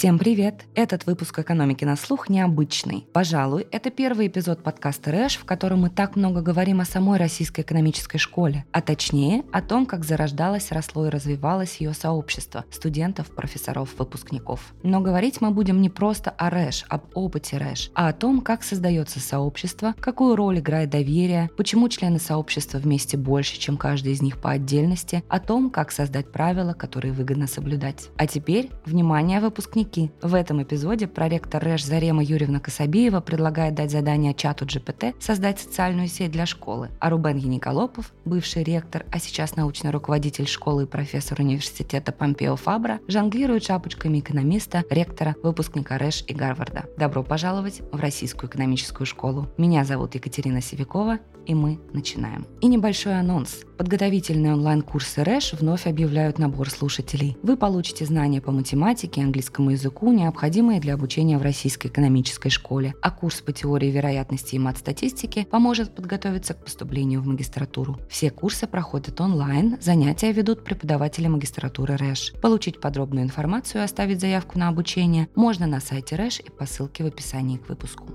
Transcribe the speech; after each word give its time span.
Всем 0.00 0.18
привет! 0.18 0.64
Этот 0.74 1.04
выпуск 1.04 1.40
«Экономики 1.40 1.84
на 1.84 1.94
слух» 1.94 2.30
необычный. 2.30 3.06
Пожалуй, 3.12 3.66
это 3.70 3.90
первый 3.90 4.28
эпизод 4.28 4.62
подкаста 4.62 5.10
«Рэш», 5.10 5.36
в 5.36 5.44
котором 5.44 5.82
мы 5.82 5.90
так 5.90 6.16
много 6.16 6.40
говорим 6.40 6.80
о 6.80 6.86
самой 6.86 7.18
российской 7.18 7.60
экономической 7.60 8.16
школе, 8.16 8.64
а 8.72 8.80
точнее 8.80 9.44
о 9.52 9.60
том, 9.60 9.84
как 9.84 10.06
зарождалось, 10.06 10.72
росло 10.72 11.06
и 11.06 11.10
развивалось 11.10 11.76
ее 11.82 11.92
сообщество 11.92 12.64
студентов, 12.70 13.26
профессоров, 13.26 13.90
выпускников. 13.98 14.72
Но 14.82 15.02
говорить 15.02 15.42
мы 15.42 15.50
будем 15.50 15.82
не 15.82 15.90
просто 15.90 16.30
о 16.30 16.48
РЭШ, 16.48 16.86
об 16.88 17.02
опыте 17.12 17.58
РЭШ, 17.58 17.90
а 17.94 18.08
о 18.08 18.14
том, 18.14 18.40
как 18.40 18.62
создается 18.62 19.20
сообщество, 19.20 19.94
какую 20.00 20.34
роль 20.34 20.60
играет 20.60 20.88
доверие, 20.88 21.50
почему 21.58 21.90
члены 21.90 22.20
сообщества 22.20 22.78
вместе 22.78 23.18
больше, 23.18 23.60
чем 23.60 23.76
каждый 23.76 24.12
из 24.14 24.22
них 24.22 24.40
по 24.40 24.52
отдельности, 24.52 25.22
о 25.28 25.40
том, 25.40 25.68
как 25.68 25.92
создать 25.92 26.32
правила, 26.32 26.72
которые 26.72 27.12
выгодно 27.12 27.46
соблюдать. 27.46 28.08
А 28.16 28.26
теперь, 28.26 28.70
внимание, 28.86 29.40
выпускники 29.40 29.89
выпускники. 29.90 30.10
В 30.22 30.34
этом 30.34 30.62
эпизоде 30.62 31.06
проректор 31.06 31.62
РЭШ 31.62 31.84
Зарема 31.84 32.22
Юрьевна 32.22 32.60
Кособиева 32.60 33.20
предлагает 33.20 33.74
дать 33.74 33.90
задание 33.90 34.34
чату 34.34 34.64
GPT 34.64 35.14
создать 35.20 35.60
социальную 35.60 36.08
сеть 36.08 36.30
для 36.30 36.46
школы, 36.46 36.90
а 37.00 37.10
Рубен 37.10 37.36
Яниколопов, 37.36 38.12
бывший 38.24 38.62
ректор, 38.62 39.04
а 39.12 39.18
сейчас 39.18 39.56
научный 39.56 39.90
руководитель 39.90 40.46
школы 40.46 40.84
и 40.84 40.86
профессор 40.86 41.40
университета 41.40 42.12
Помпео 42.12 42.56
Фабра, 42.56 43.00
жонглирует 43.08 43.64
шапочками 43.64 44.20
экономиста, 44.20 44.84
ректора, 44.90 45.34
выпускника 45.42 45.98
РЭШ 45.98 46.24
и 46.26 46.34
Гарварда. 46.34 46.84
Добро 46.96 47.22
пожаловать 47.22 47.82
в 47.92 48.00
Российскую 48.00 48.48
экономическую 48.48 49.06
школу. 49.06 49.48
Меня 49.58 49.84
зовут 49.84 50.14
Екатерина 50.14 50.60
Севикова, 50.60 51.18
и 51.50 51.54
мы 51.54 51.80
начинаем. 51.92 52.46
И 52.60 52.68
небольшой 52.68 53.18
анонс. 53.18 53.62
Подготовительные 53.76 54.52
онлайн-курсы 54.52 55.24
РЭШ 55.24 55.54
вновь 55.54 55.88
объявляют 55.88 56.38
набор 56.38 56.70
слушателей. 56.70 57.36
Вы 57.42 57.56
получите 57.56 58.04
знания 58.04 58.40
по 58.40 58.52
математике, 58.52 59.22
английскому 59.22 59.70
языку, 59.70 60.12
необходимые 60.12 60.80
для 60.80 60.94
обучения 60.94 61.38
в 61.38 61.42
Российской 61.42 61.88
экономической 61.88 62.50
школе, 62.50 62.94
а 63.02 63.10
курс 63.10 63.40
по 63.40 63.50
теории 63.50 63.90
вероятности 63.90 64.54
и 64.54 64.60
мат-статистики 64.60 65.48
поможет 65.50 65.92
подготовиться 65.92 66.54
к 66.54 66.62
поступлению 66.62 67.20
в 67.20 67.26
магистратуру. 67.26 67.98
Все 68.08 68.30
курсы 68.30 68.68
проходят 68.68 69.20
онлайн, 69.20 69.76
занятия 69.80 70.30
ведут 70.30 70.62
преподаватели 70.62 71.26
магистратуры 71.26 71.96
РЭШ. 71.96 72.34
Получить 72.40 72.80
подробную 72.80 73.24
информацию 73.24 73.80
и 73.80 73.84
оставить 73.84 74.20
заявку 74.20 74.56
на 74.56 74.68
обучение 74.68 75.26
можно 75.34 75.66
на 75.66 75.80
сайте 75.80 76.14
РЭШ 76.14 76.40
и 76.40 76.50
по 76.50 76.64
ссылке 76.64 77.02
в 77.02 77.08
описании 77.08 77.56
к 77.56 77.68
выпуску. 77.68 78.06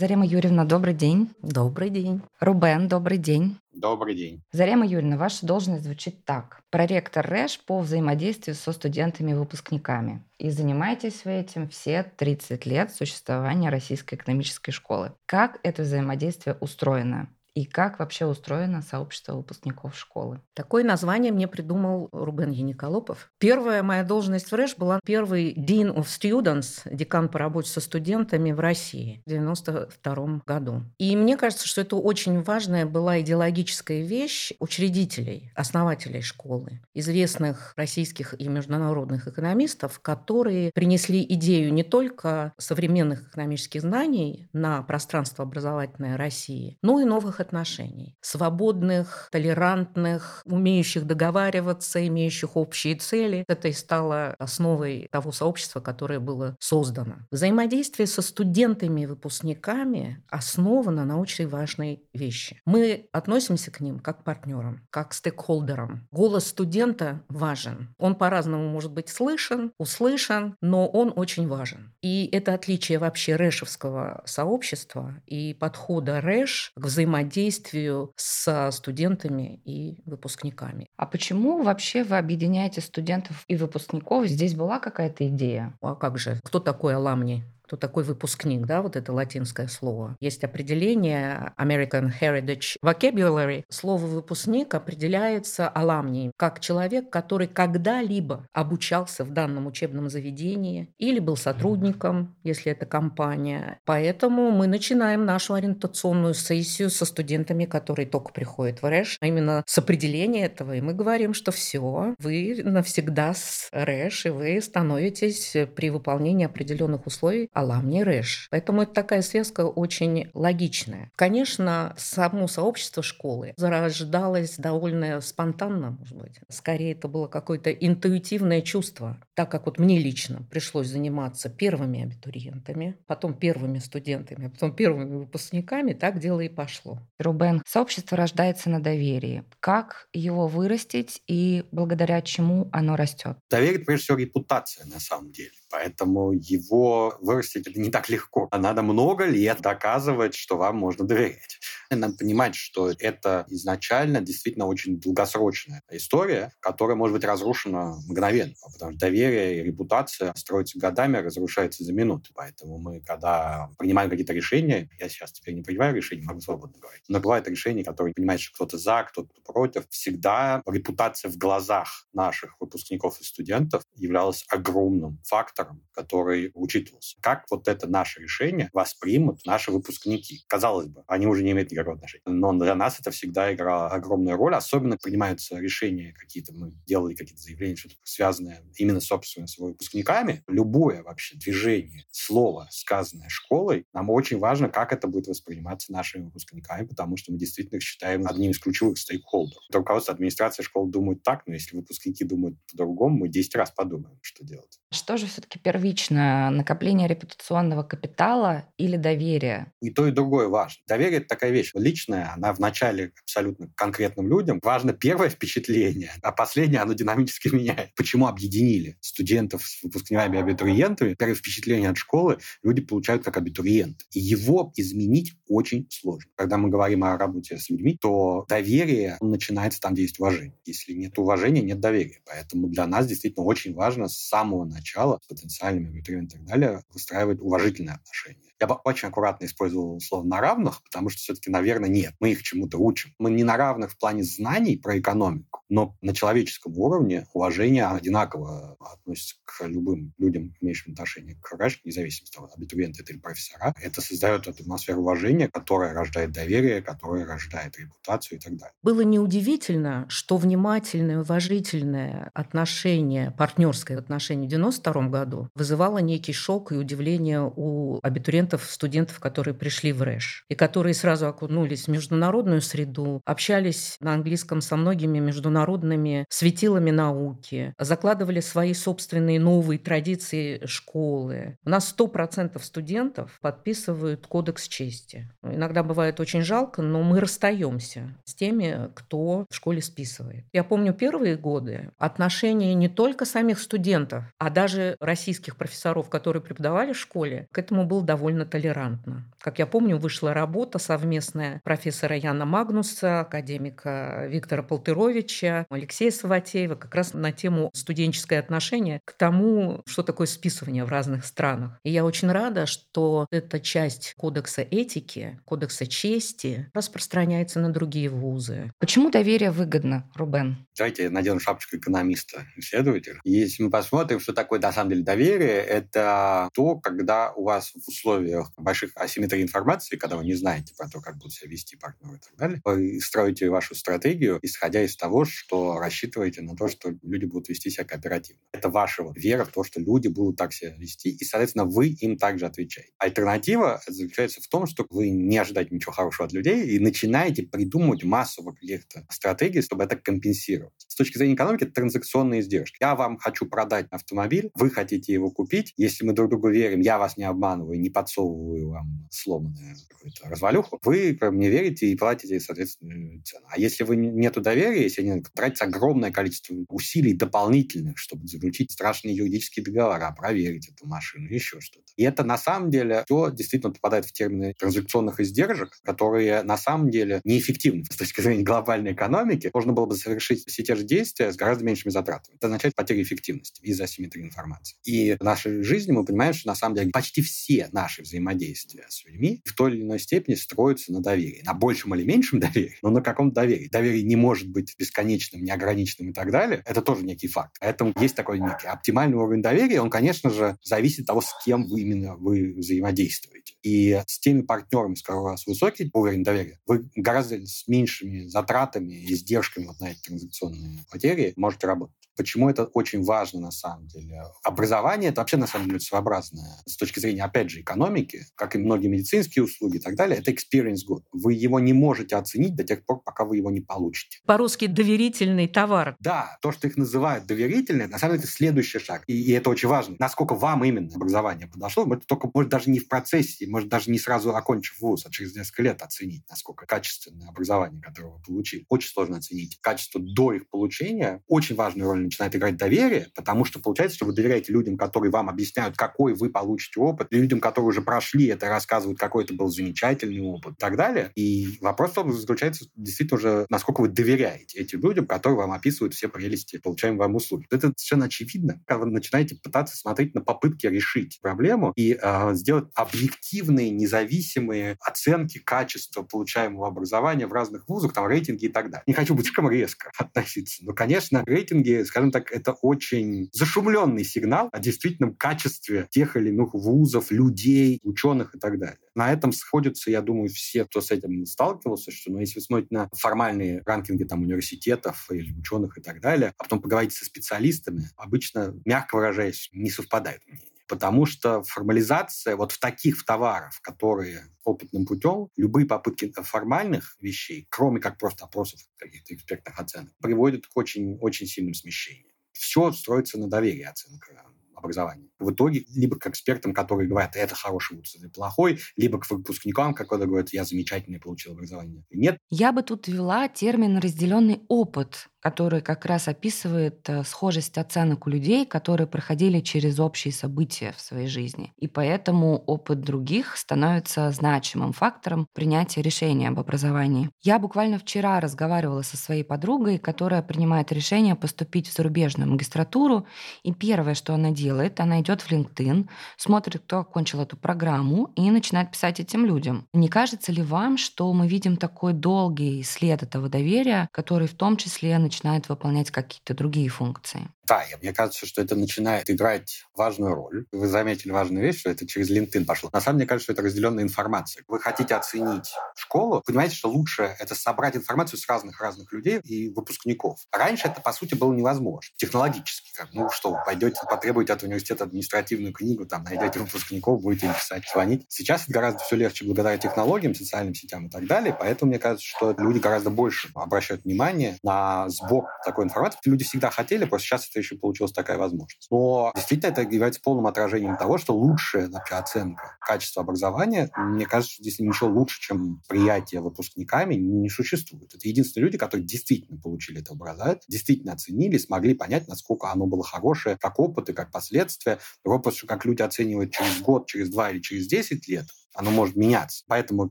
Зарема 0.00 0.24
Юрьевна, 0.24 0.64
добрый 0.64 0.94
день. 0.94 1.28
Добрый 1.42 1.90
день. 1.90 2.22
Рубен, 2.40 2.88
добрый 2.88 3.18
день. 3.18 3.58
Добрый 3.74 4.14
день. 4.14 4.42
Зарема 4.50 4.86
Юрьевна, 4.86 5.18
ваша 5.18 5.44
должность 5.44 5.84
звучит 5.84 6.24
так. 6.24 6.62
Проректор 6.70 7.26
РЭШ 7.26 7.60
по 7.66 7.80
взаимодействию 7.80 8.54
со 8.54 8.72
студентами 8.72 9.32
и 9.32 9.34
выпускниками. 9.34 10.24
И 10.38 10.48
занимаетесь 10.48 11.26
вы 11.26 11.32
этим 11.32 11.68
все 11.68 12.02
30 12.16 12.64
лет 12.64 12.90
существования 12.94 13.68
Российской 13.68 14.14
экономической 14.14 14.72
школы. 14.72 15.12
Как 15.26 15.60
это 15.62 15.82
взаимодействие 15.82 16.56
устроено? 16.60 17.28
И 17.54 17.64
как 17.64 17.98
вообще 17.98 18.26
устроено 18.26 18.82
сообщество 18.82 19.34
выпускников 19.34 19.96
школы. 19.96 20.40
Такое 20.54 20.84
название 20.84 21.32
мне 21.32 21.48
придумал 21.48 22.08
Рубен 22.12 22.50
Яниколопов. 22.50 23.30
Первая 23.38 23.82
моя 23.82 24.04
должность 24.04 24.50
в 24.50 24.54
РЭШ 24.54 24.76
была 24.76 25.00
первый 25.04 25.54
Dean 25.54 25.94
of 25.94 26.06
Students, 26.06 26.82
декан 26.94 27.28
по 27.28 27.38
работе 27.38 27.70
со 27.70 27.80
студентами 27.80 28.52
в 28.52 28.60
России 28.60 29.22
в 29.26 29.30
1992 29.30 30.42
году. 30.46 30.82
И 30.98 31.16
мне 31.16 31.36
кажется, 31.36 31.66
что 31.66 31.80
это 31.80 31.96
очень 31.96 32.42
важная 32.42 32.86
была 32.86 33.20
идеологическая 33.20 34.02
вещь 34.02 34.52
учредителей, 34.58 35.52
основателей 35.54 36.22
школы, 36.22 36.80
известных 36.94 37.72
российских 37.76 38.34
и 38.38 38.48
международных 38.48 39.26
экономистов, 39.26 40.00
которые 40.00 40.70
принесли 40.74 41.24
идею 41.30 41.72
не 41.72 41.82
только 41.82 42.52
современных 42.58 43.28
экономических 43.28 43.80
знаний 43.80 44.48
на 44.52 44.82
пространство 44.82 45.44
образовательной 45.44 46.16
России, 46.16 46.78
но 46.82 47.00
и 47.00 47.04
новых 47.04 47.39
отношений. 47.40 48.16
Свободных, 48.20 49.28
толерантных, 49.32 50.42
умеющих 50.44 51.06
договариваться, 51.06 52.06
имеющих 52.06 52.56
общие 52.56 52.94
цели. 52.94 53.44
Это 53.48 53.68
и 53.68 53.72
стало 53.72 54.34
основой 54.38 55.08
того 55.10 55.32
сообщества, 55.32 55.80
которое 55.80 56.20
было 56.20 56.56
создано. 56.60 57.16
Взаимодействие 57.30 58.06
со 58.06 58.22
студентами 58.22 59.02
и 59.02 59.06
выпускниками 59.06 60.22
основано 60.28 61.04
на 61.04 61.18
очень 61.18 61.48
важной 61.48 62.02
вещи. 62.12 62.60
Мы 62.66 63.08
относимся 63.12 63.70
к 63.70 63.80
ним 63.80 63.98
как 63.98 64.20
к 64.20 64.24
партнерам, 64.24 64.86
как 64.90 65.10
к 65.10 65.14
стейкхолдерам. 65.14 66.06
Голос 66.10 66.48
студента 66.48 67.22
важен. 67.28 67.94
Он 67.98 68.14
по-разному 68.14 68.68
может 68.68 68.92
быть 68.92 69.08
слышен, 69.08 69.72
услышан, 69.78 70.56
но 70.60 70.86
он 70.86 71.12
очень 71.16 71.48
важен. 71.48 71.92
И 72.02 72.28
это 72.32 72.54
отличие 72.54 72.98
вообще 72.98 73.36
рэшевского 73.36 74.22
сообщества 74.24 75.14
и 75.26 75.54
подхода 75.54 76.20
рэш 76.20 76.72
к 76.76 76.84
взаимодействию 76.84 77.29
взаимодействию 77.30 78.12
с 78.16 78.70
студентами 78.72 79.60
и 79.64 80.02
выпускниками. 80.04 80.86
А 80.96 81.06
почему 81.06 81.62
вообще 81.62 82.02
вы 82.02 82.18
объединяете 82.18 82.80
студентов 82.80 83.44
и 83.48 83.56
выпускников? 83.56 84.26
Здесь 84.26 84.54
была 84.54 84.78
какая-то 84.80 85.28
идея? 85.28 85.74
А 85.80 85.94
как 85.94 86.18
же? 86.18 86.40
Кто 86.44 86.58
такой 86.58 86.94
аламни? 86.94 87.44
Кто 87.70 87.76
такой 87.76 88.02
выпускник, 88.02 88.66
да, 88.66 88.82
вот 88.82 88.96
это 88.96 89.12
латинское 89.12 89.68
слово. 89.68 90.16
Есть 90.18 90.42
определение 90.42 91.52
American 91.56 92.10
Heritage 92.20 92.74
Vocabulary. 92.84 93.62
Слово 93.68 94.06
«выпускник» 94.06 94.74
определяется 94.74 95.68
аламнием, 95.68 96.32
как 96.36 96.58
человек, 96.58 97.10
который 97.10 97.46
когда-либо 97.46 98.44
обучался 98.52 99.24
в 99.24 99.30
данном 99.30 99.68
учебном 99.68 100.10
заведении 100.10 100.88
или 100.98 101.20
был 101.20 101.36
сотрудником, 101.36 102.34
если 102.42 102.72
это 102.72 102.86
компания. 102.86 103.78
Поэтому 103.84 104.50
мы 104.50 104.66
начинаем 104.66 105.24
нашу 105.24 105.54
ориентационную 105.54 106.34
сессию 106.34 106.90
со 106.90 107.04
студентами, 107.04 107.66
которые 107.66 108.06
только 108.06 108.32
приходят 108.32 108.82
в 108.82 108.90
РЭШ, 108.90 109.18
а 109.20 109.28
именно 109.28 109.62
с 109.64 109.78
определения 109.78 110.46
этого. 110.46 110.74
И 110.74 110.80
мы 110.80 110.92
говорим, 110.92 111.34
что 111.34 111.52
все, 111.52 112.16
вы 112.18 112.62
навсегда 112.64 113.32
с 113.32 113.68
РЭШ, 113.70 114.26
и 114.26 114.30
вы 114.30 114.60
становитесь 114.60 115.56
при 115.76 115.90
выполнении 115.90 116.46
определенных 116.46 117.06
условий 117.06 117.48
Алам, 117.60 117.90
не 117.90 118.02
Рэш. 118.02 118.48
Поэтому 118.50 118.82
это 118.82 118.94
такая 118.94 119.20
связка 119.20 119.66
очень 119.66 120.30
логичная. 120.32 121.10
Конечно, 121.14 121.94
само 121.98 122.48
сообщество 122.48 123.02
школы 123.02 123.52
зарождалось 123.58 124.56
довольно 124.56 125.20
спонтанно, 125.20 125.90
может 125.90 126.16
быть. 126.16 126.40
Скорее, 126.48 126.92
это 126.92 127.06
было 127.06 127.28
какое-то 127.28 127.70
интуитивное 127.70 128.62
чувство. 128.62 129.22
Так 129.34 129.50
как 129.50 129.66
вот 129.66 129.78
мне 129.78 129.98
лично 129.98 130.42
пришлось 130.50 130.88
заниматься 130.88 131.50
первыми 131.50 132.02
абитуриентами, 132.02 132.96
потом 133.06 133.34
первыми 133.34 133.78
студентами, 133.78 134.46
а 134.46 134.50
потом 134.50 134.74
первыми 134.74 135.16
выпускниками, 135.16 135.92
так 135.92 136.18
дело 136.18 136.40
и 136.40 136.48
пошло. 136.48 137.00
Рубен, 137.18 137.62
сообщество 137.66 138.16
рождается 138.16 138.70
на 138.70 138.80
доверии. 138.80 139.44
Как 139.60 140.08
его 140.14 140.48
вырастить 140.48 141.22
и 141.26 141.64
благодаря 141.72 142.22
чему 142.22 142.70
оно 142.72 142.96
растет? 142.96 143.36
Доверие, 143.50 143.80
прежде 143.80 144.04
всего, 144.04 144.16
репутация 144.16 144.86
на 144.86 144.98
самом 144.98 145.30
деле. 145.30 145.50
Поэтому 145.70 146.32
его 146.32 147.16
вырастить 147.20 147.66
не 147.76 147.90
так 147.90 148.08
легко. 148.08 148.48
А 148.50 148.58
надо 148.58 148.82
много 148.82 149.24
лет 149.24 149.60
доказывать, 149.60 150.34
что 150.34 150.56
вам 150.56 150.76
можно 150.76 151.06
доверять. 151.06 151.60
Надо 151.90 152.16
понимать, 152.16 152.54
что 152.54 152.92
это 152.98 153.44
изначально 153.48 154.20
действительно 154.20 154.66
очень 154.66 155.00
долгосрочная 155.00 155.82
история, 155.90 156.52
которая 156.60 156.96
может 156.96 157.16
быть 157.16 157.24
разрушена 157.24 157.96
мгновенно, 158.06 158.54
потому 158.72 158.92
что 158.92 159.00
доверие 159.00 159.58
и 159.58 159.62
репутация 159.64 160.32
строятся 160.36 160.78
годами, 160.78 161.18
а 161.18 161.22
разрушается 161.22 161.82
за 161.82 161.92
минуты. 161.92 162.30
Поэтому 162.34 162.78
мы, 162.78 163.00
когда 163.00 163.70
принимаем 163.76 164.08
какие-то 164.08 164.32
решения, 164.32 164.88
я 165.00 165.08
сейчас 165.08 165.32
теперь 165.32 165.54
не 165.54 165.62
принимаю 165.62 165.94
решения, 165.94 166.22
могу 166.22 166.40
свободно 166.40 166.78
говорить, 166.78 167.02
но 167.08 167.18
бывают 167.18 167.48
решения, 167.48 167.82
которые 167.82 168.14
понимаешь, 168.14 168.42
что 168.42 168.54
кто-то 168.54 168.78
за, 168.78 169.04
кто-то 169.08 169.28
против. 169.44 169.88
Всегда 169.90 170.62
репутация 170.66 171.28
в 171.28 171.36
глазах 171.38 172.06
наших 172.12 172.54
выпускников 172.60 173.20
и 173.20 173.24
студентов 173.24 173.82
являлась 173.96 174.44
огромным 174.48 175.20
фактором, 175.24 175.82
который 175.92 176.52
учитывался. 176.54 177.16
Как 177.20 177.46
вот 177.50 177.66
это 177.66 177.88
наше 177.88 178.20
решение 178.20 178.70
воспримут 178.72 179.44
наши 179.44 179.72
выпускники? 179.72 180.44
Казалось 180.46 180.86
бы, 180.86 181.02
они 181.08 181.26
уже 181.26 181.42
не 181.42 181.50
имеют 181.50 181.72
никакого 181.80 181.82
играл 181.82 181.94
отношения. 181.96 182.22
Но 182.26 182.52
для 182.52 182.74
нас 182.74 183.00
это 183.00 183.10
всегда 183.10 183.52
играло 183.52 183.88
огромную 183.88 184.36
роль. 184.36 184.54
Особенно 184.54 184.96
принимаются 184.96 185.58
решения 185.58 186.12
какие-то, 186.12 186.52
мы 186.54 186.72
делали 186.86 187.14
какие-то 187.14 187.42
заявления, 187.42 187.76
что-то 187.76 187.96
связанное 188.04 188.62
именно, 188.76 189.00
собственно, 189.00 189.46
с 189.46 189.58
выпускниками. 189.58 190.42
Любое 190.46 191.02
вообще 191.02 191.36
движение, 191.36 192.04
слово, 192.10 192.68
сказанное 192.70 193.28
школой, 193.28 193.86
нам 193.92 194.10
очень 194.10 194.38
важно, 194.38 194.68
как 194.68 194.92
это 194.92 195.08
будет 195.08 195.26
восприниматься 195.26 195.92
нашими 195.92 196.24
выпускниками, 196.24 196.86
потому 196.86 197.16
что 197.16 197.32
мы 197.32 197.38
действительно 197.38 197.76
их 197.76 197.82
считаем 197.82 198.26
одним 198.26 198.50
из 198.50 198.58
ключевых 198.58 198.98
стейкхолдеров. 198.98 199.62
Руководство 199.72 200.14
администрации 200.14 200.62
школы 200.62 200.90
думают 200.90 201.22
так, 201.22 201.42
но 201.46 201.54
если 201.54 201.76
выпускники 201.76 202.24
думают 202.24 202.56
по-другому, 202.70 203.18
мы 203.18 203.28
10 203.28 203.54
раз 203.56 203.70
подумаем, 203.70 204.18
что 204.22 204.44
делать. 204.44 204.80
Что 204.92 205.16
же 205.16 205.26
все-таки 205.26 205.58
первично? 205.58 206.50
Накопление 206.50 207.08
репутационного 207.08 207.82
капитала 207.82 208.64
или 208.76 208.96
доверие? 208.96 209.72
И 209.80 209.90
то, 209.90 210.06
и 210.06 210.10
другое 210.10 210.48
важно. 210.48 210.82
Доверие— 210.86 211.18
это 211.20 211.28
такая 211.28 211.50
вещь 211.50 211.69
личная, 211.78 212.32
она 212.34 212.52
вначале 212.52 213.12
абсолютно 213.22 213.70
конкретным 213.76 214.28
людям. 214.28 214.60
Важно 214.62 214.92
первое 214.92 215.28
впечатление, 215.28 216.12
а 216.22 216.32
последнее 216.32 216.80
оно 216.80 216.92
динамически 216.92 217.48
меняет. 217.54 217.94
Почему 217.94 218.26
объединили 218.26 218.96
студентов 219.00 219.66
с 219.66 219.82
выпускниками 219.82 220.36
и 220.36 220.40
абитуриентами? 220.40 221.14
Первое 221.14 221.34
впечатление 221.34 221.90
от 221.90 221.96
школы 221.96 222.38
люди 222.62 222.80
получают 222.80 223.24
как 223.24 223.36
абитуриент. 223.36 224.04
И 224.12 224.20
его 224.20 224.72
изменить 224.76 225.34
очень 225.48 225.86
сложно. 225.90 226.30
Когда 226.36 226.58
мы 226.58 226.68
говорим 226.68 227.04
о 227.04 227.16
работе 227.16 227.58
с 227.58 227.68
людьми, 227.70 227.96
то 228.00 228.44
доверие 228.48 229.16
начинается 229.20 229.80
там, 229.80 229.94
где 229.94 230.02
есть 230.02 230.18
уважение. 230.18 230.58
Если 230.64 230.92
нет 230.92 231.18
уважения, 231.18 231.62
нет 231.62 231.80
доверия. 231.80 232.20
Поэтому 232.26 232.68
для 232.68 232.86
нас 232.86 233.06
действительно 233.06 233.44
очень 233.44 233.74
важно 233.74 234.08
с 234.08 234.16
самого 234.16 234.64
начала 234.64 235.18
с 235.22 235.26
потенциальными 235.26 235.88
абитуриентами 235.88 236.42
и 236.42 236.46
так 236.46 236.46
далее 236.46 236.82
выстраивать 236.92 237.40
уважительные 237.40 237.96
отношения. 237.96 238.49
Я 238.60 238.66
бы 238.66 238.74
очень 238.84 239.08
аккуратно 239.08 239.46
использовал 239.46 239.98
слово 240.00 240.24
«на 240.24 240.40
равных», 240.40 240.82
потому 240.82 241.08
что 241.08 241.20
все-таки, 241.20 241.50
наверное, 241.50 241.88
нет. 241.88 242.14
Мы 242.20 242.32
их 242.32 242.42
чему-то 242.42 242.76
учим. 242.78 243.14
Мы 243.18 243.30
не 243.30 243.42
на 243.42 243.56
равных 243.56 243.92
в 243.92 243.98
плане 243.98 244.22
знаний 244.22 244.76
про 244.76 244.98
экономику, 244.98 245.62
но 245.70 245.96
на 246.02 246.12
человеческом 246.14 246.76
уровне 246.76 247.26
уважение 247.32 247.86
одинаково 247.86 248.76
относится 248.80 249.36
к 249.44 249.66
любым 249.66 250.12
людям, 250.18 250.54
имеющим 250.60 250.92
отношение 250.92 251.36
к 251.40 251.52
РЭШ, 251.52 251.80
независимо 251.84 252.26
от 252.26 252.34
того, 252.34 252.50
абитуриенты 252.54 253.02
это 253.02 253.12
или 253.12 253.20
профессора. 253.20 253.74
Это 253.80 254.02
создает 254.02 254.46
эту 254.46 254.62
атмосферу 254.62 255.00
уважения, 255.00 255.48
которая 255.48 255.94
рождает 255.94 256.32
доверие, 256.32 256.82
которая 256.82 257.24
рождает 257.24 257.78
репутацию 257.78 258.38
и 258.38 258.42
так 258.42 258.56
далее. 258.56 258.74
Было 258.82 259.00
неудивительно, 259.00 260.06
что 260.08 260.36
внимательное, 260.36 261.20
уважительное 261.20 262.30
отношение, 262.34 263.30
партнерское 263.30 263.96
отношение 263.96 264.48
в 264.48 264.52
1992 264.52 265.08
году 265.08 265.48
вызывало 265.54 265.98
некий 265.98 266.32
шок 266.32 266.72
и 266.72 266.76
удивление 266.76 267.50
у 267.54 268.00
абитуриентов, 268.02 268.49
студентов, 268.58 269.20
которые 269.20 269.54
пришли 269.54 269.92
в 269.92 270.02
РЭШ, 270.02 270.44
и 270.48 270.54
которые 270.54 270.94
сразу 270.94 271.26
окунулись 271.26 271.84
в 271.84 271.88
международную 271.88 272.60
среду, 272.60 273.20
общались 273.24 273.96
на 274.00 274.14
английском 274.14 274.60
со 274.60 274.76
многими 274.76 275.18
международными 275.18 276.26
светилами 276.28 276.90
науки, 276.90 277.74
закладывали 277.78 278.40
свои 278.40 278.74
собственные 278.74 279.40
новые 279.40 279.78
традиции 279.78 280.64
школы. 280.66 281.58
У 281.64 281.70
нас 281.70 281.94
100% 281.96 282.60
студентов 282.62 283.38
подписывают 283.40 284.26
кодекс 284.26 284.68
чести. 284.68 285.30
Иногда 285.42 285.82
бывает 285.82 286.20
очень 286.20 286.42
жалко, 286.42 286.82
но 286.82 287.02
мы 287.02 287.20
расстаемся 287.20 288.14
с 288.24 288.34
теми, 288.34 288.90
кто 288.94 289.46
в 289.48 289.54
школе 289.54 289.82
списывает. 289.82 290.44
Я 290.52 290.64
помню 290.64 290.92
первые 290.92 291.36
годы 291.36 291.90
отношения 291.98 292.74
не 292.74 292.88
только 292.88 293.24
самих 293.24 293.60
студентов, 293.60 294.24
а 294.38 294.50
даже 294.50 294.96
российских 295.00 295.56
профессоров, 295.56 296.08
которые 296.08 296.42
преподавали 296.42 296.92
в 296.92 296.98
школе, 296.98 297.48
к 297.52 297.58
этому 297.58 297.84
было 297.84 298.02
довольно 298.02 298.39
толерантно. 298.44 299.24
Как 299.40 299.58
я 299.58 299.66
помню, 299.66 299.98
вышла 299.98 300.34
работа 300.34 300.78
совместная 300.78 301.60
профессора 301.64 302.16
Яна 302.16 302.44
Магнуса, 302.44 303.20
академика 303.20 304.26
Виктора 304.28 304.62
Полтыровича, 304.62 305.66
Алексея 305.70 306.10
Саватеева, 306.10 306.74
как 306.74 306.94
раз 306.94 307.14
на 307.14 307.32
тему 307.32 307.70
студенческое 307.72 308.38
отношение 308.38 309.00
к 309.04 309.12
тому, 309.12 309.82
что 309.86 310.02
такое 310.02 310.26
списывание 310.26 310.84
в 310.84 310.88
разных 310.88 311.24
странах. 311.24 311.78
И 311.84 311.90
я 311.90 312.04
очень 312.04 312.30
рада, 312.30 312.66
что 312.66 313.26
эта 313.30 313.60
часть 313.60 314.14
кодекса 314.16 314.62
этики, 314.62 315.40
кодекса 315.44 315.86
чести 315.86 316.70
распространяется 316.74 317.60
на 317.60 317.72
другие 317.72 318.08
вузы. 318.08 318.72
Почему 318.78 319.10
доверие 319.10 319.50
выгодно, 319.50 320.10
Рубен? 320.14 320.66
Давайте 320.76 321.10
наденем 321.10 321.40
шапочку 321.40 321.76
экономиста, 321.76 322.46
исследователя. 322.56 323.20
Если 323.24 323.62
мы 323.62 323.70
посмотрим, 323.70 324.20
что 324.20 324.32
такое 324.32 324.60
на 324.60 324.72
самом 324.72 324.90
деле 324.90 325.02
доверие, 325.02 325.60
это 325.60 326.48
то, 326.54 326.76
когда 326.76 327.32
у 327.32 327.44
вас 327.44 327.72
в 327.72 327.88
условиях 327.88 328.29
больших 328.56 328.92
асимметрии 328.94 329.42
информации, 329.42 329.96
когда 329.96 330.16
вы 330.16 330.24
не 330.24 330.34
знаете 330.34 330.74
про 330.76 330.88
то, 330.88 331.00
как 331.00 331.16
будут 331.16 331.32
себя 331.32 331.50
вести 331.50 331.76
партнеры 331.76 332.16
и 332.16 332.20
так 332.20 332.36
далее, 332.36 332.60
вы 332.64 333.00
строите 333.00 333.48
вашу 333.50 333.74
стратегию, 333.74 334.38
исходя 334.42 334.82
из 334.82 334.96
того, 334.96 335.24
что 335.24 335.78
рассчитываете 335.78 336.42
на 336.42 336.56
то, 336.56 336.68
что 336.68 336.94
люди 337.02 337.24
будут 337.24 337.48
вести 337.48 337.70
себя 337.70 337.84
кооперативно. 337.84 338.40
Это 338.52 338.68
ваша 338.68 339.02
вот 339.02 339.16
вера 339.16 339.44
в 339.44 339.48
то, 339.52 339.64
что 339.64 339.80
люди 339.80 340.08
будут 340.08 340.36
так 340.36 340.52
себя 340.52 340.74
вести, 340.76 341.10
и, 341.10 341.24
соответственно, 341.24 341.64
вы 341.64 341.88
им 341.88 342.16
также 342.16 342.46
отвечаете. 342.46 342.92
Альтернатива 342.98 343.80
заключается 343.86 344.40
в 344.40 344.48
том, 344.48 344.66
что 344.66 344.86
вы 344.90 345.10
не 345.10 345.38
ожидаете 345.38 345.74
ничего 345.74 345.92
хорошего 345.92 346.26
от 346.26 346.32
людей 346.32 346.68
и 346.68 346.78
начинаете 346.78 347.42
придумывать 347.42 348.04
массу 348.04 348.42
каких-то 348.42 349.06
стратегий, 349.10 349.62
чтобы 349.62 349.84
это 349.84 349.96
компенсировать. 349.96 350.74
С 350.86 350.94
точки 350.94 351.18
зрения 351.18 351.34
экономики, 351.34 351.64
это 351.64 351.72
транзакционные 351.72 352.40
издержки. 352.40 352.76
Я 352.80 352.94
вам 352.94 353.18
хочу 353.18 353.46
продать 353.46 353.86
автомобиль, 353.90 354.50
вы 354.54 354.70
хотите 354.70 355.12
его 355.12 355.30
купить. 355.30 355.72
Если 355.76 356.04
мы 356.04 356.12
друг 356.12 356.30
другу 356.30 356.50
верим, 356.50 356.80
я 356.80 356.98
вас 356.98 357.16
не 357.16 357.24
обманываю, 357.24 357.80
не 357.80 357.90
подсовываю 357.90 358.19
вам 358.22 359.08
сломанную 359.10 359.76
какую-то 359.88 360.28
развалюху, 360.28 360.78
вы 360.84 361.18
мне 361.20 361.50
верите 361.50 361.88
и 361.88 361.96
платите 361.96 362.40
соответственную 362.40 363.22
цену. 363.22 363.46
А 363.48 363.58
если 363.58 363.84
вы 363.84 363.96
нету 363.96 364.40
доверия, 364.40 364.82
если 364.82 365.02
не 365.02 365.22
тратится 365.22 365.64
огромное 365.64 366.10
количество 366.10 366.54
усилий 366.68 367.14
дополнительных, 367.14 367.98
чтобы 367.98 368.26
заключить 368.26 368.72
страшные 368.72 369.14
юридические 369.14 369.64
договора, 369.64 370.14
проверить 370.16 370.68
эту 370.68 370.86
машину, 370.86 371.28
еще 371.28 371.60
что-то. 371.60 371.84
И 371.96 372.02
это 372.02 372.24
на 372.24 372.38
самом 372.38 372.70
деле 372.70 373.04
все 373.04 373.30
действительно 373.30 373.72
попадает 373.72 374.06
в 374.06 374.12
термины 374.12 374.54
транзакционных 374.58 375.20
издержек, 375.20 375.78
которые 375.82 376.42
на 376.42 376.56
самом 376.56 376.90
деле 376.90 377.20
неэффективны 377.24 377.84
с 377.90 377.96
точки 377.96 378.20
зрения 378.20 378.42
глобальной 378.42 378.92
экономики. 378.92 379.50
Можно 379.52 379.72
было 379.72 379.86
бы 379.86 379.96
совершить 379.96 380.46
все 380.46 380.62
те 380.62 380.74
же 380.76 380.84
действия 380.84 381.32
с 381.32 381.36
гораздо 381.36 381.64
меньшими 381.64 381.90
затратами. 381.90 382.36
Это 382.36 382.46
означает 382.46 382.74
потерю 382.74 383.02
эффективности 383.02 383.60
из-за 383.62 383.84
асимметрии 383.84 384.22
информации. 384.22 384.76
И 384.84 385.16
в 385.18 385.24
нашей 385.24 385.62
жизни 385.62 385.92
мы 385.92 386.04
понимаем, 386.04 386.32
что 386.32 386.48
на 386.48 386.54
самом 386.54 386.76
деле 386.76 386.90
почти 386.90 387.22
все 387.22 387.68
наши 387.72 388.02
взаимодействия 388.10 388.86
с 388.88 389.04
людьми 389.04 389.40
в 389.44 389.54
той 389.54 389.72
или 389.72 389.82
иной 389.82 389.98
степени 389.98 390.34
строятся 390.34 390.92
на 390.92 391.00
доверии. 391.00 391.42
На 391.44 391.54
большем 391.54 391.94
или 391.94 392.04
меньшем 392.04 392.40
доверии, 392.40 392.76
но 392.82 392.90
на 392.90 393.02
каком 393.02 393.32
доверии. 393.32 393.68
Доверие 393.68 394.02
не 394.02 394.16
может 394.16 394.48
быть 394.48 394.74
бесконечным, 394.78 395.42
неограниченным 395.42 396.10
и 396.10 396.14
так 396.14 396.30
далее. 396.30 396.62
Это 396.66 396.82
тоже 396.82 397.04
некий 397.04 397.28
факт. 397.28 397.56
Поэтому 397.60 397.92
есть 398.00 398.16
такой 398.16 398.38
некий 398.38 398.66
оптимальный 398.66 399.16
уровень 399.16 399.42
доверия. 399.42 399.80
Он, 399.80 399.90
конечно 399.90 400.30
же, 400.30 400.58
зависит 400.62 401.00
от 401.00 401.06
того, 401.06 401.20
с 401.20 401.32
кем 401.44 401.66
вы 401.66 401.80
именно 401.80 402.16
вы 402.16 402.54
взаимодействуете. 402.56 403.54
И 403.62 404.00
с 404.06 404.18
теми 404.18 404.42
партнерами, 404.42 404.94
с 404.94 405.02
которыми 405.02 405.22
у 405.22 405.30
вас 405.30 405.46
высокий 405.46 405.90
уровень 405.92 406.24
доверия, 406.24 406.58
вы 406.66 406.90
гораздо 406.96 407.44
с 407.46 407.66
меньшими 407.68 408.26
затратами 408.26 408.92
и 408.92 409.12
издержками 409.12 409.66
вот 409.66 409.80
на 409.80 409.90
эти 409.90 410.00
транзакционные 410.00 410.84
потери 410.90 411.32
можете 411.36 411.66
работать. 411.66 411.96
Почему 412.16 412.50
это 412.50 412.64
очень 412.64 413.02
важно 413.02 413.40
на 413.40 413.50
самом 413.50 413.86
деле? 413.86 414.22
Образование— 414.42 415.08
это 415.10 415.22
вообще 415.22 415.38
на 415.38 415.46
самом 415.46 415.68
деле 415.68 415.80
своеобразное. 415.80 416.60
С 416.66 416.76
точки 416.76 416.98
зрения, 416.98 417.24
опять 417.24 417.48
же, 417.50 417.62
экономики, 417.62 417.89
как 418.34 418.56
и 418.56 418.58
многие 418.58 418.88
медицинские 418.88 419.44
услуги 419.44 419.76
и 419.76 419.80
так 419.80 419.96
далее, 419.96 420.18
это 420.18 420.30
experience 420.30 420.80
good. 420.88 421.02
Вы 421.12 421.34
его 421.34 421.60
не 421.60 421.72
можете 421.72 422.16
оценить 422.16 422.54
до 422.54 422.64
тех 422.64 422.84
пор, 422.84 423.02
пока 423.02 423.24
вы 423.24 423.36
его 423.36 423.50
не 423.50 423.60
получите. 423.60 424.18
По-русски 424.26 424.66
доверительный 424.66 425.48
товар. 425.48 425.96
Да, 426.00 426.38
то, 426.42 426.52
что 426.52 426.66
их 426.68 426.76
называют 426.76 427.26
доверительные, 427.26 427.88
на 427.88 427.98
самом 427.98 428.14
деле 428.14 428.24
это 428.24 428.32
следующий 428.32 428.78
шаг. 428.78 429.02
И, 429.06 429.20
и 429.20 429.32
это 429.32 429.50
очень 429.50 429.68
важно. 429.68 429.96
Насколько 429.98 430.34
вам 430.34 430.64
именно 430.64 430.88
образование 430.94 431.46
подошло, 431.46 431.84
может, 431.84 432.06
только, 432.06 432.30
может, 432.32 432.50
даже 432.50 432.70
не 432.70 432.78
в 432.78 432.88
процессе, 432.88 433.46
может, 433.46 433.68
даже 433.68 433.90
не 433.90 433.98
сразу 433.98 434.34
окончив 434.34 434.80
вуз, 434.80 435.06
а 435.06 435.10
через 435.10 435.34
несколько 435.34 435.62
лет 435.62 435.82
оценить, 435.82 436.24
насколько 436.28 436.66
качественное 436.66 437.28
образование, 437.28 437.80
которое 437.80 438.12
вы 438.12 438.22
получили. 438.22 438.64
Очень 438.68 438.90
сложно 438.90 439.18
оценить. 439.18 439.58
Качество 439.60 440.00
до 440.00 440.32
их 440.32 440.48
получения 440.48 441.22
очень 441.28 441.56
важную 441.56 441.90
роль 441.90 442.02
начинает 442.02 442.34
играть 442.34 442.56
доверие, 442.56 443.08
потому 443.14 443.44
что 443.44 443.58
получается, 443.60 443.96
что 443.96 444.06
вы 444.06 444.12
доверяете 444.12 444.52
людям, 444.52 444.76
которые 444.76 445.10
вам 445.10 445.28
объясняют, 445.28 445.76
какой 445.76 446.14
вы 446.14 446.30
получите 446.30 446.80
опыт, 446.80 447.08
людям, 447.10 447.40
которые 447.40 447.68
уже 447.68 447.79
прошли 447.84 448.26
это, 448.26 448.48
рассказывают, 448.48 448.98
какой 448.98 449.24
это 449.24 449.34
был 449.34 449.48
замечательный 449.48 450.20
опыт 450.20 450.54
и 450.54 450.56
так 450.56 450.76
далее. 450.76 451.10
И 451.14 451.58
вопрос 451.60 451.94
заключается 451.94 452.66
действительно 452.76 453.18
уже, 453.18 453.46
насколько 453.48 453.80
вы 453.80 453.88
доверяете 453.88 454.60
этим 454.60 454.80
людям, 454.80 455.06
которые 455.06 455.38
вам 455.38 455.52
описывают 455.52 455.94
все 455.94 456.08
прелести 456.08 456.58
получаемой 456.58 457.00
вам 457.00 457.14
услуги. 457.16 457.46
Это 457.50 457.72
совершенно 457.76 458.06
очевидно, 458.06 458.60
когда 458.66 458.84
вы 458.84 458.90
начинаете 458.90 459.36
пытаться 459.36 459.76
смотреть 459.76 460.14
на 460.14 460.20
попытки 460.20 460.66
решить 460.66 461.18
проблему 461.20 461.72
и 461.76 461.98
э, 462.00 462.34
сделать 462.34 462.68
объективные, 462.74 463.70
независимые 463.70 464.76
оценки 464.80 465.38
качества 465.38 466.02
получаемого 466.02 466.68
образования 466.68 467.26
в 467.26 467.32
разных 467.32 467.68
вузах, 467.68 467.92
там 467.92 468.06
рейтинги 468.06 468.46
и 468.46 468.48
так 468.48 468.70
далее. 468.70 468.84
Не 468.86 468.92
хочу 468.92 469.14
быть 469.14 469.26
слишком 469.26 469.50
резко 469.50 469.90
относиться, 469.98 470.64
но, 470.64 470.72
конечно, 470.72 471.22
рейтинги, 471.26 471.82
скажем 471.84 472.10
так, 472.10 472.32
это 472.32 472.52
очень 472.52 473.28
зашумленный 473.32 474.04
сигнал 474.04 474.48
о 474.52 474.58
действительном 474.58 475.14
качестве 475.14 475.88
тех 475.90 476.16
или 476.16 476.28
иных 476.28 476.54
вузов, 476.54 477.10
людей, 477.10 477.69
ученых 477.82 478.34
и 478.34 478.38
так 478.38 478.58
далее. 478.58 478.78
На 478.94 479.12
этом 479.12 479.32
сходятся, 479.32 479.90
я 479.90 480.02
думаю, 480.02 480.28
все, 480.28 480.64
кто 480.64 480.80
с 480.80 480.90
этим 480.90 481.24
сталкивался, 481.26 481.92
что, 481.92 482.10
ну, 482.10 482.18
если 482.18 482.40
вы 482.40 482.44
смотрите 482.44 482.74
на 482.74 482.88
формальные 482.92 483.62
ранкинги 483.64 484.04
там 484.04 484.22
университетов 484.22 485.10
или 485.10 485.32
ученых 485.38 485.78
и 485.78 485.82
так 485.82 486.00
далее, 486.00 486.34
а 486.38 486.42
потом 486.42 486.60
поговорите 486.60 486.96
со 486.96 487.04
специалистами, 487.04 487.90
обычно, 487.96 488.54
мягко 488.64 488.96
выражаясь, 488.96 489.48
не 489.52 489.70
совпадает 489.70 490.26
мнение 490.26 490.50
потому 490.70 491.04
что 491.04 491.42
формализация 491.42 492.36
вот 492.36 492.52
в 492.52 492.60
таких 492.60 493.00
в 493.00 493.04
товаров, 493.04 493.60
которые 493.60 494.22
опытным 494.44 494.86
путем, 494.86 495.28
любые 495.36 495.66
попытки 495.66 496.12
формальных 496.22 496.96
вещей, 497.00 497.48
кроме 497.50 497.80
как 497.80 497.98
просто 497.98 498.26
опросов 498.26 498.60
каких-то 498.76 499.14
экспертных 499.14 499.58
оценок, 499.58 499.92
приводят 500.00 500.46
к 500.46 500.56
очень, 500.56 500.96
очень 501.00 501.26
сильным 501.26 501.54
смещениям. 501.54 502.12
Все 502.30 502.70
строится 502.70 503.18
на 503.18 503.28
доверии 503.28 503.62
оценка 503.62 504.24
образования. 504.54 505.09
В 505.20 505.32
итоге 505.32 505.64
либо 505.74 505.96
к 505.96 506.06
экспертам, 506.06 506.52
которые 506.52 506.88
говорят, 506.88 507.14
это 507.14 507.34
хороший 507.34 507.76
вуз, 507.76 507.96
это 507.96 508.08
плохой, 508.08 508.58
либо 508.76 508.98
к 508.98 509.10
выпускникам, 509.10 509.74
которые 509.74 510.08
говорят, 510.08 510.32
я 510.32 510.44
замечательный 510.44 510.98
получил 510.98 511.32
образование. 511.32 511.84
Нет. 511.90 512.18
Я 512.30 512.52
бы 512.52 512.62
тут 512.62 512.88
ввела 512.88 513.28
термин 513.28 513.78
«разделенный 513.78 514.40
опыт», 514.48 515.08
который 515.20 515.60
как 515.60 515.84
раз 515.84 516.08
описывает 516.08 516.88
э, 516.88 517.04
схожесть 517.04 517.58
оценок 517.58 518.06
у 518.06 518.10
людей, 518.10 518.46
которые 518.46 518.86
проходили 518.86 519.40
через 519.40 519.78
общие 519.78 520.12
события 520.12 520.72
в 520.76 520.80
своей 520.80 521.08
жизни. 521.08 521.52
И 521.58 521.68
поэтому 521.68 522.38
опыт 522.46 522.80
других 522.80 523.36
становится 523.36 524.10
значимым 524.12 524.72
фактором 524.72 525.26
принятия 525.34 525.82
решения 525.82 526.28
об 526.28 526.40
образовании. 526.40 527.10
Я 527.22 527.38
буквально 527.38 527.78
вчера 527.78 528.18
разговаривала 528.20 528.82
со 528.82 528.96
своей 528.96 529.22
подругой, 529.22 529.78
которая 529.78 530.22
принимает 530.22 530.72
решение 530.72 531.14
поступить 531.14 531.68
в 531.68 531.74
зарубежную 531.74 532.30
магистратуру, 532.30 533.06
и 533.42 533.52
первое, 533.52 533.94
что 533.94 534.14
она 534.14 534.30
делает, 534.30 534.80
она 534.80 535.00
идет 535.00 535.09
в 535.18 535.30
LinkedIn, 535.30 535.88
смотрит, 536.16 536.62
кто 536.62 536.78
окончил 536.78 537.20
эту 537.20 537.36
программу, 537.36 538.12
и 538.16 538.30
начинает 538.30 538.70
писать 538.70 539.00
этим 539.00 539.26
людям. 539.26 539.66
Не 539.72 539.88
кажется 539.88 540.32
ли 540.32 540.42
вам, 540.42 540.76
что 540.76 541.12
мы 541.12 541.26
видим 541.26 541.56
такой 541.56 541.92
долгий 541.92 542.62
след 542.62 543.02
этого 543.02 543.28
доверия, 543.28 543.88
который 543.92 544.28
в 544.28 544.34
том 544.34 544.56
числе 544.56 544.98
начинает 544.98 545.48
выполнять 545.48 545.90
какие-то 545.90 546.34
другие 546.34 546.68
функции. 546.68 547.28
Да, 547.50 547.64
мне 547.82 547.92
кажется, 547.92 548.26
что 548.26 548.40
это 548.42 548.54
начинает 548.54 549.10
играть 549.10 549.64
важную 549.74 550.14
роль. 550.14 550.46
Вы 550.52 550.68
заметили 550.68 551.10
важную 551.10 551.44
вещь, 551.44 551.58
что 551.58 551.70
это 551.70 551.84
через 551.84 552.08
LinkedIn 552.08 552.44
пошло. 552.44 552.70
На 552.72 552.80
самом 552.80 552.98
деле, 552.98 553.06
мне 553.06 553.08
кажется, 553.08 553.24
что 553.24 553.32
это 553.32 553.42
разделенная 553.42 553.82
информация. 553.82 554.44
Вы 554.46 554.60
хотите 554.60 554.94
оценить 554.94 555.52
школу, 555.74 556.22
понимаете, 556.24 556.54
что 556.54 556.68
лучше 556.68 557.16
это 557.18 557.34
собрать 557.34 557.74
информацию 557.74 558.20
с 558.20 558.28
разных-разных 558.28 558.92
людей 558.92 559.18
и 559.24 559.48
выпускников. 559.52 560.20
Раньше 560.30 560.68
это, 560.68 560.80
по 560.80 560.92
сути, 560.92 561.16
было 561.16 561.32
невозможно. 561.32 561.92
Технологически. 561.96 562.70
Как, 562.72 562.90
ну 562.92 563.10
что, 563.10 563.36
пойдете, 563.44 563.80
потребуете 563.90 564.32
от 564.32 564.44
университета 564.44 564.84
административную 564.84 565.52
книгу, 565.52 565.86
там, 565.86 566.04
найдете 566.04 566.38
выпускников, 566.38 567.02
будете 567.02 567.26
им 567.26 567.34
писать, 567.34 567.64
звонить. 567.72 568.06
Сейчас 568.08 568.44
это 568.44 568.52
гораздо 568.52 568.84
все 568.84 568.94
легче 568.94 569.24
благодаря 569.24 569.58
технологиям, 569.58 570.14
социальным 570.14 570.54
сетям 570.54 570.86
и 570.86 570.88
так 570.88 571.04
далее. 571.08 571.36
Поэтому 571.36 571.70
мне 571.70 571.80
кажется, 571.80 572.06
что 572.06 572.32
люди 572.38 572.60
гораздо 572.60 572.90
больше 572.90 573.28
обращают 573.34 573.82
внимание 573.82 574.38
на 574.44 574.88
сбор 574.88 575.26
такой 575.44 575.64
информации. 575.64 575.98
Люди 576.04 576.22
всегда 576.22 576.50
хотели, 576.50 576.84
просто 576.84 577.08
сейчас 577.08 577.28
это 577.28 577.39
еще 577.40 577.56
получилась 577.56 577.92
такая 577.92 578.18
возможность. 578.18 578.68
Но 578.70 579.12
действительно 579.14 579.50
это 579.50 579.62
является 579.62 580.00
полным 580.00 580.26
отражением 580.26 580.76
того, 580.76 580.98
что 580.98 581.14
лучшая 581.14 581.68
вообще 581.68 581.94
оценка 581.94 582.56
качества 582.60 583.02
образования, 583.02 583.70
мне 583.76 584.06
кажется, 584.06 584.34
что 584.34 584.42
здесь 584.42 584.58
ничего 584.58 584.90
лучше, 584.90 585.20
чем 585.20 585.62
приятие 585.68 586.20
выпускниками, 586.20 586.94
не 586.94 587.28
существует. 587.28 587.94
Это 587.94 588.08
единственные 588.08 588.46
люди, 588.46 588.58
которые 588.58 588.86
действительно 588.86 589.40
получили 589.40 589.80
это 589.80 589.92
образование, 589.92 590.40
действительно 590.48 590.92
оценили, 590.92 591.38
смогли 591.38 591.74
понять, 591.74 592.08
насколько 592.08 592.50
оно 592.50 592.66
было 592.66 592.84
хорошее, 592.84 593.36
как 593.40 593.58
опыт 593.58 593.88
и 593.88 593.92
как 593.92 594.10
последствия. 594.10 594.78
Вопрос, 595.04 595.42
как 595.46 595.64
люди 595.64 595.82
оценивают 595.82 596.32
через 596.32 596.60
год, 596.60 596.86
через 596.86 597.10
два 597.10 597.30
или 597.30 597.40
через 597.40 597.66
десять 597.66 598.08
лет, 598.08 598.26
оно 598.54 598.70
может 598.70 598.96
меняться. 598.96 599.44
Поэтому 599.48 599.90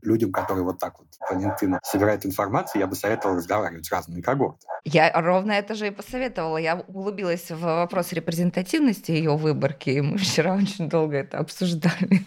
людям, 0.02 0.32
которые 0.32 0.64
вот 0.64 0.80
так 0.80 1.00
вот 1.00 1.08
по 1.28 1.34
LinkedIn 1.34 1.80
собирают 1.84 2.26
информацию, 2.26 2.82
я 2.82 2.88
бы 2.88 2.96
советовал 2.96 3.36
разговаривать 3.36 3.86
с 3.86 3.92
разными 3.92 4.22
когортами. 4.22 4.70
Я 4.86 5.12
ровно 5.14 5.52
это 5.52 5.76
же 5.76 5.88
и 5.88 5.92
посоветовала. 5.92 6.58
Я 6.58 6.76
углубилась 6.76 7.50
в 7.50 7.60
вопрос 7.60 8.14
репрезентативности 8.14 9.12
ее 9.12 9.36
выборки, 9.36 9.90
и 9.90 10.02
мы 10.02 10.18
вчера 10.18 10.56
очень 10.56 10.90
долго 10.90 11.18
это 11.18 11.38
обсуждали. 11.38 12.24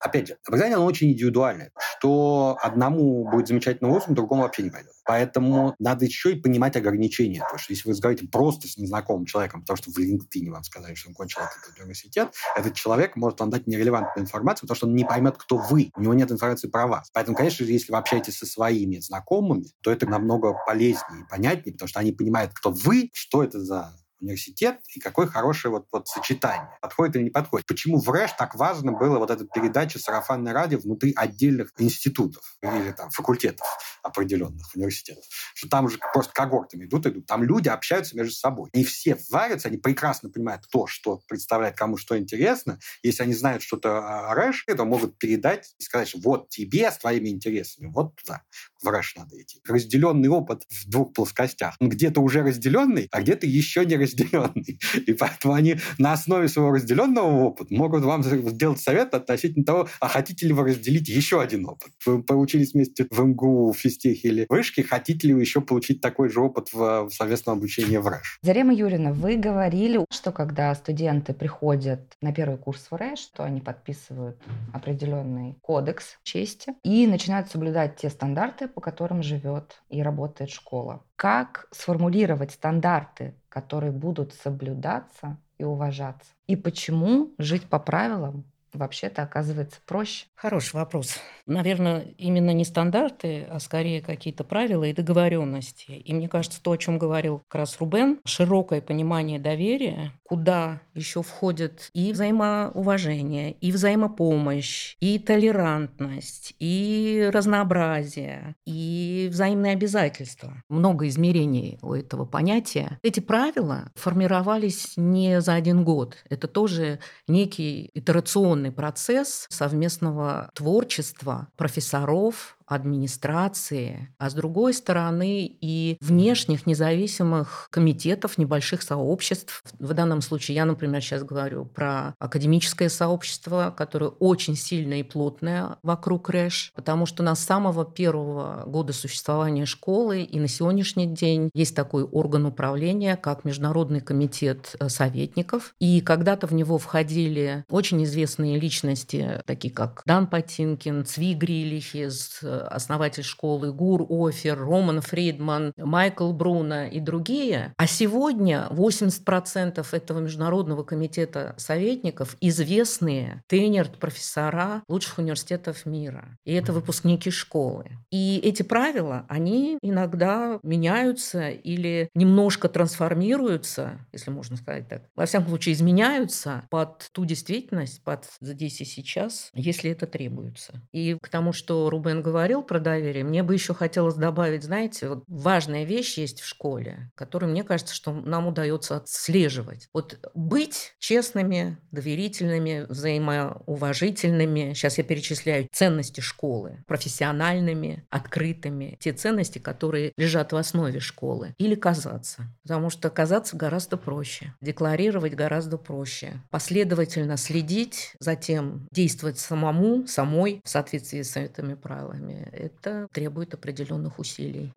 Опять 0.00 0.28
же, 0.28 0.36
образование, 0.46 0.76
оно 0.76 0.86
очень 0.86 1.10
индивидуальное. 1.10 1.72
Что 1.98 2.56
одному 2.62 3.28
будет 3.28 3.48
замечательно 3.48 3.90
вузом, 3.90 4.14
другому 4.14 4.42
вообще 4.42 4.62
не 4.62 4.70
пойдет. 4.70 4.92
Поэтому 5.08 5.74
надо 5.78 6.04
еще 6.04 6.32
и 6.32 6.38
понимать 6.38 6.76
ограничения. 6.76 7.40
Потому 7.40 7.58
что 7.58 7.72
если 7.72 7.88
вы 7.88 7.94
разговариваете 7.94 8.30
просто 8.30 8.68
с 8.68 8.76
незнакомым 8.76 9.24
человеком, 9.24 9.62
потому 9.62 9.78
что 9.78 9.90
в 9.90 9.96
LinkedIn 9.96 10.50
вам 10.50 10.62
сказали, 10.64 10.94
что 10.94 11.08
он 11.08 11.14
кончил 11.14 11.40
этот 11.40 11.80
университет, 11.80 12.34
этот 12.54 12.74
человек 12.74 13.16
может 13.16 13.40
вам 13.40 13.48
дать 13.48 13.66
нерелевантную 13.66 14.26
информацию, 14.26 14.68
потому 14.68 14.76
что 14.76 14.86
он 14.86 14.94
не 14.94 15.06
поймет, 15.06 15.38
кто 15.38 15.56
вы. 15.56 15.90
У 15.96 16.02
него 16.02 16.12
нет 16.12 16.30
информации 16.30 16.68
про 16.68 16.86
вас. 16.86 17.08
Поэтому, 17.14 17.38
конечно 17.38 17.64
же, 17.64 17.72
если 17.72 17.90
вы 17.90 17.96
общаетесь 17.96 18.36
со 18.36 18.44
своими 18.44 18.98
знакомыми, 18.98 19.64
то 19.80 19.90
это 19.90 20.06
намного 20.06 20.54
полезнее 20.66 21.22
и 21.22 21.30
понятнее, 21.30 21.72
потому 21.72 21.88
что 21.88 22.00
они 22.00 22.12
понимают, 22.12 22.52
кто 22.52 22.70
вы, 22.70 23.08
что 23.14 23.42
это 23.42 23.60
за 23.60 23.94
университет 24.20 24.80
и 24.94 25.00
какое 25.00 25.26
хорошее 25.26 25.72
вот, 25.72 25.86
вот 25.92 26.08
сочетание. 26.08 26.70
Подходит 26.80 27.16
или 27.16 27.24
не 27.24 27.30
подходит. 27.30 27.66
Почему 27.66 27.98
в 28.00 28.08
РЭШ 28.08 28.32
так 28.38 28.54
важно 28.54 28.92
было 28.92 29.18
вот 29.18 29.30
эта 29.30 29.44
передача 29.44 29.98
сарафанной 29.98 30.52
радио 30.52 30.78
внутри 30.78 31.12
отдельных 31.16 31.72
институтов 31.78 32.58
или 32.62 32.92
там 32.92 33.10
факультетов 33.10 33.66
определенных 34.02 34.66
университетов. 34.74 35.24
Что 35.54 35.68
там 35.68 35.86
уже 35.86 35.98
просто 36.12 36.32
когортами 36.32 36.86
идут, 36.86 37.06
идут. 37.06 37.26
Там 37.26 37.42
люди 37.42 37.68
общаются 37.68 38.16
между 38.16 38.34
собой. 38.34 38.70
И 38.72 38.84
все 38.84 39.18
варятся, 39.30 39.68
они 39.68 39.78
прекрасно 39.78 40.30
понимают, 40.30 40.64
кто 40.66 40.86
что 40.86 41.20
представляет, 41.28 41.76
кому 41.76 41.96
что 41.96 42.18
интересно. 42.18 42.78
Если 43.02 43.22
они 43.22 43.34
знают 43.34 43.62
что-то 43.62 44.30
о 44.30 44.34
РЭШ, 44.34 44.66
то 44.76 44.84
могут 44.84 45.18
передать 45.18 45.74
и 45.78 45.82
сказать, 45.82 46.08
что 46.08 46.18
вот 46.20 46.48
тебе 46.48 46.90
с 46.90 46.98
твоими 46.98 47.28
интересами, 47.28 47.88
вот 47.88 48.16
туда, 48.16 48.42
в 48.82 48.90
надо 49.16 49.40
идти. 49.40 49.60
Разделенный 49.66 50.28
опыт 50.28 50.62
в 50.68 50.88
двух 50.88 51.12
плоскостях. 51.12 51.76
Он 51.80 51.88
где-то 51.88 52.20
уже 52.20 52.42
разделенный, 52.42 53.08
а 53.10 53.20
где-то 53.20 53.46
еще 53.46 53.84
не 53.84 53.96
разделенный. 53.96 54.78
И 55.06 55.12
поэтому 55.12 55.54
они 55.54 55.76
на 55.98 56.12
основе 56.12 56.48
своего 56.48 56.72
разделенного 56.72 57.44
опыта 57.44 57.74
могут 57.74 58.04
вам 58.04 58.22
сделать 58.22 58.80
совет 58.80 59.14
относительно 59.14 59.64
того, 59.64 59.88
а 60.00 60.08
хотите 60.08 60.46
ли 60.46 60.52
вы 60.52 60.64
разделить 60.64 61.08
еще 61.08 61.40
один 61.40 61.66
опыт. 61.66 61.92
Вы 62.06 62.22
поучились 62.22 62.74
вместе 62.74 63.06
в 63.10 63.20
МГУ, 63.20 63.72
в 63.72 63.76
физтехе 63.76 64.28
или 64.28 64.46
вышке, 64.48 64.82
хотите 64.82 65.28
ли 65.28 65.34
вы 65.34 65.40
еще 65.40 65.60
получить 65.60 66.00
такой 66.00 66.28
же 66.28 66.40
опыт 66.40 66.72
в, 66.72 67.08
в 67.08 67.10
совместном 67.10 67.58
обучении 67.58 67.96
в 67.96 68.06
РЭШ? 68.06 68.38
Зарема 68.42 68.74
Юрьевна, 68.74 69.12
вы 69.12 69.36
говорили, 69.36 70.04
что 70.10 70.32
когда 70.32 70.74
студенты 70.74 71.32
приходят 71.34 72.16
на 72.20 72.32
первый 72.32 72.58
курс 72.58 72.86
в 72.90 72.96
РЭШ, 72.96 73.20
то 73.34 73.44
они 73.44 73.60
подписывают 73.60 74.38
определенный 74.72 75.56
кодекс 75.62 76.18
чести 76.22 76.74
и 76.82 77.06
начинают 77.06 77.50
соблюдать 77.50 77.96
те 77.96 78.10
стандарты, 78.10 78.67
по 78.68 78.80
которым 78.80 79.22
живет 79.22 79.82
и 79.88 80.02
работает 80.02 80.50
школа. 80.50 81.04
Как 81.16 81.66
сформулировать 81.70 82.52
стандарты, 82.52 83.34
которые 83.48 83.92
будут 83.92 84.34
соблюдаться 84.34 85.38
и 85.58 85.64
уважаться? 85.64 86.30
И 86.46 86.56
почему 86.56 87.34
жить 87.38 87.68
по 87.68 87.78
правилам 87.78 88.44
вообще-то 88.72 89.22
оказывается 89.22 89.80
проще? 89.86 90.26
Хороший 90.34 90.74
вопрос. 90.74 91.18
Наверное, 91.46 92.06
именно 92.18 92.52
не 92.52 92.64
стандарты, 92.64 93.46
а 93.50 93.58
скорее 93.58 94.00
какие-то 94.00 94.44
правила 94.44 94.84
и 94.84 94.92
договоренности. 94.92 95.90
И 95.92 96.14
мне 96.14 96.28
кажется, 96.28 96.62
то, 96.62 96.72
о 96.72 96.76
чем 96.76 96.98
говорил 96.98 97.42
как 97.48 97.60
раз 97.60 97.80
Рубен, 97.80 98.20
широкое 98.24 98.80
понимание 98.80 99.38
доверия, 99.38 100.12
куда 100.22 100.80
еще 100.94 101.22
входит 101.22 101.90
и 101.94 102.12
взаимоуважение, 102.12 103.52
и 103.52 103.72
взаимопомощь, 103.72 104.96
и 105.00 105.18
толерантность, 105.18 106.54
и 106.58 107.30
разнообразие, 107.32 108.54
и 108.66 109.28
взаимные 109.30 109.72
обязательства. 109.72 110.62
Много 110.68 111.08
измерений 111.08 111.78
у 111.82 111.94
этого 111.94 112.26
понятия. 112.26 112.98
Эти 113.02 113.20
правила 113.20 113.90
формировались 113.94 114.94
не 114.96 115.40
за 115.40 115.54
один 115.54 115.84
год. 115.84 116.16
Это 116.28 116.46
тоже 116.46 116.98
некий 117.26 117.90
итерационный 117.94 118.57
процесс 118.70 119.46
совместного 119.48 120.50
творчества 120.54 121.48
профессоров, 121.56 122.57
администрации, 122.68 124.14
а 124.18 124.30
с 124.30 124.34
другой 124.34 124.74
стороны 124.74 125.56
и 125.60 125.96
внешних 126.00 126.66
независимых 126.66 127.68
комитетов, 127.70 128.38
небольших 128.38 128.82
сообществ. 128.82 129.62
В 129.78 129.92
данном 129.94 130.20
случае 130.20 130.56
я, 130.56 130.64
например, 130.64 131.00
сейчас 131.00 131.24
говорю 131.24 131.64
про 131.64 132.14
академическое 132.18 132.88
сообщество, 132.88 133.74
которое 133.76 134.10
очень 134.10 134.56
сильное 134.56 135.00
и 135.00 135.02
плотное 135.02 135.76
вокруг 135.82 136.28
РЭШ, 136.30 136.72
потому 136.74 137.06
что 137.06 137.22
на 137.22 137.34
самого 137.34 137.84
первого 137.84 138.64
года 138.66 138.92
существования 138.92 139.66
школы 139.66 140.22
и 140.22 140.38
на 140.38 140.48
сегодняшний 140.48 141.06
день 141.06 141.50
есть 141.54 141.74
такой 141.74 142.04
орган 142.04 142.46
управления, 142.46 143.16
как 143.16 143.44
Международный 143.44 144.00
комитет 144.00 144.76
э, 144.78 144.88
советников. 144.88 145.74
И 145.78 146.00
когда-то 146.00 146.46
в 146.46 146.54
него 146.54 146.78
входили 146.78 147.64
очень 147.70 148.04
известные 148.04 148.58
личности, 148.58 149.42
такие 149.46 149.72
как 149.72 150.02
Дан 150.04 150.26
Патинкин, 150.26 151.04
Цви 151.04 151.34
Грилихис, 151.34 152.40
основатель 152.66 153.22
школы 153.22 153.72
Гур 153.72 154.06
Офер, 154.08 154.58
Роман 154.58 155.00
Фридман, 155.00 155.72
Майкл 155.76 156.32
Бруно 156.32 156.86
и 156.86 157.00
другие. 157.00 157.74
А 157.76 157.86
сегодня 157.86 158.68
80% 158.70 159.86
этого 159.92 160.20
Международного 160.20 160.82
комитета 160.82 161.54
советников 161.56 162.36
известные 162.40 163.42
тенерд-профессора 163.48 164.82
лучших 164.88 165.18
университетов 165.18 165.86
мира. 165.86 166.36
И 166.44 166.52
это 166.52 166.72
выпускники 166.72 167.30
школы. 167.30 167.86
И 168.10 168.40
эти 168.42 168.62
правила, 168.62 169.24
они 169.28 169.78
иногда 169.82 170.58
меняются 170.62 171.48
или 171.48 172.10
немножко 172.14 172.68
трансформируются, 172.68 173.98
если 174.12 174.30
можно 174.30 174.56
сказать 174.56 174.88
так. 174.88 175.02
Во 175.14 175.26
всяком 175.26 175.48
случае, 175.48 175.74
изменяются 175.74 176.64
под 176.70 177.08
ту 177.12 177.24
действительность, 177.24 178.02
под 178.02 178.26
здесь 178.40 178.80
и 178.80 178.84
сейчас, 178.84 179.50
если 179.54 179.90
это 179.90 180.06
требуется. 180.06 180.80
И 180.92 181.16
к 181.20 181.28
тому, 181.28 181.52
что 181.52 181.90
Рубен 181.90 182.22
говорил 182.48 182.62
про 182.62 182.80
доверие, 182.80 183.24
мне 183.24 183.42
бы 183.42 183.52
еще 183.52 183.74
хотелось 183.74 184.14
добавить, 184.14 184.64
знаете, 184.64 185.08
вот 185.08 185.24
важная 185.28 185.84
вещь 185.84 186.16
есть 186.16 186.40
в 186.40 186.46
школе, 186.46 187.10
которую, 187.14 187.52
мне 187.52 187.62
кажется, 187.62 187.94
что 187.94 188.12
нам 188.12 188.46
удается 188.46 188.96
отслеживать. 188.96 189.88
Вот 189.92 190.18
быть 190.34 190.94
честными, 190.98 191.76
доверительными, 191.90 192.86
взаимоуважительными, 192.88 194.72
сейчас 194.72 194.96
я 194.96 195.04
перечисляю 195.04 195.68
ценности 195.72 196.22
школы, 196.22 196.84
профессиональными, 196.86 198.06
открытыми, 198.08 198.96
те 198.98 199.12
ценности, 199.12 199.58
которые 199.58 200.12
лежат 200.16 200.52
в 200.52 200.56
основе 200.56 201.00
школы, 201.00 201.54
или 201.58 201.74
казаться. 201.74 202.44
Потому 202.62 202.88
что 202.88 203.10
казаться 203.10 203.58
гораздо 203.58 203.98
проще, 203.98 204.54
декларировать 204.62 205.34
гораздо 205.34 205.76
проще, 205.76 206.40
последовательно 206.50 207.36
следить 207.36 208.14
за 208.20 208.36
тем, 208.36 208.88
действовать 208.90 209.38
самому, 209.38 210.06
самой 210.06 210.62
в 210.64 210.68
соответствии 210.70 211.20
с 211.20 211.36
этими 211.36 211.74
правилами. 211.74 212.37
Это 212.52 213.08
требует 213.12 213.54
определенных 213.54 214.18
усилий. 214.18 214.72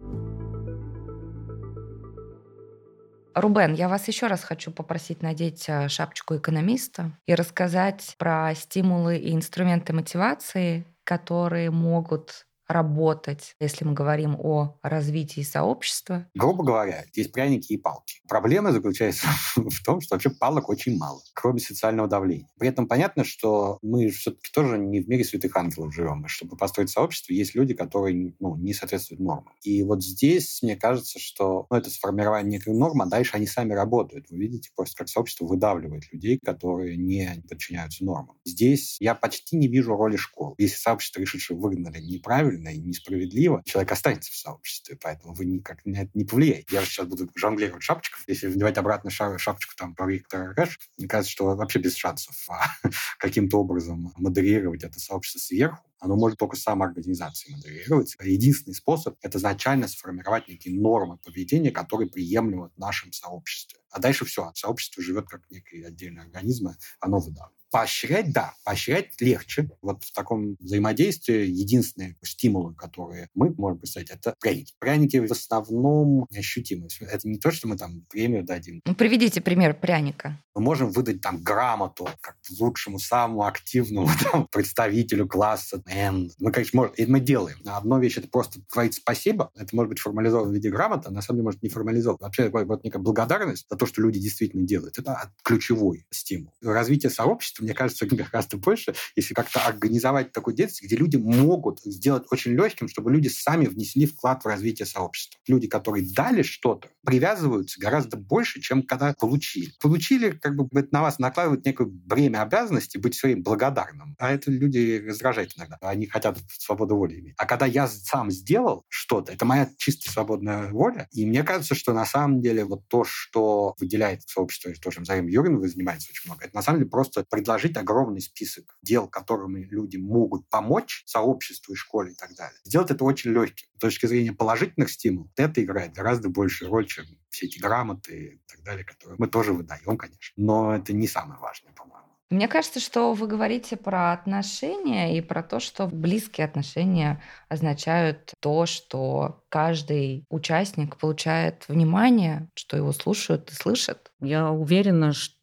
Рубен, 3.33 3.73
я 3.73 3.87
вас 3.87 4.07
еще 4.07 4.27
раз 4.27 4.43
хочу 4.43 4.71
попросить 4.71 5.21
надеть 5.23 5.69
э, 5.69 5.87
шапочку 5.87 6.35
экономиста 6.35 7.17
и 7.25 7.33
рассказать 7.33 8.15
про 8.17 8.53
стимулы 8.55 9.17
и 9.17 9.33
инструменты 9.33 9.93
мотивации, 9.93 10.85
которые 11.05 11.71
могут 11.71 12.45
работать, 12.73 13.55
если 13.59 13.85
мы 13.85 13.93
говорим 13.93 14.35
о 14.39 14.77
развитии 14.81 15.41
сообщества? 15.41 16.27
Грубо 16.35 16.63
говоря, 16.63 17.05
есть 17.13 17.31
пряники 17.31 17.73
и 17.73 17.77
палки. 17.77 18.21
Проблема 18.27 18.71
заключается 18.71 19.27
в 19.55 19.83
том, 19.83 20.01
что 20.01 20.15
вообще 20.15 20.29
палок 20.29 20.69
очень 20.69 20.97
мало, 20.97 21.21
кроме 21.33 21.59
социального 21.59 22.07
давления. 22.07 22.47
При 22.57 22.69
этом 22.69 22.87
понятно, 22.87 23.23
что 23.23 23.79
мы 23.81 24.09
все-таки 24.09 24.51
тоже 24.53 24.77
не 24.77 25.01
в 25.01 25.09
мире 25.09 25.23
святых 25.23 25.55
ангелов 25.55 25.93
живем. 25.93 26.25
И 26.25 26.27
чтобы 26.27 26.57
построить 26.57 26.89
сообщество, 26.89 27.33
есть 27.33 27.55
люди, 27.55 27.73
которые 27.73 28.33
ну, 28.39 28.55
не 28.55 28.73
соответствуют 28.73 29.21
нормам. 29.21 29.53
И 29.63 29.83
вот 29.83 30.03
здесь, 30.03 30.61
мне 30.61 30.75
кажется, 30.75 31.19
что 31.19 31.67
ну, 31.69 31.77
это 31.77 31.89
сформирование 31.89 32.59
некой 32.59 32.73
нормы, 32.73 33.05
а 33.05 33.07
дальше 33.07 33.35
они 33.35 33.47
сами 33.47 33.73
работают. 33.73 34.29
Вы 34.29 34.39
видите, 34.39 34.69
просто 34.75 34.97
как 34.97 35.09
сообщество 35.09 35.45
выдавливает 35.45 36.11
людей, 36.11 36.39
которые 36.43 36.97
не 36.97 37.43
подчиняются 37.49 38.03
нормам. 38.03 38.37
Здесь 38.45 38.97
я 38.99 39.15
почти 39.15 39.57
не 39.57 39.67
вижу 39.67 39.95
роли 39.95 40.17
школ. 40.17 40.55
Если 40.57 40.77
сообщество 40.77 41.19
решит, 41.19 41.41
что 41.41 41.55
выгнали 41.55 41.99
неправильно, 41.99 42.60
неправильно 42.61 42.69
и 42.69 42.79
несправедливо, 42.79 43.61
человек 43.65 43.91
останется 43.91 44.31
в 44.31 44.35
сообществе, 44.35 44.97
поэтому 45.01 45.33
вы 45.33 45.45
никак 45.45 45.85
на 45.85 46.07
не 46.13 46.25
повлияете. 46.25 46.67
Я 46.71 46.81
же 46.81 46.87
сейчас 46.87 47.07
буду 47.07 47.29
жонглировать 47.35 47.83
шапочков. 47.83 48.23
Если 48.27 48.47
надевать 48.47 48.77
обратно 48.77 49.09
шапочку 49.09 49.75
там 49.75 49.95
по 49.95 50.09
Виктора 50.09 50.53
Рэш, 50.53 50.79
мне 50.97 51.07
кажется, 51.07 51.31
что 51.31 51.55
вообще 51.55 51.79
без 51.79 51.95
шансов 51.95 52.35
а, 52.49 52.65
каким-то 53.17 53.59
образом 53.59 54.13
модерировать 54.17 54.83
это 54.83 54.99
сообщество 54.99 55.39
сверху. 55.39 55.85
Оно 55.99 56.15
может 56.15 56.39
только 56.39 56.55
самоорганизацией 56.55 57.55
модерироваться. 57.55 58.17
Единственный 58.23 58.73
способ— 58.73 59.17
это 59.21 59.37
изначально 59.37 59.87
сформировать 59.87 60.47
некие 60.47 60.79
нормы 60.79 61.17
поведения, 61.17 61.69
которые 61.69 62.09
приемлемы 62.09 62.69
в 62.69 62.77
нашем 62.79 63.13
сообществе. 63.13 63.79
А 63.91 63.99
дальше 63.99 64.25
все. 64.25 64.51
Сообщество 64.55 65.03
живет 65.03 65.27
как 65.27 65.41
некий 65.51 65.83
отдельный 65.83 66.23
организм, 66.23 66.69
оно 66.99 67.19
выдавливает. 67.19 67.60
Поощрять, 67.71 68.33
да, 68.33 68.53
поощрять 68.65 69.19
легче. 69.19 69.69
Вот 69.81 70.03
в 70.03 70.11
таком 70.13 70.57
взаимодействии 70.59 71.45
единственные 71.45 72.17
стимулы, 72.21 72.75
которые 72.75 73.29
мы 73.33 73.53
можем 73.57 73.79
представить, 73.79 74.09
это 74.09 74.35
пряники. 74.41 74.73
Пряники 74.79 75.17
в 75.17 75.31
основном 75.31 76.27
неощутимы. 76.29 76.87
Это 76.99 77.27
не 77.27 77.37
то, 77.37 77.51
что 77.51 77.67
мы 77.67 77.77
там 77.77 78.01
премию 78.09 78.43
дадим. 78.43 78.81
Ну, 78.85 78.93
приведите 78.93 79.41
пример 79.41 79.73
пряника. 79.73 80.37
Мы 80.53 80.61
можем 80.61 80.91
выдать 80.91 81.21
там 81.21 81.41
грамоту 81.41 82.09
как 82.19 82.35
лучшему, 82.59 82.99
самому 82.99 83.45
активному 83.45 84.09
там, 84.31 84.47
представителю 84.47 85.27
класса 85.27 85.81
N. 85.85 86.29
Мы, 86.39 86.51
конечно, 86.51 86.77
можем, 86.77 86.93
и 86.95 87.05
мы 87.05 87.19
делаем. 87.21 87.57
Одна 87.65 87.99
вещь— 87.99 88.17
это 88.17 88.27
просто 88.27 88.59
говорить 88.71 88.95
спасибо. 88.95 89.51
Это 89.55 89.73
может 89.75 89.89
быть 89.89 89.99
формализовано 89.99 90.51
в 90.51 90.53
виде 90.53 90.69
грамоты, 90.69 91.07
а 91.07 91.11
на 91.11 91.21
самом 91.21 91.37
деле 91.37 91.45
может 91.45 91.63
не 91.63 91.69
формализовано. 91.69 92.19
Вообще, 92.21 92.49
вот 92.49 92.83
некая 92.83 92.99
благодарность 92.99 93.65
за 93.69 93.77
то, 93.77 93.85
что 93.85 94.01
люди 94.01 94.19
действительно 94.19 94.67
делают. 94.67 94.99
Это 94.99 95.31
ключевой 95.43 96.05
стимул. 96.09 96.53
Развитие 96.61 97.09
сообщества 97.09 97.60
мне 97.61 97.73
кажется, 97.73 98.05
гораздо 98.09 98.57
больше, 98.57 98.93
если 99.15 99.33
как-то 99.33 99.61
организовать 99.61 100.31
такую 100.31 100.55
деятельность, 100.55 100.83
где 100.83 100.95
люди 100.95 101.17
могут 101.17 101.79
сделать 101.81 102.23
очень 102.31 102.51
легким, 102.51 102.87
чтобы 102.87 103.11
люди 103.11 103.27
сами 103.27 103.65
внесли 103.65 104.05
вклад 104.05 104.43
в 104.43 104.47
развитие 104.47 104.85
сообщества. 104.85 105.39
Люди, 105.47 105.67
которые 105.67 106.05
дали 106.13 106.41
что-то, 106.41 106.89
привязываются 107.05 107.79
гораздо 107.79 108.17
больше, 108.17 108.61
чем 108.61 108.83
когда 108.83 109.13
получили. 109.13 109.71
Получили, 109.81 110.31
как 110.31 110.55
бы 110.55 110.67
на 110.91 111.01
вас 111.01 111.19
накладывает 111.19 111.65
некое 111.65 111.87
бремя 111.87 112.41
обязанности 112.41 112.97
быть 112.97 113.15
своим 113.15 113.43
благодарным. 113.43 114.15
А 114.19 114.31
это 114.31 114.51
люди 114.51 115.03
раздражают 115.05 115.53
иногда. 115.57 115.77
Они 115.81 116.07
хотят 116.07 116.39
свободу 116.57 116.95
воли 116.95 117.19
иметь. 117.19 117.35
А 117.37 117.45
когда 117.45 117.65
я 117.65 117.87
сам 117.87 118.31
сделал 118.31 118.85
что-то, 118.89 119.31
это 119.31 119.45
моя 119.45 119.69
чисто 119.77 120.11
свободная 120.11 120.71
воля. 120.71 121.07
И 121.11 121.25
мне 121.25 121.43
кажется, 121.43 121.75
что 121.75 121.93
на 121.93 122.05
самом 122.05 122.41
деле 122.41 122.65
вот 122.65 122.87
то, 122.87 123.03
что 123.03 123.75
выделяет 123.79 124.21
сообщество, 124.27 124.69
и 124.69 124.73
то, 124.73 124.91
чем 124.91 125.05
Зарим 125.05 125.27
Юрин 125.27 125.61
занимается 125.67 126.09
очень 126.11 126.29
много, 126.29 126.45
это 126.45 126.55
на 126.55 126.61
самом 126.61 126.79
деле 126.79 126.89
просто 126.89 127.23
предложить 127.51 127.77
огромный 127.77 128.21
список 128.21 128.77
дел, 128.81 129.07
которыми 129.07 129.63
люди 129.63 129.97
могут 129.97 130.49
помочь 130.49 131.03
сообществу 131.05 131.73
и 131.73 131.75
школе 131.75 132.13
и 132.13 132.15
так 132.15 132.33
далее. 132.35 132.57
Сделать 132.63 132.91
это 132.91 133.03
очень 133.03 133.31
легким. 133.31 133.67
С 133.75 133.79
точки 133.81 134.05
зрения 134.05 134.31
положительных 134.31 134.89
стимулов, 134.89 135.31
это 135.35 135.61
играет 135.61 135.91
гораздо 135.91 136.29
большую 136.29 136.71
роль, 136.71 136.87
чем 136.87 137.05
все 137.29 137.47
эти 137.47 137.59
грамоты 137.59 138.13
и 138.13 138.41
так 138.47 138.63
далее, 138.63 138.85
которые 138.85 139.17
мы 139.19 139.27
тоже 139.27 139.51
выдаем, 139.51 139.97
конечно. 139.97 140.33
Но 140.37 140.75
это 140.75 140.93
не 140.93 141.07
самое 141.07 141.39
важное, 141.41 141.73
по-моему. 141.73 142.07
Мне 142.31 142.47
кажется, 142.47 142.79
что 142.79 143.11
вы 143.11 143.27
говорите 143.27 143.75
про 143.75 144.13
отношения 144.13 145.17
и 145.17 145.21
про 145.21 145.43
то, 145.43 145.59
что 145.59 145.87
близкие 145.87 146.45
отношения 146.45 147.21
означают 147.49 148.31
то, 148.39 148.65
что 148.65 149.43
каждый 149.49 150.23
участник 150.29 150.95
получает 150.95 151.65
внимание, 151.67 152.47
что 152.55 152.77
его 152.77 152.93
слушают 152.93 153.51
и 153.51 153.53
слышат. 153.53 154.11
Я 154.21 154.49
уверена, 154.49 155.11
что 155.11 155.35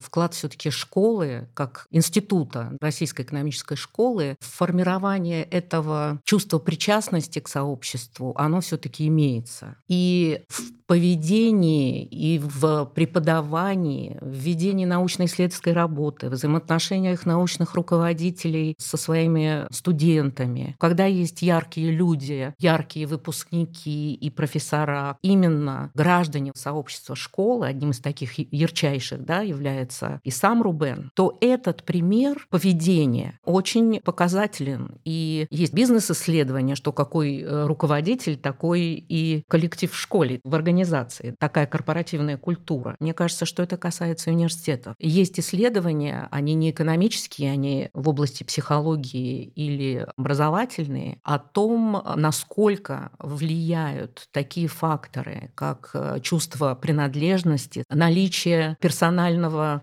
вклад 0.00 0.34
все-таки 0.34 0.70
школы, 0.70 1.48
как 1.54 1.86
института 1.90 2.76
Российской 2.80 3.22
экономической 3.22 3.76
школы, 3.76 4.36
в 4.40 4.46
формирование 4.46 5.44
этого 5.44 6.20
чувства 6.24 6.58
причастности 6.58 7.38
к 7.38 7.48
сообществу, 7.48 8.34
оно 8.36 8.60
все-таки 8.60 9.06
имеется. 9.08 9.76
И 9.88 10.42
в 10.48 10.60
поведении, 10.86 12.04
и 12.04 12.38
в 12.38 12.84
преподавании, 12.94 14.18
в 14.20 14.34
ведении 14.34 14.84
научно-исследовательской 14.84 15.72
работы, 15.72 16.28
в 16.28 16.32
взаимоотношениях 16.32 17.24
научных 17.24 17.74
руководителей 17.74 18.74
со 18.78 18.96
своими 18.96 19.66
студентами, 19.70 20.76
когда 20.78 21.06
есть 21.06 21.40
яркие 21.42 21.90
люди, 21.92 22.54
яркие 22.58 23.06
выпускники 23.06 24.14
и 24.14 24.30
профессора, 24.30 25.16
именно 25.22 25.90
граждане 25.94 26.52
сообщества 26.54 27.16
школы, 27.16 27.66
одним 27.66 27.90
из 27.90 28.00
таких 28.00 28.38
ярчайших 28.38 29.24
да, 29.24 29.41
является 29.42 30.20
и 30.24 30.30
сам 30.30 30.62
Рубен, 30.62 31.10
то 31.14 31.36
этот 31.40 31.84
пример 31.84 32.46
поведения 32.50 33.38
очень 33.44 34.00
показателен. 34.00 35.00
И 35.04 35.46
есть 35.50 35.72
бизнес-исследование, 35.72 36.76
что 36.76 36.92
какой 36.92 37.40
э, 37.40 37.66
руководитель, 37.66 38.36
такой 38.36 39.04
и 39.08 39.44
коллектив 39.48 39.92
в 39.92 39.96
школе, 39.96 40.40
в 40.44 40.54
организации. 40.54 41.34
Такая 41.38 41.66
корпоративная 41.66 42.36
культура. 42.36 42.96
Мне 43.00 43.14
кажется, 43.14 43.46
что 43.46 43.62
это 43.62 43.76
касается 43.76 44.30
университетов. 44.30 44.94
Есть 44.98 45.38
исследования, 45.40 46.28
они 46.30 46.54
не 46.54 46.70
экономические, 46.70 47.52
они 47.52 47.90
в 47.94 48.08
области 48.08 48.44
психологии 48.44 49.44
или 49.44 50.06
образовательные, 50.16 51.18
о 51.22 51.38
том, 51.38 52.02
насколько 52.16 53.10
влияют 53.18 54.28
такие 54.32 54.68
факторы, 54.68 55.50
как 55.54 55.90
э, 55.94 56.20
чувство 56.22 56.74
принадлежности, 56.74 57.84
наличие 57.88 58.76
персонального 58.80 59.31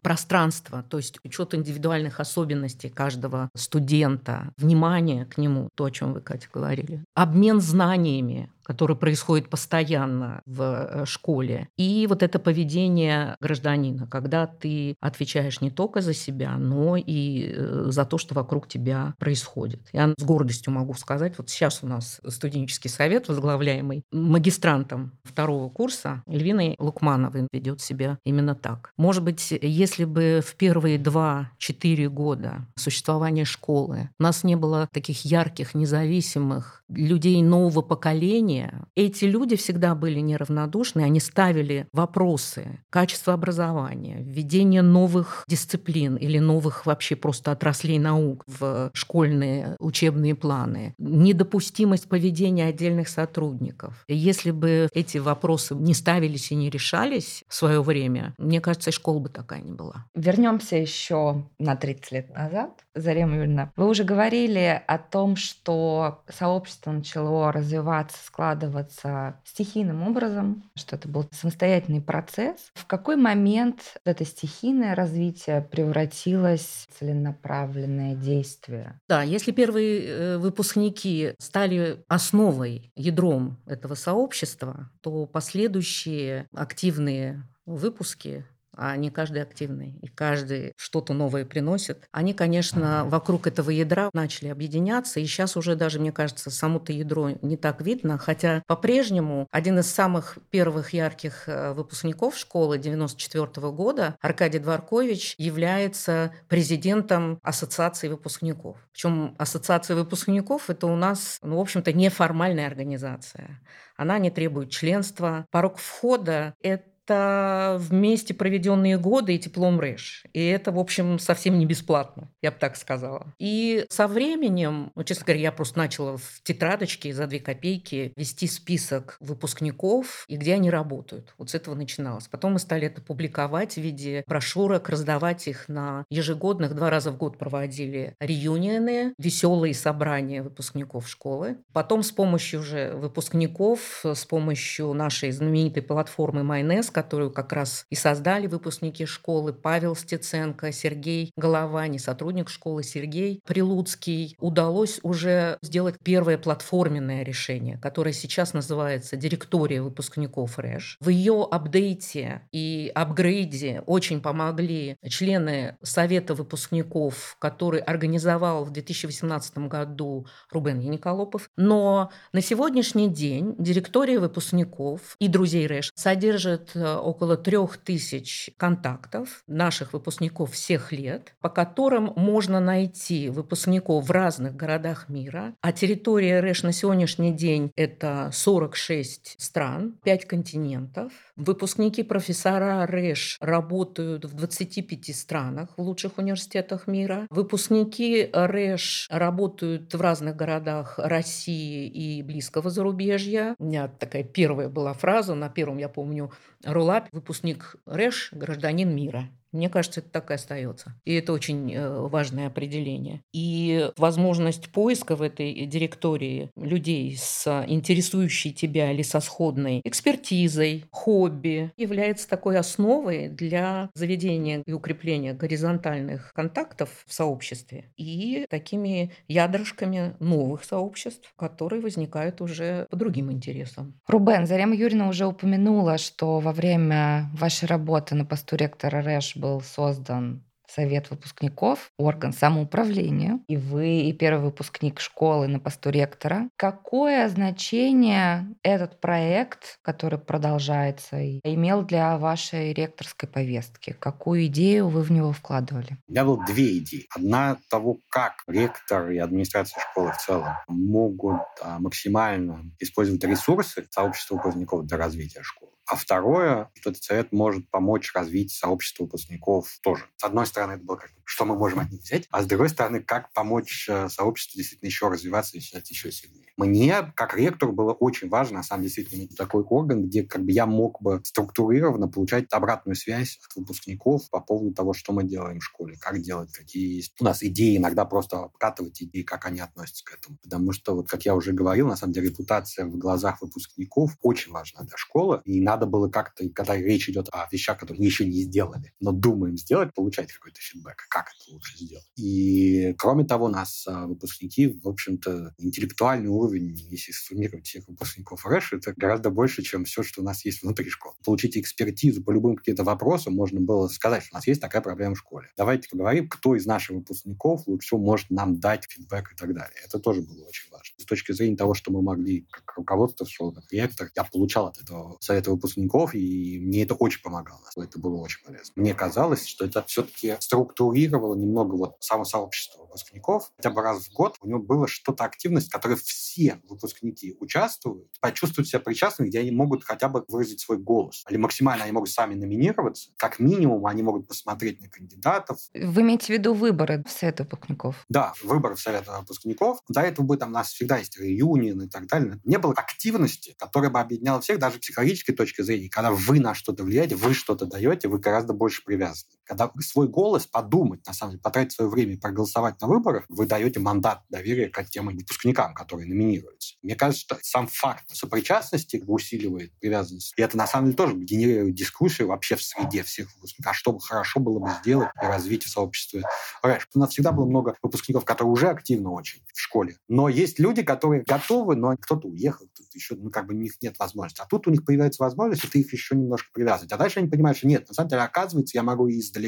пространства, 0.02 0.84
то 0.90 0.98
есть 0.98 1.20
учет 1.24 1.54
индивидуальных 1.54 2.20
особенностей 2.20 2.90
каждого 2.90 3.50
студента, 3.56 4.54
внимание 4.58 5.26
к 5.26 5.38
нему, 5.38 5.70
то, 5.76 5.86
о 5.86 5.92
чем 5.92 6.14
вы, 6.14 6.22
Катя, 6.22 6.48
говорили, 6.54 7.04
обмен 7.16 7.62
знаниями, 7.62 8.50
который 8.70 8.96
происходит 8.96 9.50
постоянно 9.50 10.44
в 10.46 10.62
э, 10.62 11.06
школе, 11.08 11.70
и 11.76 12.06
вот 12.08 12.22
это 12.22 12.38
поведение 12.38 13.36
гражданина, 13.42 14.06
когда 14.06 14.46
ты 14.46 14.96
отвечаешь 15.02 15.60
не 15.60 15.72
только 15.72 16.02
за 16.02 16.14
себя, 16.14 16.56
но 16.56 16.96
и 16.96 17.52
э, 17.52 17.86
за 17.88 18.06
то, 18.06 18.20
что 18.20 18.36
вокруг 18.36 18.68
тебя 18.68 19.16
происходит. 19.18 19.82
Я 19.92 20.14
с 20.16 20.24
гордостью 20.24 20.72
могу 20.72 20.94
сказать, 20.94 21.34
вот 21.40 21.50
сейчас 21.50 21.80
у 21.82 21.88
нас 21.88 22.22
студенческий 22.28 22.92
совет, 22.92 23.28
возглавляемый 23.28 24.04
магистрантом 24.12 25.14
второго 25.24 25.72
курса 25.72 26.22
Эльвиной 26.28 26.76
Лукмановой, 26.78 27.48
ведет 27.52 27.82
себя 27.82 28.20
именно 28.24 28.54
так. 28.54 28.94
Может 28.98 29.24
быть, 29.24 29.52
если 29.64 30.06
бы 30.06 30.44
в 30.46 30.56
первые 30.56 31.00
два-четыре 31.00 32.08
года 32.08 32.68
существования 32.76 33.46
школы 33.46 34.12
у 34.20 34.24
нас 34.24 34.44
не 34.44 34.56
было 34.56 34.88
таких 34.94 35.26
ярких, 35.26 35.74
независимых 35.74 36.84
людей 36.90 37.42
нового 37.42 37.82
поколения, 37.82 38.59
эти 38.96 39.26
люди 39.26 39.56
всегда 39.56 39.96
были 39.96 40.20
неравнодушны, 40.20 41.02
они 41.02 41.20
ставили 41.20 41.88
вопросы 41.94 42.80
качества 42.90 43.34
образования, 43.34 44.18
введение 44.22 44.82
новых 44.82 45.44
дисциплин 45.48 46.16
или 46.16 46.40
новых 46.40 46.86
вообще 46.86 47.16
просто 47.16 47.52
отраслей 47.52 48.00
наук 48.00 48.44
в 48.48 48.92
школьные 48.94 49.76
учебные 49.80 50.36
планы, 50.36 50.94
недопустимость 50.98 52.10
поведения 52.10 52.66
отдельных 52.66 53.10
сотрудников. 53.10 54.04
Если 54.08 54.52
бы 54.52 54.90
эти 54.94 55.18
вопросы 55.18 55.76
не 55.76 55.94
ставились 55.94 56.52
и 56.52 56.56
не 56.56 56.70
решались 56.70 57.44
в 57.48 57.56
свое 57.56 57.82
время, 57.82 58.34
мне 58.38 58.62
кажется, 58.62 58.90
и 58.90 58.94
школа 58.94 59.20
бы 59.20 59.30
такая 59.30 59.62
не 59.62 59.72
была. 59.72 60.06
Вернемся 60.16 60.76
еще 60.76 61.46
на 61.60 61.76
30 61.76 62.12
лет 62.12 62.34
назад. 62.36 62.72
Зарема 62.96 63.36
Юрьевна, 63.36 63.72
вы 63.76 63.88
уже 63.88 64.04
говорили 64.04 64.82
о 64.88 64.98
том, 64.98 65.36
что 65.36 66.24
сообщество 66.28 66.92
начало 66.92 67.52
развиваться, 67.52 68.18
складываться 68.50 69.40
стихийным 69.46 70.08
образом, 70.08 70.64
что 70.76 70.96
это 70.96 71.08
был 71.08 71.28
самостоятельный 71.32 72.02
процесс. 72.02 72.72
В 72.74 72.86
какой 72.88 73.16
момент 73.16 73.98
это 74.06 74.26
стихийное 74.26 74.96
развитие 74.96 75.62
превратилось 75.62 76.88
в 76.90 77.00
целенаправленное 77.00 78.16
действие? 78.16 79.00
Да, 79.08 79.22
если 79.22 79.52
первые 79.52 80.02
э, 80.02 80.38
выпускники 80.38 81.34
стали 81.38 82.04
основой, 82.08 82.92
ядром 82.96 83.58
этого 83.68 83.94
сообщества, 83.94 84.90
то 85.02 85.28
последующие 85.28 86.48
активные 86.52 87.44
выпуски 87.68 88.46
а 88.82 88.96
не 88.96 89.12
каждый 89.12 89.42
активный, 89.42 90.00
и 90.02 90.08
каждый 90.08 90.72
что-то 90.78 91.14
новое 91.14 91.44
приносит. 91.44 92.08
Они, 92.14 92.34
конечно, 92.34 93.04
вокруг 93.06 93.46
этого 93.46 93.72
ядра 93.72 94.10
начали 94.14 94.48
объединяться, 94.48 95.20
и 95.20 95.26
сейчас 95.26 95.58
уже 95.58 95.76
даже, 95.76 96.00
мне 96.00 96.14
кажется, 96.14 96.50
само-то 96.50 96.94
ядро 96.94 97.32
не 97.42 97.58
так 97.58 97.82
видно, 97.82 98.18
хотя 98.18 98.64
по-прежнему 98.68 99.48
один 99.52 99.80
из 99.80 99.92
самых 99.92 100.38
первых 100.50 100.94
ярких 100.94 101.44
э, 101.48 101.74
выпускников 101.74 102.38
школы 102.38 102.78
94 102.78 103.70
года, 103.72 104.16
Аркадий 104.22 104.60
Дворкович, 104.60 105.36
является 105.38 106.32
президентом 106.48 107.40
Ассоциации 107.44 108.08
выпускников. 108.08 108.78
Причем 108.94 109.36
Ассоциация 109.38 109.98
выпускников– 109.98 110.66
это 110.70 110.88
у 110.88 110.96
нас, 110.96 111.40
ну, 111.42 111.58
в 111.58 111.62
общем-то, 111.62 111.92
неформальная 111.92 112.68
организация. 112.68 113.60
Она 113.98 114.18
не 114.20 114.32
требует 114.32 114.70
членства. 114.70 115.46
Порог 115.52 115.78
входа– 115.78 116.54
это 116.62 116.86
это 117.10 117.78
вместе 117.80 118.34
проведенные 118.34 118.98
годы 118.98 119.36
и 119.36 119.40
теплом 119.40 119.80
РЭШ. 119.80 120.26
И 120.34 120.46
это, 120.46 120.72
в 120.72 120.80
общем, 120.80 121.18
совсем 121.18 121.58
не 121.58 121.66
бесплатно, 121.66 122.30
я 122.42 122.52
бы 122.52 122.58
так 122.60 122.76
сказала. 122.76 123.34
И 123.40 123.86
со 123.90 124.08
временем, 124.08 124.92
ну, 124.96 125.04
честно 125.04 125.26
говоря, 125.26 125.42
я 125.42 125.52
просто 125.52 125.80
начала 125.80 126.18
в 126.18 126.42
тетрадочке 126.44 127.14
за 127.14 127.26
две 127.28 127.40
копейки 127.40 128.14
вести 128.16 128.48
список 128.48 129.18
выпускников 129.20 130.26
и 130.28 130.38
где 130.38 130.54
они 130.54 130.70
работают. 130.70 131.34
Вот 131.38 131.50
с 131.50 131.56
этого 131.56 131.76
начиналось. 131.76 132.28
Потом 132.28 132.54
мы 132.54 132.60
стали 132.60 132.88
это 132.88 133.02
публиковать 133.02 133.74
в 133.74 133.78
виде 133.78 134.24
брошюрок, 134.28 134.90
раздавать 134.90 135.48
их 135.48 135.68
на 135.68 136.06
ежегодных, 136.10 136.76
два 136.76 136.90
раза 136.90 137.12
в 137.12 137.18
год 137.18 137.38
проводили 137.38 138.16
реюнионы, 138.20 139.14
веселые 139.18 139.74
собрания 139.74 140.44
выпускников 140.44 141.10
школы. 141.10 141.58
Потом 141.74 142.04
с 142.04 142.12
помощью 142.12 142.60
уже 142.60 142.94
выпускников, 142.94 144.02
с 144.04 144.26
помощью 144.26 144.94
нашей 144.94 145.32
знаменитой 145.32 145.82
платформы 145.82 146.44
Майнес, 146.44 146.92
которую 147.00 147.32
как 147.32 147.54
раз 147.54 147.86
и 147.90 147.96
создали 147.96 148.48
выпускники 148.48 149.06
школы 149.06 149.54
Павел 149.54 149.96
Стеценко, 149.96 150.74
Сергей 150.74 151.32
Головани, 151.38 151.98
сотрудник 151.98 152.50
школы 152.50 152.84
Сергей 152.84 153.42
Прилуцкий. 153.46 154.36
Удалось 154.38 155.00
уже 155.02 155.58
сделать 155.62 155.96
первое 156.04 156.38
платформенное 156.38 157.24
решение, 157.24 157.78
которое 157.78 158.12
сейчас 158.12 158.54
называется 158.54 159.16
«Директория 159.16 159.82
выпускников 159.82 160.60
РЭШ». 160.60 160.98
В 161.00 161.08
ее 161.08 161.48
апдейте 161.50 162.42
и 162.52 162.92
апгрейде 162.94 163.82
очень 163.86 164.20
помогли 164.20 164.98
члены 165.08 165.78
Совета 165.82 166.34
выпускников, 166.34 167.38
который 167.40 167.80
организовал 167.80 168.66
в 168.66 168.72
2018 168.72 169.58
году 169.70 170.28
Рубен 170.52 170.80
Яниколопов. 170.80 171.50
Но 171.56 172.12
на 172.34 172.42
сегодняшний 172.42 173.08
день 173.08 173.56
директория 173.58 174.20
выпускников 174.20 175.16
и 175.20 175.30
друзей 175.30 175.66
РЭШ 175.66 175.94
содержит 175.96 176.72
около 176.98 177.38
трех 177.38 177.78
тысяч 177.78 178.50
контактов 178.58 179.44
наших 179.48 179.94
выпускников 179.94 180.54
всех 180.54 180.92
лет, 180.92 181.36
по 181.42 181.50
которым 181.50 182.14
можно 182.16 182.60
найти 182.60 183.30
выпускников 183.30 184.08
в 184.08 184.12
разных 184.12 184.56
городах 184.56 185.10
мира. 185.10 185.54
А 185.62 185.72
территория 185.72 186.40
РЭШ 186.40 186.64
на 186.64 186.72
сегодняшний 186.72 187.32
день– 187.32 187.72
это 187.76 188.30
46 188.34 189.36
стран, 189.38 189.98
5 190.04 190.26
континентов. 190.26 191.12
Выпускники 191.36 192.04
профессора 192.04 192.86
РЭШ 192.86 193.38
работают 193.40 194.26
в 194.26 194.34
25 194.34 195.16
странах 195.16 195.70
в 195.78 195.82
лучших 195.82 196.18
университетах 196.18 196.88
мира. 196.88 197.28
Выпускники 197.30 198.30
РЭШ 198.34 199.08
работают 199.10 199.94
в 199.94 200.02
разных 200.02 200.36
городах 200.36 200.96
России 200.98 201.88
и 201.88 202.24
близкого 202.24 202.70
зарубежья. 202.70 203.56
У 203.60 203.66
меня 203.66 203.88
такая 203.88 204.24
первая 204.24 204.70
была 204.70 204.94
фраза, 204.94 205.36
на 205.36 205.50
первом, 205.50 205.78
я 205.78 205.90
помню, 205.90 206.32
Рулап, 206.80 207.10
выпускник 207.12 207.76
РЭШ, 207.86 208.30
гражданин 208.32 208.96
мира. 208.96 209.30
Мне 209.52 209.70
кажется, 209.70 210.02
это 210.02 210.10
так 210.10 210.32
и 210.32 210.36
остается. 210.36 210.94
И 211.06 211.14
это 211.14 211.34
очень 211.34 211.74
э, 211.74 212.08
важное 212.08 212.48
определение. 212.48 213.22
И 213.34 213.90
возможность 213.98 214.70
поиска 214.70 215.16
в 215.16 215.22
этой 215.22 215.66
директории 215.66 216.52
людей 216.56 217.16
с 217.18 217.66
интересующей 217.68 218.52
тебя 218.52 218.92
или 218.92 219.02
со 219.02 219.20
сходной 219.20 219.82
экспертизой, 219.84 220.86
хобби 220.92 221.72
является 221.78 222.30
такой 222.30 222.58
основой 222.58 223.30
для 223.30 223.90
заведения 223.96 224.62
и 224.66 224.74
укрепления 224.74 225.34
горизонтальных 225.34 226.32
контактов 226.34 227.04
в 227.08 227.14
сообществе 227.14 227.86
и 227.98 228.46
такими 228.50 229.12
ядрышками 229.28 230.16
новых 230.20 230.64
сообществ, 230.64 231.34
которые 231.36 231.82
возникают 231.82 232.42
уже 232.42 232.86
по 232.90 232.98
другим 232.98 233.32
интересам. 233.32 234.00
Рубен, 234.08 234.46
Зарема 234.46 234.76
Юрьевна 234.76 235.08
уже 235.08 235.26
упомянула, 235.26 235.98
что 235.98 236.40
во 236.40 236.52
время 236.52 237.30
вашей 237.34 237.66
работы 237.66 238.16
на 238.16 238.26
посту 238.26 238.56
ректора 238.56 239.02
РЭШ 239.02 239.39
был 239.40 239.62
создан 239.62 240.44
совет 240.70 241.10
выпускников, 241.10 241.92
орган 241.98 242.34
самоуправления, 242.34 243.40
и 243.48 243.58
вы, 243.58 244.02
и 244.02 244.14
первый 244.14 244.46
выпускник 244.46 245.00
школы 245.00 245.48
на 245.48 245.60
посту 245.60 245.90
ректора. 245.90 246.50
Какое 246.56 247.28
значение 247.30 248.48
этот 248.64 249.00
проект, 249.02 249.80
который 249.82 250.20
продолжается, 250.20 251.18
имел 251.44 251.84
для 251.84 252.18
вашей 252.18 252.74
ректорской 252.74 253.28
повестки? 253.28 253.96
Какую 254.00 254.46
идею 254.46 254.90
вы 254.90 255.02
в 255.02 255.12
него 255.12 255.32
вкладывали? 255.32 255.98
У 256.08 256.12
меня 256.12 256.26
было 256.26 256.46
две 256.46 256.78
идеи. 256.78 257.08
Одна 257.16 257.58
того, 257.70 257.98
как 258.10 258.44
ректор 258.48 259.10
и 259.10 259.18
администрация 259.18 259.82
школы 259.82 260.12
в 260.12 260.18
целом 260.18 260.54
могут 260.68 261.42
а, 261.62 261.80
максимально 261.80 262.72
использовать 262.80 263.24
ресурсы 263.24 263.86
сообщества 263.90 264.36
выпускников 264.36 264.86
для 264.86 264.98
развития 264.98 265.42
школы. 265.42 265.72
А 265.90 265.96
второе, 265.96 266.70
что 266.76 266.92
этот 266.92 267.04
совет 267.04 267.32
может 267.32 267.68
помочь 267.72 268.14
развить 268.14 268.52
сообщество 268.52 269.06
выпускников 269.06 269.80
тоже. 269.82 270.06
С 270.18 270.24
одной 270.24 270.46
стороны, 270.46 270.74
это 270.74 270.84
было 270.84 270.98
как 270.98 271.10
что 271.24 271.46
мы 271.46 271.56
можем 271.56 271.80
от 271.80 271.92
них 271.92 272.02
взять, 272.02 272.28
а 272.32 272.42
с 272.42 272.48
другой 272.48 272.70
стороны, 272.70 273.04
как 273.04 273.32
помочь 273.34 273.88
э, 273.88 274.10
сообществу 274.10 274.58
действительно 274.58 274.88
еще 274.88 275.10
развиваться 275.10 275.58
и 275.58 275.62
стать 275.62 275.88
еще 275.92 276.12
сильнее. 276.12 276.49
Мне, 276.60 277.14
как 277.16 277.38
ректору, 277.38 277.72
было 277.72 277.94
очень 277.94 278.28
важно, 278.28 278.58
на 278.58 278.64
самом 278.64 278.82
деле, 278.82 278.94
действительно, 278.94 279.20
иметь 279.22 279.38
такой 279.38 279.64
орган, 279.64 280.04
где 280.04 280.24
как 280.24 280.44
бы 280.44 280.52
я 280.52 280.66
мог 280.66 281.02
бы 281.02 281.22
структурированно 281.24 282.10
получать 282.10 282.48
обратную 282.52 282.96
связь 282.98 283.40
от 283.46 283.56
выпускников 283.56 284.30
по 284.30 284.42
поводу 284.42 284.74
того, 284.74 284.92
что 284.92 285.14
мы 285.14 285.24
делаем 285.24 285.60
в 285.62 285.64
школе, 285.64 285.96
как 285.98 286.20
делать, 286.22 286.52
какие 286.52 286.98
есть 286.98 287.14
у 287.22 287.24
нас 287.24 287.42
идеи, 287.44 287.78
иногда 287.78 288.04
просто 288.04 288.40
обкатывать 288.44 289.02
идеи, 289.02 289.22
как 289.22 289.46
они 289.46 289.62
относятся 289.62 290.04
к 290.04 290.18
этому. 290.18 290.38
Потому 290.44 290.74
что, 290.74 290.96
вот 290.96 291.08
как 291.08 291.24
я 291.24 291.34
уже 291.34 291.54
говорил, 291.54 291.88
на 291.88 291.96
самом 291.96 292.12
деле, 292.12 292.28
репутация 292.28 292.86
в 292.86 292.98
глазах 292.98 293.42
выпускников 293.42 294.18
очень 294.22 294.52
важна 294.52 294.82
для 294.82 294.98
школы, 294.98 295.42
и 295.46 295.62
надо 295.62 295.86
было 295.86 296.10
как-то, 296.10 296.44
когда 296.50 296.76
речь 296.76 297.08
идет 297.08 297.30
о 297.32 297.48
вещах, 297.50 297.80
которые 297.80 298.00
мы 298.00 298.06
еще 298.06 298.26
не 298.26 298.42
сделали, 298.42 298.92
но 299.00 299.14
думаем 299.14 299.58
сделать, 299.58 299.94
получать 299.94 300.34
какой-то 300.34 300.60
фидбэк, 300.60 301.08
как 301.10 301.28
это 301.28 301.54
лучше 301.54 301.78
сделать. 301.78 302.06
И, 302.18 302.94
кроме 302.98 303.24
того, 303.24 303.48
нас 303.48 303.86
а, 303.88 304.08
выпускники, 304.08 304.68
в 304.68 304.90
общем-то, 304.90 305.54
интеллектуальный 305.58 306.28
уровень, 306.28 306.49
если 306.58 307.12
суммировать 307.12 307.68
всех 307.68 307.88
выпускников 307.88 308.46
РЭШ, 308.46 308.74
это 308.74 308.94
гораздо 308.96 309.30
больше, 309.30 309.62
чем 309.62 309.86
все, 309.86 310.04
что 310.04 310.22
у 310.22 310.24
нас 310.24 310.46
есть 310.46 310.64
внутри 310.64 310.90
школы. 310.90 311.16
Получить 311.24 311.58
экспертизу 311.58 312.24
по 312.24 312.32
любым 312.32 312.56
каким-то 312.56 312.84
вопросам, 312.84 313.36
можно 313.36 313.60
было 313.60 313.88
сказать, 313.88 314.24
что 314.24 314.36
у 314.36 314.38
нас 314.38 314.48
есть 314.48 314.62
такая 314.62 314.82
проблема 314.82 315.16
в 315.16 315.20
школе. 315.20 315.50
Давайте 315.58 315.90
поговорим, 315.90 316.28
кто 316.30 316.56
из 316.56 316.66
наших 316.66 316.98
выпускников 316.98 317.68
лучше 317.68 317.88
всего 317.88 318.00
может 318.00 318.30
нам 318.30 318.60
дать 318.60 318.86
фидбэк 318.90 319.34
и 319.34 319.36
так 319.36 319.54
далее. 319.54 319.80
Это 319.84 320.00
тоже 320.00 320.22
было 320.22 320.46
очень 320.46 320.70
важно. 320.72 320.96
С 320.98 321.06
точки 321.06 321.32
зрения 321.32 321.56
того, 321.56 321.74
что 321.74 321.92
мы 321.92 322.02
могли, 322.02 322.48
как 322.52 322.78
руководство 322.78 323.26
школы, 323.26 323.56
как 323.56 323.72
ректор, 323.72 324.10
я 324.16 324.24
получал 324.24 324.68
от 324.68 324.82
этого 324.82 325.18
совета 325.20 325.52
выпускников, 325.52 326.14
и 326.14 326.60
мне 326.60 326.84
это 326.84 326.94
очень 326.94 327.22
помогало. 327.22 327.62
Это 327.78 328.00
было 328.00 328.18
очень 328.18 328.44
полезно. 328.44 328.74
Мне 328.76 328.94
казалось, 328.94 329.46
что 329.46 329.66
это 329.66 329.84
все-таки 329.84 330.36
структурировало 330.40 331.36
немного 331.36 331.76
вот 331.76 331.96
само 332.00 332.26
сообщество 332.26 332.82
выпускников. 332.82 333.52
Хотя 333.58 333.72
бы 333.72 333.82
раз 333.82 334.08
в 334.08 334.14
год 334.14 334.38
у 334.42 334.48
него 334.48 334.60
была 334.60 334.88
что-то 334.88 335.24
активность, 335.24 335.68
в 335.70 335.72
которой 335.72 335.96
все 336.40 336.62
выпускники 336.70 337.36
участвуют, 337.40 338.08
почувствуют 338.22 338.68
себя 338.70 338.80
причастными, 338.80 339.28
где 339.28 339.40
они 339.40 339.52
могут 339.52 339.84
хотя 339.84 340.08
бы 340.08 340.24
выразить 340.28 340.62
свой 340.62 340.78
голос. 340.78 341.26
Или 341.30 341.38
максимально 341.38 341.84
они 341.84 341.92
могут 341.92 342.10
сами 342.10 342.34
номинироваться. 342.34 343.12
Как 343.18 343.40
минимум 343.40 343.86
они 343.86 344.04
могут 344.04 344.28
посмотреть 344.28 344.82
на 344.82 344.90
кандидатов. 344.90 345.58
Вы 345.74 346.02
имеете 346.02 346.28
в 346.28 346.30
виду 346.30 346.54
выборы 346.54 347.04
в 347.06 347.12
Совет 347.12 347.40
выпускников? 347.40 348.06
Да, 348.08 348.34
выборы 348.44 348.76
в 348.76 348.82
Совет 348.82 349.06
выпускников. 349.08 349.80
До 349.90 350.02
этого 350.02 350.26
бы 350.26 350.38
там 350.38 350.50
у 350.50 350.54
нас 350.54 350.70
всегда 350.70 350.98
есть 350.98 351.20
реюнион 351.20 351.82
и 351.84 351.90
так 351.90 352.08
далее. 352.08 352.40
Не 352.46 352.58
было 352.58 352.74
активности, 352.74 353.56
которая 353.58 353.92
бы 353.92 354.00
объединяла 354.00 354.40
всех, 354.40 354.60
даже 354.60 354.80
психологической 354.80 355.36
точки 355.36 355.62
зрения. 355.62 355.90
Когда 355.90 356.12
вы 356.12 356.40
на 356.40 356.54
что-то 356.54 356.84
влияете, 356.84 357.16
вы 357.16 357.34
что-то 357.34 357.66
даете, 357.66 358.08
вы 358.08 358.20
гораздо 358.20 358.54
больше 358.54 358.84
привязаны. 358.86 359.34
Когда 359.50 359.72
свой 359.80 360.08
голос 360.08 360.46
подумать, 360.46 361.04
на 361.08 361.14
самом 361.14 361.32
деле, 361.32 361.42
потратить 361.42 361.72
свое 361.72 361.90
время 361.90 362.14
и 362.14 362.18
проголосовать 362.18 362.80
на 362.82 362.88
выборах, 362.88 363.26
вы 363.30 363.48
даете 363.48 363.80
мандат 363.80 364.22
доверия 364.30 364.68
к 364.70 364.84
тем 364.86 365.08
выпускникам, 365.08 365.74
которые 365.74 366.08
номинируются. 366.08 366.76
Мне 366.84 366.96
кажется, 366.96 367.22
что 367.22 367.38
сам 367.42 367.66
факт 367.66 368.04
сопричастности 368.14 369.04
усиливает 369.08 369.74
привязанность. 369.80 370.34
И 370.38 370.42
это, 370.44 370.56
на 370.56 370.68
самом 370.68 370.86
деле, 370.86 370.98
тоже 370.98 371.16
генерирует 371.16 371.74
дискуссию 371.74 372.28
вообще 372.28 372.58
в 372.58 372.62
среде 372.62 373.02
всех 373.02 373.34
выпускников. 373.34 373.72
А 373.72 373.74
что 373.74 373.92
бы 373.92 374.00
хорошо 374.00 374.40
было 374.40 374.60
бы 374.60 374.70
сделать 374.82 375.10
и 375.20 375.26
развить 375.26 375.64
в 375.64 375.70
сообществе 375.70 376.22
рэш. 376.62 376.88
У 376.94 377.00
нас 377.00 377.10
всегда 377.10 377.32
было 377.32 377.48
много 377.48 377.76
выпускников, 377.82 378.26
которые 378.26 378.52
уже 378.52 378.68
активны 378.68 379.10
очень 379.10 379.42
в 379.52 379.60
школе. 379.60 379.98
Но 380.08 380.30
есть 380.30 380.60
люди, 380.60 380.84
которые 380.84 381.24
готовы, 381.24 381.76
но 381.76 381.98
кто-то 381.98 382.28
уехал, 382.28 382.68
кто-то 382.68 382.90
еще, 382.94 383.16
ну, 383.16 383.32
как 383.32 383.48
бы 383.48 383.56
у 383.56 383.58
них 383.58 383.82
нет 383.82 383.98
возможности. 383.98 384.42
А 384.42 384.46
тут 384.46 384.68
у 384.68 384.72
них 384.72 384.86
появляется 384.86 385.24
возможность, 385.24 385.66
и 385.66 385.68
ты 385.68 385.80
их 385.80 385.92
еще 385.92 386.16
немножко 386.16 386.50
привязывать. 386.54 386.92
А 386.92 386.98
дальше 386.98 387.20
они 387.20 387.30
понимают, 387.30 387.58
что 387.58 387.68
нет, 387.68 387.88
на 387.88 387.96
самом 387.96 388.10
деле, 388.10 388.22
оказывается, 388.22 388.78
я 388.78 388.84
могу 388.84 389.08
и 389.08 389.20
издалека, 389.20 389.39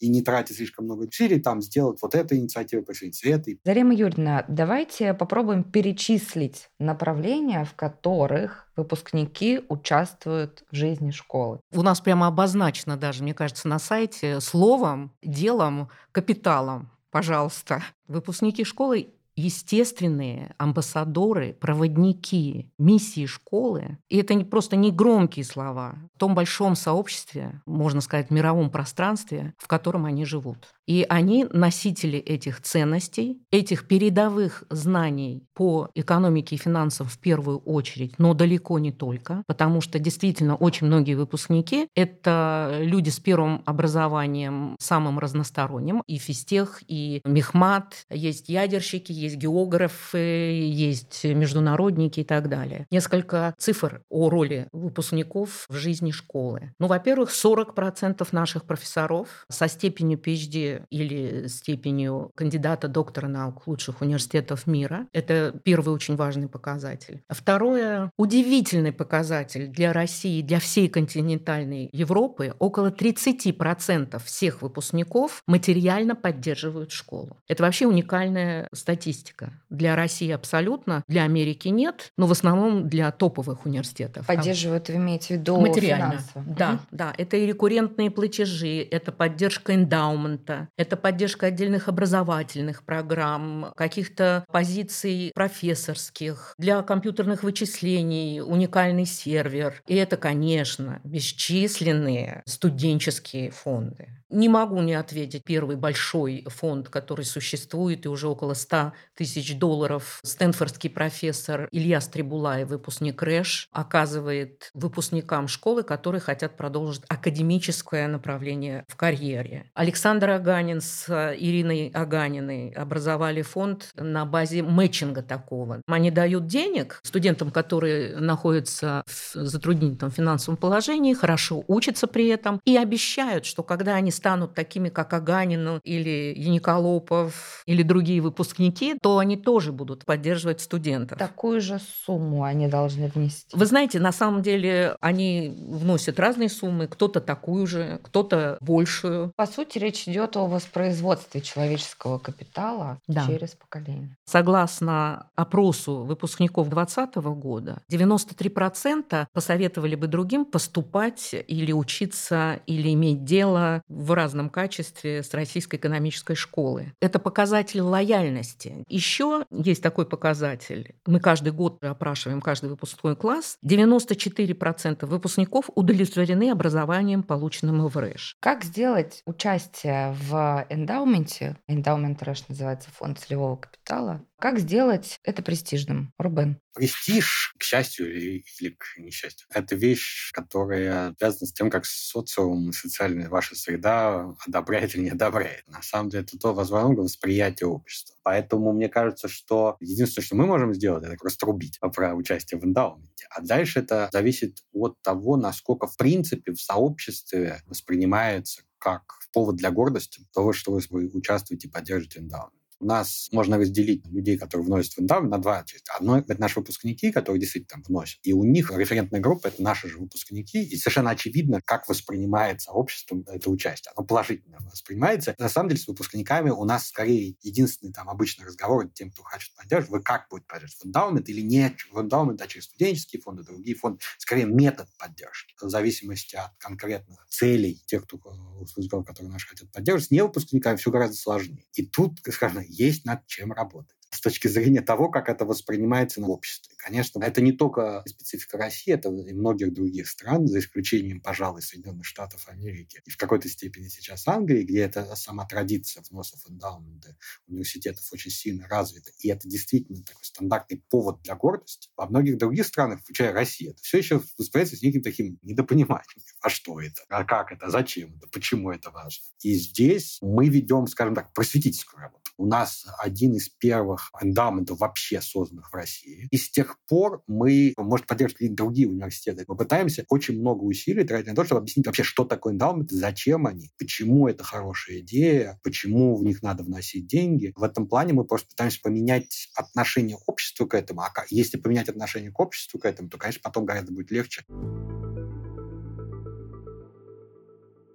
и 0.00 0.08
не 0.08 0.22
тратить 0.22 0.56
слишком 0.56 0.86
много 0.86 1.04
усилий, 1.04 1.40
там, 1.40 1.60
сделать 1.62 1.98
вот 2.02 2.14
эту 2.14 2.36
инициативу, 2.36 2.82
присоединиться 2.82 3.28
этой. 3.28 3.60
Зарема 3.64 3.94
Юрьевна, 3.94 4.44
давайте 4.48 5.14
попробуем 5.14 5.64
перечислить 5.64 6.68
направления, 6.78 7.64
в 7.64 7.74
которых 7.74 8.68
выпускники 8.76 9.60
участвуют 9.68 10.64
в 10.70 10.74
жизни 10.74 11.10
школы. 11.10 11.60
У 11.72 11.82
нас 11.82 12.00
прямо 12.00 12.26
обозначено 12.26 12.96
даже, 12.96 13.22
мне 13.22 13.34
кажется, 13.34 13.68
на 13.68 13.78
сайте 13.78 14.40
словом, 14.40 15.12
делом, 15.22 15.88
капиталом. 16.12 16.90
Пожалуйста. 17.10 17.82
Выпускники 18.06 18.64
школы 18.64 19.08
естественные 19.36 20.54
амбассадоры, 20.58 21.52
проводники 21.52 22.70
миссии 22.78 23.26
школы. 23.26 23.98
И 24.08 24.18
это 24.18 24.34
не, 24.34 24.44
просто 24.44 24.76
не 24.76 24.90
громкие 24.90 25.44
слова. 25.44 25.96
В 26.14 26.18
том 26.18 26.34
большом 26.34 26.76
сообществе, 26.76 27.62
можно 27.66 28.00
сказать, 28.00 28.30
мировом 28.30 28.70
пространстве, 28.70 29.54
в 29.58 29.66
котором 29.66 30.04
они 30.04 30.24
живут. 30.24 30.68
И 30.90 31.06
они 31.08 31.46
носители 31.52 32.18
этих 32.18 32.60
ценностей, 32.62 33.38
этих 33.52 33.86
передовых 33.86 34.64
знаний 34.70 35.44
по 35.54 35.88
экономике 35.94 36.56
и 36.56 36.58
финансам 36.58 37.06
в 37.06 37.16
первую 37.20 37.58
очередь, 37.58 38.18
но 38.18 38.34
далеко 38.34 38.80
не 38.80 38.90
только, 38.90 39.44
потому 39.46 39.82
что 39.82 40.00
действительно 40.00 40.56
очень 40.56 40.88
многие 40.88 41.14
выпускники— 41.14 41.86
это 41.94 42.78
люди 42.80 43.08
с 43.08 43.20
первым 43.20 43.62
образованием, 43.66 44.74
самым 44.80 45.20
разносторонним, 45.20 46.02
и 46.08 46.18
физтех, 46.18 46.82
и 46.88 47.20
мехмат, 47.24 48.06
есть 48.10 48.48
ядерщики, 48.48 49.12
есть 49.12 49.36
географы, 49.36 50.18
есть 50.18 51.22
международники 51.22 52.18
и 52.18 52.24
так 52.24 52.48
далее. 52.48 52.88
Несколько 52.90 53.54
цифр 53.58 54.02
о 54.10 54.28
роли 54.28 54.66
выпускников 54.72 55.66
в 55.68 55.76
жизни 55.76 56.10
школы. 56.10 56.72
Ну, 56.80 56.88
во-первых, 56.88 57.30
40% 57.30 58.26
наших 58.32 58.64
профессоров 58.64 59.46
со 59.48 59.68
степенью 59.68 60.18
PhD 60.18 60.79
или 60.90 61.46
степенью 61.48 62.30
кандидата 62.34 62.88
доктора 62.88 63.28
наук 63.28 63.66
лучших 63.66 64.00
университетов 64.00 64.66
мира. 64.66 65.06
Это 65.12 65.54
первый 65.62 65.94
очень 65.94 66.16
важный 66.16 66.48
показатель. 66.48 67.22
А 67.28 67.34
второе, 67.34 68.10
удивительный 68.16 68.92
показатель 68.92 69.68
для 69.68 69.92
России, 69.92 70.42
для 70.42 70.60
всей 70.60 70.88
континентальной 70.88 71.90
Европы. 71.92 72.54
Около 72.58 72.90
30% 72.90 74.22
всех 74.24 74.62
выпускников 74.62 75.42
материально 75.46 76.14
поддерживают 76.14 76.92
школу. 76.92 77.36
Это 77.48 77.62
вообще 77.62 77.86
уникальная 77.86 78.68
статистика. 78.72 79.52
Для 79.68 79.96
России 79.96 80.30
абсолютно, 80.30 81.02
для 81.08 81.24
Америки 81.24 81.68
нет, 81.68 82.12
но 82.16 82.26
в 82.26 82.32
основном 82.32 82.88
для 82.88 83.10
топовых 83.10 83.66
университетов. 83.66 84.26
Поддерживают, 84.26 84.88
вы 84.88 84.96
имеете 84.96 85.36
в 85.36 85.38
виду 85.38 85.60
материально. 85.60 86.10
финансово? 86.12 86.44
Да, 86.56 86.70
угу. 86.72 86.80
да. 86.90 87.14
Это 87.16 87.36
и 87.36 87.46
рекуррентные 87.46 88.10
платежи, 88.10 88.86
это 88.90 89.12
поддержка 89.12 89.74
эндаумента, 89.74 90.68
это 90.76 90.96
поддержка 90.96 91.46
отдельных 91.46 91.88
образовательных 91.88 92.84
программ, 92.84 93.72
каких-то 93.76 94.44
позиций 94.50 95.32
профессорских, 95.34 96.54
для 96.58 96.82
компьютерных 96.82 97.42
вычислений 97.42 98.40
уникальный 98.40 99.06
сервер. 99.06 99.82
И 99.86 99.94
это, 99.94 100.16
конечно, 100.16 101.00
бесчисленные 101.04 102.42
студенческие 102.46 103.50
фонды. 103.50 104.19
Не 104.30 104.48
могу 104.48 104.80
не 104.80 104.94
ответить. 104.94 105.44
Первый 105.44 105.76
большой 105.76 106.46
фонд, 106.48 106.88
который 106.88 107.24
существует, 107.24 108.06
и 108.06 108.08
уже 108.08 108.28
около 108.28 108.54
100 108.54 108.92
тысяч 109.16 109.58
долларов, 109.58 110.20
стэнфордский 110.22 110.88
профессор 110.88 111.68
Илья 111.72 112.00
Стрибулай, 112.00 112.64
выпускник 112.64 113.20
РЭШ, 113.22 113.68
оказывает 113.72 114.70
выпускникам 114.74 115.48
школы, 115.48 115.82
которые 115.82 116.20
хотят 116.20 116.56
продолжить 116.56 117.02
академическое 117.08 118.06
направление 118.06 118.84
в 118.88 118.96
карьере. 118.96 119.70
Александр 119.74 120.30
Аганин 120.30 120.80
с 120.80 121.08
Ириной 121.36 121.88
Аганиной 121.88 122.70
образовали 122.70 123.42
фонд 123.42 123.90
на 123.96 124.24
базе 124.24 124.62
мэтчинга 124.62 125.22
такого. 125.22 125.82
Они 125.86 126.10
дают 126.10 126.46
денег 126.46 127.00
студентам, 127.02 127.50
которые 127.50 128.16
находятся 128.16 129.02
в 129.06 129.34
затруднительном 129.34 130.12
финансовом 130.12 130.56
положении, 130.56 131.14
хорошо 131.14 131.64
учатся 131.66 132.06
при 132.06 132.28
этом, 132.28 132.60
и 132.64 132.76
обещают, 132.76 133.44
что 133.44 133.62
когда 133.62 133.94
они 133.94 134.12
станут 134.20 134.54
такими, 134.54 134.90
как 134.90 135.14
Аганину 135.14 135.80
или 135.82 136.34
Яниколопов 136.36 137.62
или 137.64 137.82
другие 137.82 138.20
выпускники, 138.20 138.96
то 139.00 139.16
они 139.16 139.38
тоже 139.38 139.72
будут 139.72 140.04
поддерживать 140.04 140.60
студентов. 140.60 141.18
Такую 141.18 141.62
же 141.62 141.80
сумму 142.04 142.44
они 142.44 142.68
должны 142.68 143.10
внести. 143.14 143.56
Вы 143.56 143.64
знаете, 143.64 143.98
на 143.98 144.12
самом 144.12 144.42
деле 144.42 144.94
они 145.00 145.54
вносят 145.56 146.20
разные 146.20 146.50
суммы, 146.50 146.86
кто-то 146.86 147.22
такую 147.22 147.66
же, 147.66 147.98
кто-то 148.02 148.58
большую. 148.60 149.32
По 149.36 149.46
сути, 149.46 149.78
речь 149.78 150.06
идет 150.06 150.36
о 150.36 150.46
воспроизводстве 150.46 151.40
человеческого 151.40 152.18
капитала 152.18 152.98
да. 153.08 153.26
через 153.26 153.54
поколение. 153.54 154.16
Согласно 154.26 155.30
опросу 155.34 156.04
выпускников 156.04 156.68
2020 156.68 157.14
года, 157.40 157.82
93% 157.90 159.26
посоветовали 159.32 159.94
бы 159.94 160.08
другим 160.08 160.44
поступать 160.44 161.34
или 161.46 161.72
учиться, 161.72 162.60
или 162.66 162.92
иметь 162.92 163.24
дело 163.24 163.82
в 163.88 164.09
в 164.10 164.12
разном 164.12 164.50
качестве 164.50 165.22
с 165.22 165.32
Российской 165.34 165.76
экономической 165.76 166.34
школы. 166.34 166.92
Это 167.00 167.20
показатель 167.20 167.80
лояльности. 167.80 168.84
Еще 168.88 169.46
есть 169.52 169.84
такой 169.84 170.04
показатель. 170.04 170.96
Мы 171.06 171.20
каждый 171.20 171.52
год 171.52 171.82
опрашиваем 171.84 172.40
каждый 172.40 172.70
выпускной 172.70 173.14
класс. 173.14 173.56
94% 173.64 175.06
выпускников 175.06 175.70
удовлетворены 175.76 176.50
образованием, 176.50 177.22
полученным 177.22 177.86
в 177.86 177.96
РЭШ. 177.96 178.36
Как 178.40 178.64
сделать 178.64 179.22
участие 179.26 180.16
в 180.28 180.66
эндаументе, 180.68 181.56
эндаумент 181.68 182.20
Рэш 182.24 182.48
называется 182.48 182.90
фонд 182.90 183.20
целевого 183.20 183.56
капитала, 183.56 184.22
как 184.40 184.58
сделать 184.58 185.20
это 185.22 185.42
престижным? 185.42 186.12
Рубен. 186.18 186.58
Престиж, 186.74 187.54
к 187.58 187.62
счастью 187.62 188.12
или, 188.14 188.44
или 188.60 188.70
к 188.70 188.98
несчастью, 188.98 189.46
это 189.52 189.74
вещь, 189.76 190.30
которая 190.32 191.14
связана 191.18 191.46
с 191.46 191.52
тем, 191.52 191.70
как 191.70 191.84
социум, 191.84 192.72
социальная 192.72 193.28
ваша 193.28 193.54
среда 193.54 194.34
одобряет 194.46 194.94
или 194.94 195.02
не 195.02 195.10
одобряет. 195.10 195.66
На 195.68 195.82
самом 195.82 196.10
деле, 196.10 196.24
это 196.24 196.38
то, 196.38 196.54
возможно, 196.54 197.02
восприятие 197.02 197.68
общества. 197.68 198.16
Поэтому 198.22 198.72
мне 198.72 198.88
кажется, 198.88 199.28
что 199.28 199.76
единственное, 199.80 200.24
что 200.24 200.36
мы 200.36 200.46
можем 200.46 200.74
сделать, 200.74 201.04
это 201.04 201.16
раструбить 201.22 201.78
про 201.80 202.14
участие 202.14 202.60
в 202.60 202.64
эндаументе. 202.64 203.26
А 203.30 203.40
дальше 203.42 203.80
это 203.80 204.08
зависит 204.12 204.58
от 204.72 205.00
того, 205.02 205.36
насколько, 205.36 205.86
в 205.86 205.96
принципе, 205.96 206.52
в 206.52 206.60
сообществе 206.60 207.62
воспринимается 207.66 208.62
как 208.78 209.02
повод 209.32 209.56
для 209.56 209.70
гордости 209.70 210.26
того, 210.32 210.52
что 210.52 210.72
вы 210.72 211.10
участвуете 211.12 211.68
и 211.68 211.70
поддерживаете 211.70 212.20
эндаумент. 212.20 212.59
У 212.80 212.86
нас 212.86 213.28
можно 213.30 213.58
разделить 213.58 214.06
людей, 214.06 214.38
которые 214.38 214.66
вносят 214.66 214.94
в 214.94 215.00
эндау, 215.00 215.22
на 215.22 215.36
два 215.36 215.62
части. 215.64 215.84
Одно— 215.94 216.18
это 216.26 216.40
наши 216.40 216.58
выпускники, 216.58 217.12
которые 217.12 217.38
действительно 217.38 217.68
там 217.68 217.82
вносят. 217.82 218.20
И 218.22 218.32
у 218.32 218.42
них 218.42 218.70
референтная 218.70 219.20
группа— 219.20 219.46
это 219.48 219.62
наши 219.62 219.86
же 219.88 219.98
выпускники. 219.98 220.62
И 220.62 220.76
совершенно 220.76 221.10
очевидно, 221.10 221.60
как 221.62 221.88
воспринимается 221.88 222.72
обществом 222.72 223.22
это 223.26 223.50
участие. 223.50 223.92
Оно 223.94 224.06
положительно 224.06 224.58
воспринимается. 224.72 225.34
На 225.38 225.50
самом 225.50 225.68
деле 225.68 225.80
с 225.82 225.88
выпускниками 225.88 226.48
у 226.48 226.64
нас 226.64 226.88
скорее 226.88 227.36
единственный 227.42 227.92
там 227.92 228.08
обычный 228.08 228.46
разговор 228.46 228.88
тем, 228.88 229.10
кто 229.10 229.22
хочет 229.24 229.54
поддерживать. 229.54 229.90
Вы 229.90 230.02
как 230.02 230.28
будете 230.30 230.46
поддерживать? 230.46 230.82
В 230.82 231.28
или 231.28 231.42
нет? 231.42 231.74
В 231.92 231.98
а 231.98 232.46
через 232.46 232.64
студенческие 232.64 233.20
фонды, 233.20 233.42
другие 233.42 233.76
фонды. 233.76 234.00
Скорее 234.16 234.46
метод 234.46 234.88
поддержки. 234.98 235.54
В 235.60 235.68
зависимости 235.68 236.36
от 236.36 236.56
конкретных 236.56 237.26
целей 237.28 237.82
тех, 237.84 238.04
кто, 238.04 238.16
выпускников, 238.16 239.04
которые 239.04 239.30
наши 239.32 239.48
хотят 239.48 239.70
поддерживать. 239.70 240.08
С 240.08 240.10
невыпускниками 240.10 240.76
все 240.76 240.90
гораздо 240.90 241.16
сложнее. 241.16 241.66
И 241.74 241.84
тут, 241.84 242.20
скажем, 242.30 242.64
есть 242.70 243.04
над 243.04 243.26
чем 243.26 243.52
работать 243.52 244.00
с 244.10 244.20
точки 244.20 244.48
зрения 244.48 244.82
того, 244.82 245.08
как 245.08 245.28
это 245.28 245.44
воспринимается 245.44 246.20
на 246.20 246.28
обществе. 246.28 246.74
Конечно, 246.76 247.22
это 247.22 247.40
не 247.40 247.52
только 247.52 248.02
специфика 248.06 248.58
России, 248.58 248.92
это 248.92 249.08
и 249.08 249.32
многих 249.32 249.72
других 249.72 250.08
стран, 250.08 250.46
за 250.48 250.58
исключением, 250.58 251.20
пожалуй, 251.20 251.62
Соединенных 251.62 252.04
Штатов 252.04 252.48
Америки 252.48 253.00
и 253.04 253.10
в 253.10 253.16
какой-то 253.16 253.48
степени 253.48 253.88
сейчас 253.88 254.26
Англии, 254.26 254.64
где 254.64 254.80
это 254.80 255.14
сама 255.14 255.46
традиция 255.46 256.02
вноса 256.10 256.36
в 256.38 256.50
эндаумента 256.50 257.16
университетов 257.46 258.04
очень 258.12 258.30
сильно 258.30 258.66
развита. 258.66 259.10
И 259.20 259.28
это 259.28 259.48
действительно 259.48 260.02
такой 260.02 260.24
стандартный 260.24 260.82
повод 260.88 261.22
для 261.22 261.36
гордости. 261.36 261.88
Во 261.96 262.06
многих 262.06 262.38
других 262.38 262.66
странах, 262.66 263.00
включая 263.00 263.32
Россию, 263.32 263.72
это 263.72 263.82
все 263.82 263.98
еще 263.98 264.20
воспринимается 264.38 264.76
с 264.76 264.82
неким 264.82 265.02
таким 265.02 265.38
недопониманием. 265.42 266.04
А 266.40 266.48
что 266.48 266.80
это? 266.80 267.02
А 267.08 267.24
как 267.24 267.52
это? 267.52 267.70
Зачем 267.70 268.16
это? 268.16 268.26
Почему 268.28 268.70
это 268.70 268.90
важно? 268.90 269.28
И 269.42 269.54
здесь 269.54 270.18
мы 270.20 270.48
ведем, 270.48 270.86
скажем 270.86 271.14
так, 271.14 271.32
просветительскую 271.32 272.00
работу. 272.00 272.19
У 272.40 272.46
нас 272.46 272.86
один 272.96 273.34
из 273.34 273.50
первых 273.50 274.10
эндаментов 274.18 274.78
вообще 274.78 275.20
созданных 275.20 275.70
в 275.70 275.74
России. 275.74 276.26
И 276.30 276.38
с 276.38 276.50
тех 276.50 276.78
пор 276.88 277.22
мы, 277.26 277.74
может, 277.76 278.06
поддерживать 278.06 278.54
другие 278.54 278.88
университеты, 278.88 279.44
мы 279.46 279.58
пытаемся 279.58 280.06
очень 280.08 280.40
много 280.40 280.62
усилий 280.62 281.04
тратить 281.04 281.26
на 281.26 281.34
то, 281.34 281.44
чтобы 281.44 281.60
объяснить 281.60 281.84
вообще, 281.84 282.02
что 282.02 282.24
такое 282.24 282.54
эндаумент, 282.54 282.90
зачем 282.90 283.46
они, 283.46 283.70
почему 283.78 284.26
это 284.26 284.42
хорошая 284.42 285.00
идея, 285.00 285.60
почему 285.62 286.16
в 286.16 286.24
них 286.24 286.42
надо 286.42 286.62
вносить 286.62 287.06
деньги. 287.06 287.52
В 287.56 287.62
этом 287.62 287.86
плане 287.86 288.14
мы 288.14 288.24
просто 288.24 288.48
пытаемся 288.48 288.80
поменять 288.82 289.50
отношение 289.54 290.16
общества 290.26 290.64
к 290.64 290.72
этому. 290.72 291.02
А 291.02 291.12
если 291.28 291.58
поменять 291.58 291.90
отношение 291.90 292.30
к 292.30 292.40
обществу 292.40 292.80
к 292.80 292.86
этому, 292.86 293.10
то, 293.10 293.18
конечно, 293.18 293.42
потом 293.44 293.66
гораздо 293.66 293.92
будет 293.92 294.10
легче. 294.10 294.46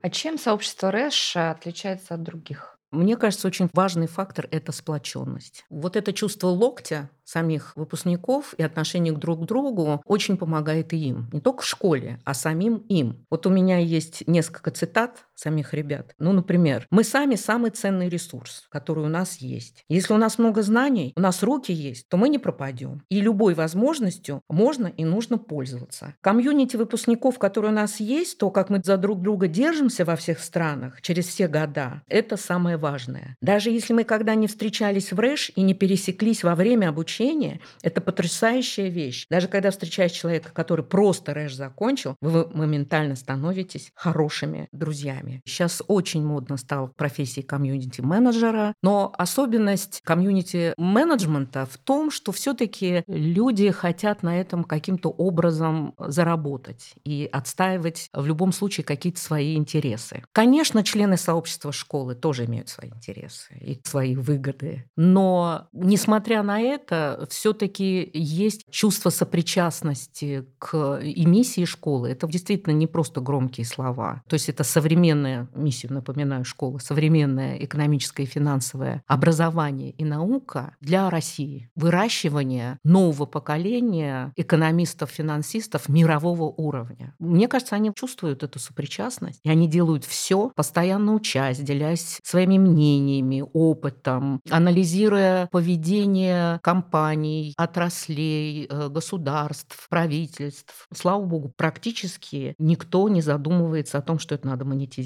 А 0.04 0.10
чем 0.12 0.38
сообщество 0.38 0.92
РЭШ 0.92 1.38
отличается 1.38 2.14
от 2.14 2.22
других? 2.22 2.75
Мне 2.92 3.18
кажется, 3.18 3.48
очень 3.48 3.70
важный 3.74 4.08
фактор– 4.08 4.48
это 4.52 4.72
сплоченность. 4.72 5.66
Вот 5.70 5.96
это 5.96 6.14
чувство 6.14 6.48
локтя 6.48 7.10
самих 7.24 7.76
выпускников 7.76 8.54
и 8.58 8.64
отношение 8.64 9.12
друг 9.14 9.44
к 9.44 9.46
другу 9.46 10.02
очень 10.06 10.38
помогает 10.38 10.94
и 10.94 10.98
им. 10.98 11.30
Не 11.34 11.42
только 11.42 11.64
в 11.64 11.66
школе, 11.66 12.22
а 12.24 12.34
самим 12.34 12.78
им. 12.88 13.26
Вот 13.30 13.46
у 13.48 13.50
меня 13.50 13.80
есть 13.80 14.28
несколько 14.28 14.72
цитат 14.72 15.26
самих 15.36 15.74
ребят. 15.74 16.14
Ну, 16.20 16.32
например, 16.32 16.88
«Мы 16.90 17.04
сами 17.04 17.36
самый 17.36 17.72
ценный 17.72 18.10
ресурс, 18.10 18.66
который 18.70 19.04
у 19.06 19.10
нас 19.10 19.38
есть. 19.38 19.84
Если 19.90 20.14
у 20.14 20.18
нас 20.18 20.38
много 20.38 20.62
знаний, 20.62 21.14
у 21.16 21.22
нас 21.22 21.44
руки 21.44 21.72
есть, 21.72 22.08
то 22.10 22.18
мы 22.18 22.30
не 22.30 22.40
пропадем. 22.40 23.04
И 23.10 23.22
любой 23.22 23.54
возможностью 23.54 24.42
можно 24.50 24.88
и 24.88 25.06
нужно 25.06 25.38
пользоваться. 25.38 26.16
Комьюнити 26.22 26.76
выпускников, 26.76 27.40
которые 27.40 27.72
у 27.72 27.76
нас 27.76 28.00
есть, 28.00 28.38
то, 28.38 28.50
как 28.50 28.70
мы 28.70 28.82
за 28.84 28.98
друг 28.98 29.22
друга 29.22 29.48
держимся 29.48 30.06
во 30.06 30.16
всех 30.16 30.40
странах 30.40 31.02
через 31.02 31.28
все 31.28 31.48
года, 31.48 32.02
это 32.08 32.38
самое 32.38 32.78
важное. 32.78 33.36
Даже 33.42 33.70
если 33.70 33.94
мы 33.94 34.04
когда 34.04 34.36
не 34.36 34.48
встречались 34.48 35.12
в 35.12 35.20
РЭШ 35.20 35.52
и 35.56 35.62
не 35.62 35.74
пересеклись 35.74 36.44
во 36.44 36.56
время 36.56 36.90
обучения, 36.90 37.60
это 37.82 38.02
потрясающая 38.02 38.90
вещь. 38.90 39.26
Даже 39.30 39.48
когда 39.48 39.72
встречаешь 39.72 40.12
человека, 40.12 40.52
который 40.54 40.86
просто 40.86 41.34
рэш 41.34 41.56
закончил, 41.56 42.16
вы 42.22 42.48
моментально 42.54 43.16
становитесь 43.16 43.92
хорошими 43.96 44.68
друзьями. 44.72 45.25
Сейчас 45.46 45.82
очень 45.88 46.26
модно 46.26 46.58
стало 46.58 46.88
профессии 46.88 47.42
комьюнити-менеджера, 47.42 48.74
но 48.82 49.14
особенность 49.18 50.02
комьюнити-менеджмента 50.04 51.66
в 51.66 51.78
том, 51.78 52.12
что 52.12 52.32
все-таки 52.32 53.04
люди 53.08 53.70
хотят 53.72 54.24
на 54.24 54.40
этом 54.40 54.64
каким-то 54.64 55.10
образом 55.10 55.94
заработать 55.98 56.94
и 57.04 57.30
отстаивать 57.32 58.10
в 58.14 58.26
любом 58.26 58.52
случае 58.52 58.84
какие-то 58.84 59.20
свои 59.20 59.56
интересы. 59.56 60.24
Конечно, 60.32 60.84
члены 60.84 61.18
сообщества 61.18 61.72
школы 61.72 62.16
тоже 62.16 62.46
имеют 62.46 62.70
свои 62.70 62.90
интересы 62.90 63.54
и 63.60 63.80
свои 63.84 64.16
выгоды, 64.16 64.86
но 64.96 65.68
несмотря 65.74 66.44
на 66.44 66.60
это, 66.60 67.28
все-таки 67.30 68.10
есть 68.14 68.64
чувство 68.70 69.10
сопричастности 69.10 70.46
к 70.60 71.00
и 71.02 71.26
миссии 71.26 71.66
школы. 71.66 72.10
Это 72.10 72.28
действительно 72.28 72.74
не 72.74 72.88
просто 72.88 73.22
громкие 73.22 73.66
слова. 73.66 74.22
То 74.28 74.36
есть 74.36 74.50
это 74.50 74.64
современная, 74.64 75.15
миссия, 75.54 75.88
напоминаю, 75.90 76.46
школа, 76.46 76.80
современное 76.80 77.58
экономическое 77.58 78.24
и 78.24 78.28
финансовое 78.28 79.04
образование 79.08 79.92
и 79.92 80.06
наука 80.06 80.76
для 80.82 81.10
России. 81.10 81.70
Выращивание 81.76 82.80
нового 82.84 83.26
поколения 83.26 84.34
экономистов-финансистов 84.36 85.90
мирового 85.90 86.44
уровня. 86.44 87.14
Мне 87.20 87.48
кажется, 87.48 87.76
они 87.76 87.92
чувствуют 87.96 88.44
эту 88.44 88.60
сопричастность, 88.60 89.40
и 89.44 89.50
они 89.50 89.68
делают 89.68 90.06
все, 90.06 90.52
постоянно 90.56 91.14
учась, 91.14 91.60
делясь 91.60 92.20
своими 92.24 92.58
мнениями, 92.58 93.44
опытом, 93.54 94.42
анализируя 94.50 95.48
поведение 95.52 96.60
компаний, 96.64 96.96
компаний, 96.96 97.54
отраслей, 97.58 98.68
э, 98.70 98.90
государств, 98.90 99.88
правительств. 99.90 100.88
Слава 100.94 101.24
богу, 101.26 101.54
практически 101.56 102.56
никто 102.58 103.10
не 103.10 103.22
задумывается 103.22 103.98
о 103.98 104.02
том, 104.02 104.20
что 104.20 104.36
это 104.36 104.48
надо 104.48 104.66
монетизировать. 104.66 105.05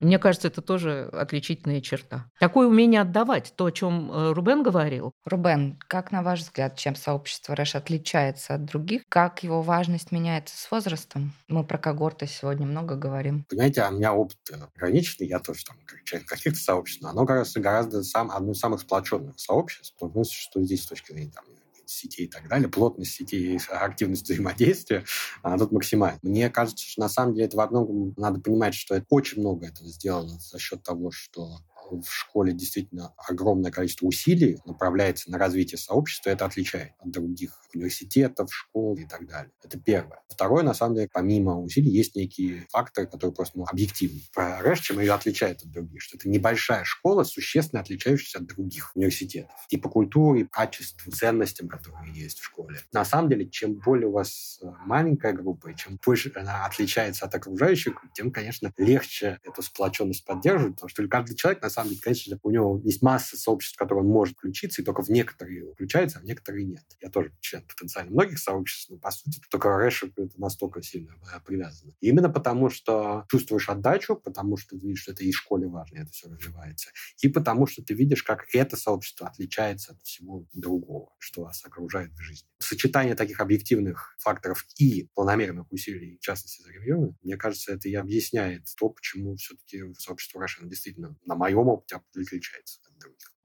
Мне 0.00 0.18
кажется, 0.18 0.48
это 0.48 0.62
тоже 0.62 1.08
отличительная 1.12 1.80
черта. 1.80 2.30
Такое 2.38 2.68
умение 2.68 3.00
отдавать, 3.00 3.52
то, 3.56 3.66
о 3.66 3.70
чем 3.72 4.10
э, 4.10 4.32
Рубен 4.32 4.62
говорил. 4.62 5.12
Рубен, 5.24 5.78
как 5.88 6.12
на 6.12 6.22
ваш 6.22 6.40
взгляд, 6.40 6.76
чем 6.76 6.94
сообщество 6.94 7.54
РЭШ 7.54 7.76
отличается 7.76 8.54
от 8.54 8.64
других? 8.64 9.02
Как 9.08 9.42
его 9.42 9.62
важность 9.62 10.12
меняется 10.12 10.56
с 10.56 10.70
возрастом? 10.70 11.32
Мы 11.48 11.64
про 11.64 11.78
когорты 11.78 12.26
сегодня 12.26 12.66
много 12.66 12.96
говорим. 12.96 13.44
Понимаете, 13.48 13.82
а 13.82 13.88
у 13.88 13.92
меня 13.92 14.12
опыт 14.14 14.38
ограниченный, 14.74 15.28
я 15.28 15.38
тоже 15.38 15.64
там 15.64 15.76
член 16.04 16.24
каких-то 16.24 16.58
сообществ, 16.58 17.02
но 17.02 17.10
оно 17.10 17.24
гораздо, 17.24 17.60
гораздо 17.60 18.02
сам, 18.02 18.30
одно 18.30 18.52
из 18.52 18.58
самых 18.58 18.80
сплоченных 18.80 19.38
сообществ, 19.38 19.94
потому 19.98 20.24
что 20.24 20.62
здесь 20.62 20.84
с 20.84 20.86
точки 20.86 21.12
зрения 21.12 21.32
там, 21.32 21.44
сетей 21.90 22.26
и 22.26 22.28
так 22.28 22.48
далее, 22.48 22.68
плотность 22.68 23.12
сетей, 23.12 23.58
активность 23.70 24.24
взаимодействия, 24.24 25.04
она 25.42 25.58
тут 25.58 25.72
максимальна. 25.72 26.18
Мне 26.22 26.50
кажется, 26.50 26.86
что 26.86 27.00
на 27.00 27.08
самом 27.08 27.34
деле 27.34 27.46
это 27.46 27.56
во 27.56 27.68
многом 27.68 28.14
надо 28.16 28.40
понимать, 28.40 28.74
что 28.74 28.94
это 28.94 29.06
очень 29.10 29.40
много 29.40 29.66
этого 29.66 29.88
сделано 29.88 30.38
за 30.40 30.58
счет 30.58 30.82
того, 30.82 31.10
что 31.10 31.58
в 31.90 32.12
школе 32.12 32.52
действительно 32.52 33.14
огромное 33.16 33.70
количество 33.70 34.06
усилий 34.06 34.58
направляется 34.64 35.30
на 35.30 35.38
развитие 35.38 35.78
сообщества, 35.78 36.30
это 36.30 36.44
отличает 36.44 36.92
от 36.98 37.10
других 37.10 37.58
университетов, 37.74 38.52
школ 38.52 38.96
и 38.96 39.04
так 39.04 39.26
далее. 39.26 39.52
Это 39.62 39.78
первое. 39.78 40.22
Второе, 40.28 40.62
на 40.62 40.74
самом 40.74 40.96
деле, 40.96 41.08
помимо 41.12 41.60
усилий, 41.60 41.90
есть 41.90 42.14
некие 42.14 42.66
факторы, 42.70 43.06
которые 43.06 43.34
просто 43.34 43.58
ну, 43.58 43.64
объективны. 43.64 44.20
Про 44.32 44.60
РЭШ, 44.60 44.80
чем 44.80 45.00
ее 45.00 45.12
отличает 45.12 45.62
от 45.62 45.70
других, 45.70 46.02
что 46.02 46.16
это 46.16 46.28
небольшая 46.28 46.84
школа, 46.84 47.24
существенно 47.24 47.80
отличающаяся 47.80 48.38
от 48.38 48.46
других 48.46 48.92
университетов. 48.94 49.54
И 49.68 49.76
по 49.76 49.88
культуре, 49.88 50.42
и 50.42 50.44
по 50.44 50.50
качеству, 50.50 51.10
ценностям, 51.12 51.68
которые 51.68 52.12
есть 52.12 52.38
в 52.38 52.44
школе. 52.44 52.80
На 52.92 53.04
самом 53.04 53.30
деле, 53.30 53.48
чем 53.48 53.74
более 53.74 54.08
у 54.08 54.12
вас 54.12 54.58
э, 54.62 54.66
маленькая 54.84 55.32
группа, 55.32 55.68
и 55.68 55.76
чем 55.76 55.98
больше 56.04 56.32
она 56.34 56.66
отличается 56.66 57.26
от 57.26 57.34
окружающих, 57.34 57.94
тем, 58.14 58.30
конечно, 58.30 58.72
легче 58.76 59.38
эту 59.44 59.62
сплоченность 59.62 60.24
поддерживать, 60.24 60.74
потому 60.74 60.88
что 60.88 61.06
каждый 61.08 61.36
человек, 61.36 61.62
на 61.62 61.70
самом 61.70 61.77
самом 61.78 61.90
деле, 61.90 62.02
конечно, 62.02 62.38
у 62.42 62.50
него 62.50 62.80
есть 62.84 63.02
масса 63.02 63.36
сообществ, 63.36 63.76
в 63.76 63.78
которые 63.78 64.04
он 64.04 64.10
может 64.10 64.36
включиться, 64.36 64.82
и 64.82 64.84
только 64.84 65.02
в 65.02 65.08
некоторые 65.08 65.72
включается, 65.74 66.18
а 66.18 66.22
в 66.22 66.24
некоторые 66.24 66.66
нет. 66.66 66.84
Я 67.00 67.10
тоже 67.10 67.32
член 67.40 67.62
потенциально 67.66 68.10
многих 68.10 68.38
сообществ, 68.38 68.90
но, 68.90 68.98
по 68.98 69.10
сути, 69.10 69.40
только 69.50 69.76
Рэш 69.76 70.04
это 70.04 70.40
настолько 70.40 70.82
сильно 70.82 71.14
привязано. 71.44 71.92
И 72.00 72.08
именно 72.08 72.28
потому, 72.28 72.70
что 72.70 73.24
чувствуешь 73.30 73.68
отдачу, 73.68 74.16
потому 74.16 74.56
что 74.56 74.76
ты 74.76 74.86
видишь, 74.86 75.02
что 75.02 75.12
это 75.12 75.24
и 75.24 75.30
в 75.30 75.36
школе 75.36 75.68
важно, 75.68 75.98
это 75.98 76.10
все 76.10 76.28
развивается, 76.28 76.90
и 77.20 77.28
потому 77.28 77.66
что 77.66 77.82
ты 77.82 77.94
видишь, 77.94 78.22
как 78.22 78.46
это 78.52 78.76
сообщество 78.76 79.28
отличается 79.28 79.92
от 79.92 80.02
всего 80.02 80.46
другого, 80.52 81.14
что 81.18 81.42
вас 81.42 81.64
окружает 81.64 82.12
в 82.12 82.20
жизни. 82.20 82.48
Сочетание 82.58 83.14
таких 83.14 83.40
объективных 83.40 84.16
факторов 84.18 84.66
и 84.78 85.08
планомерных 85.14 85.70
усилий, 85.72 86.18
в 86.18 86.24
частности, 86.24 86.62
за 86.62 86.72
регионы, 86.72 87.16
мне 87.22 87.36
кажется, 87.36 87.72
это 87.72 87.88
и 87.88 87.94
объясняет 87.94 88.68
то, 88.76 88.88
почему 88.88 89.36
все-таки 89.36 89.82
сообщество 89.98 90.40
Russian 90.40 90.68
действительно 90.68 91.16
на 91.24 91.34
моем 91.34 91.67
опыте 91.68 91.96
отличается. 91.96 92.80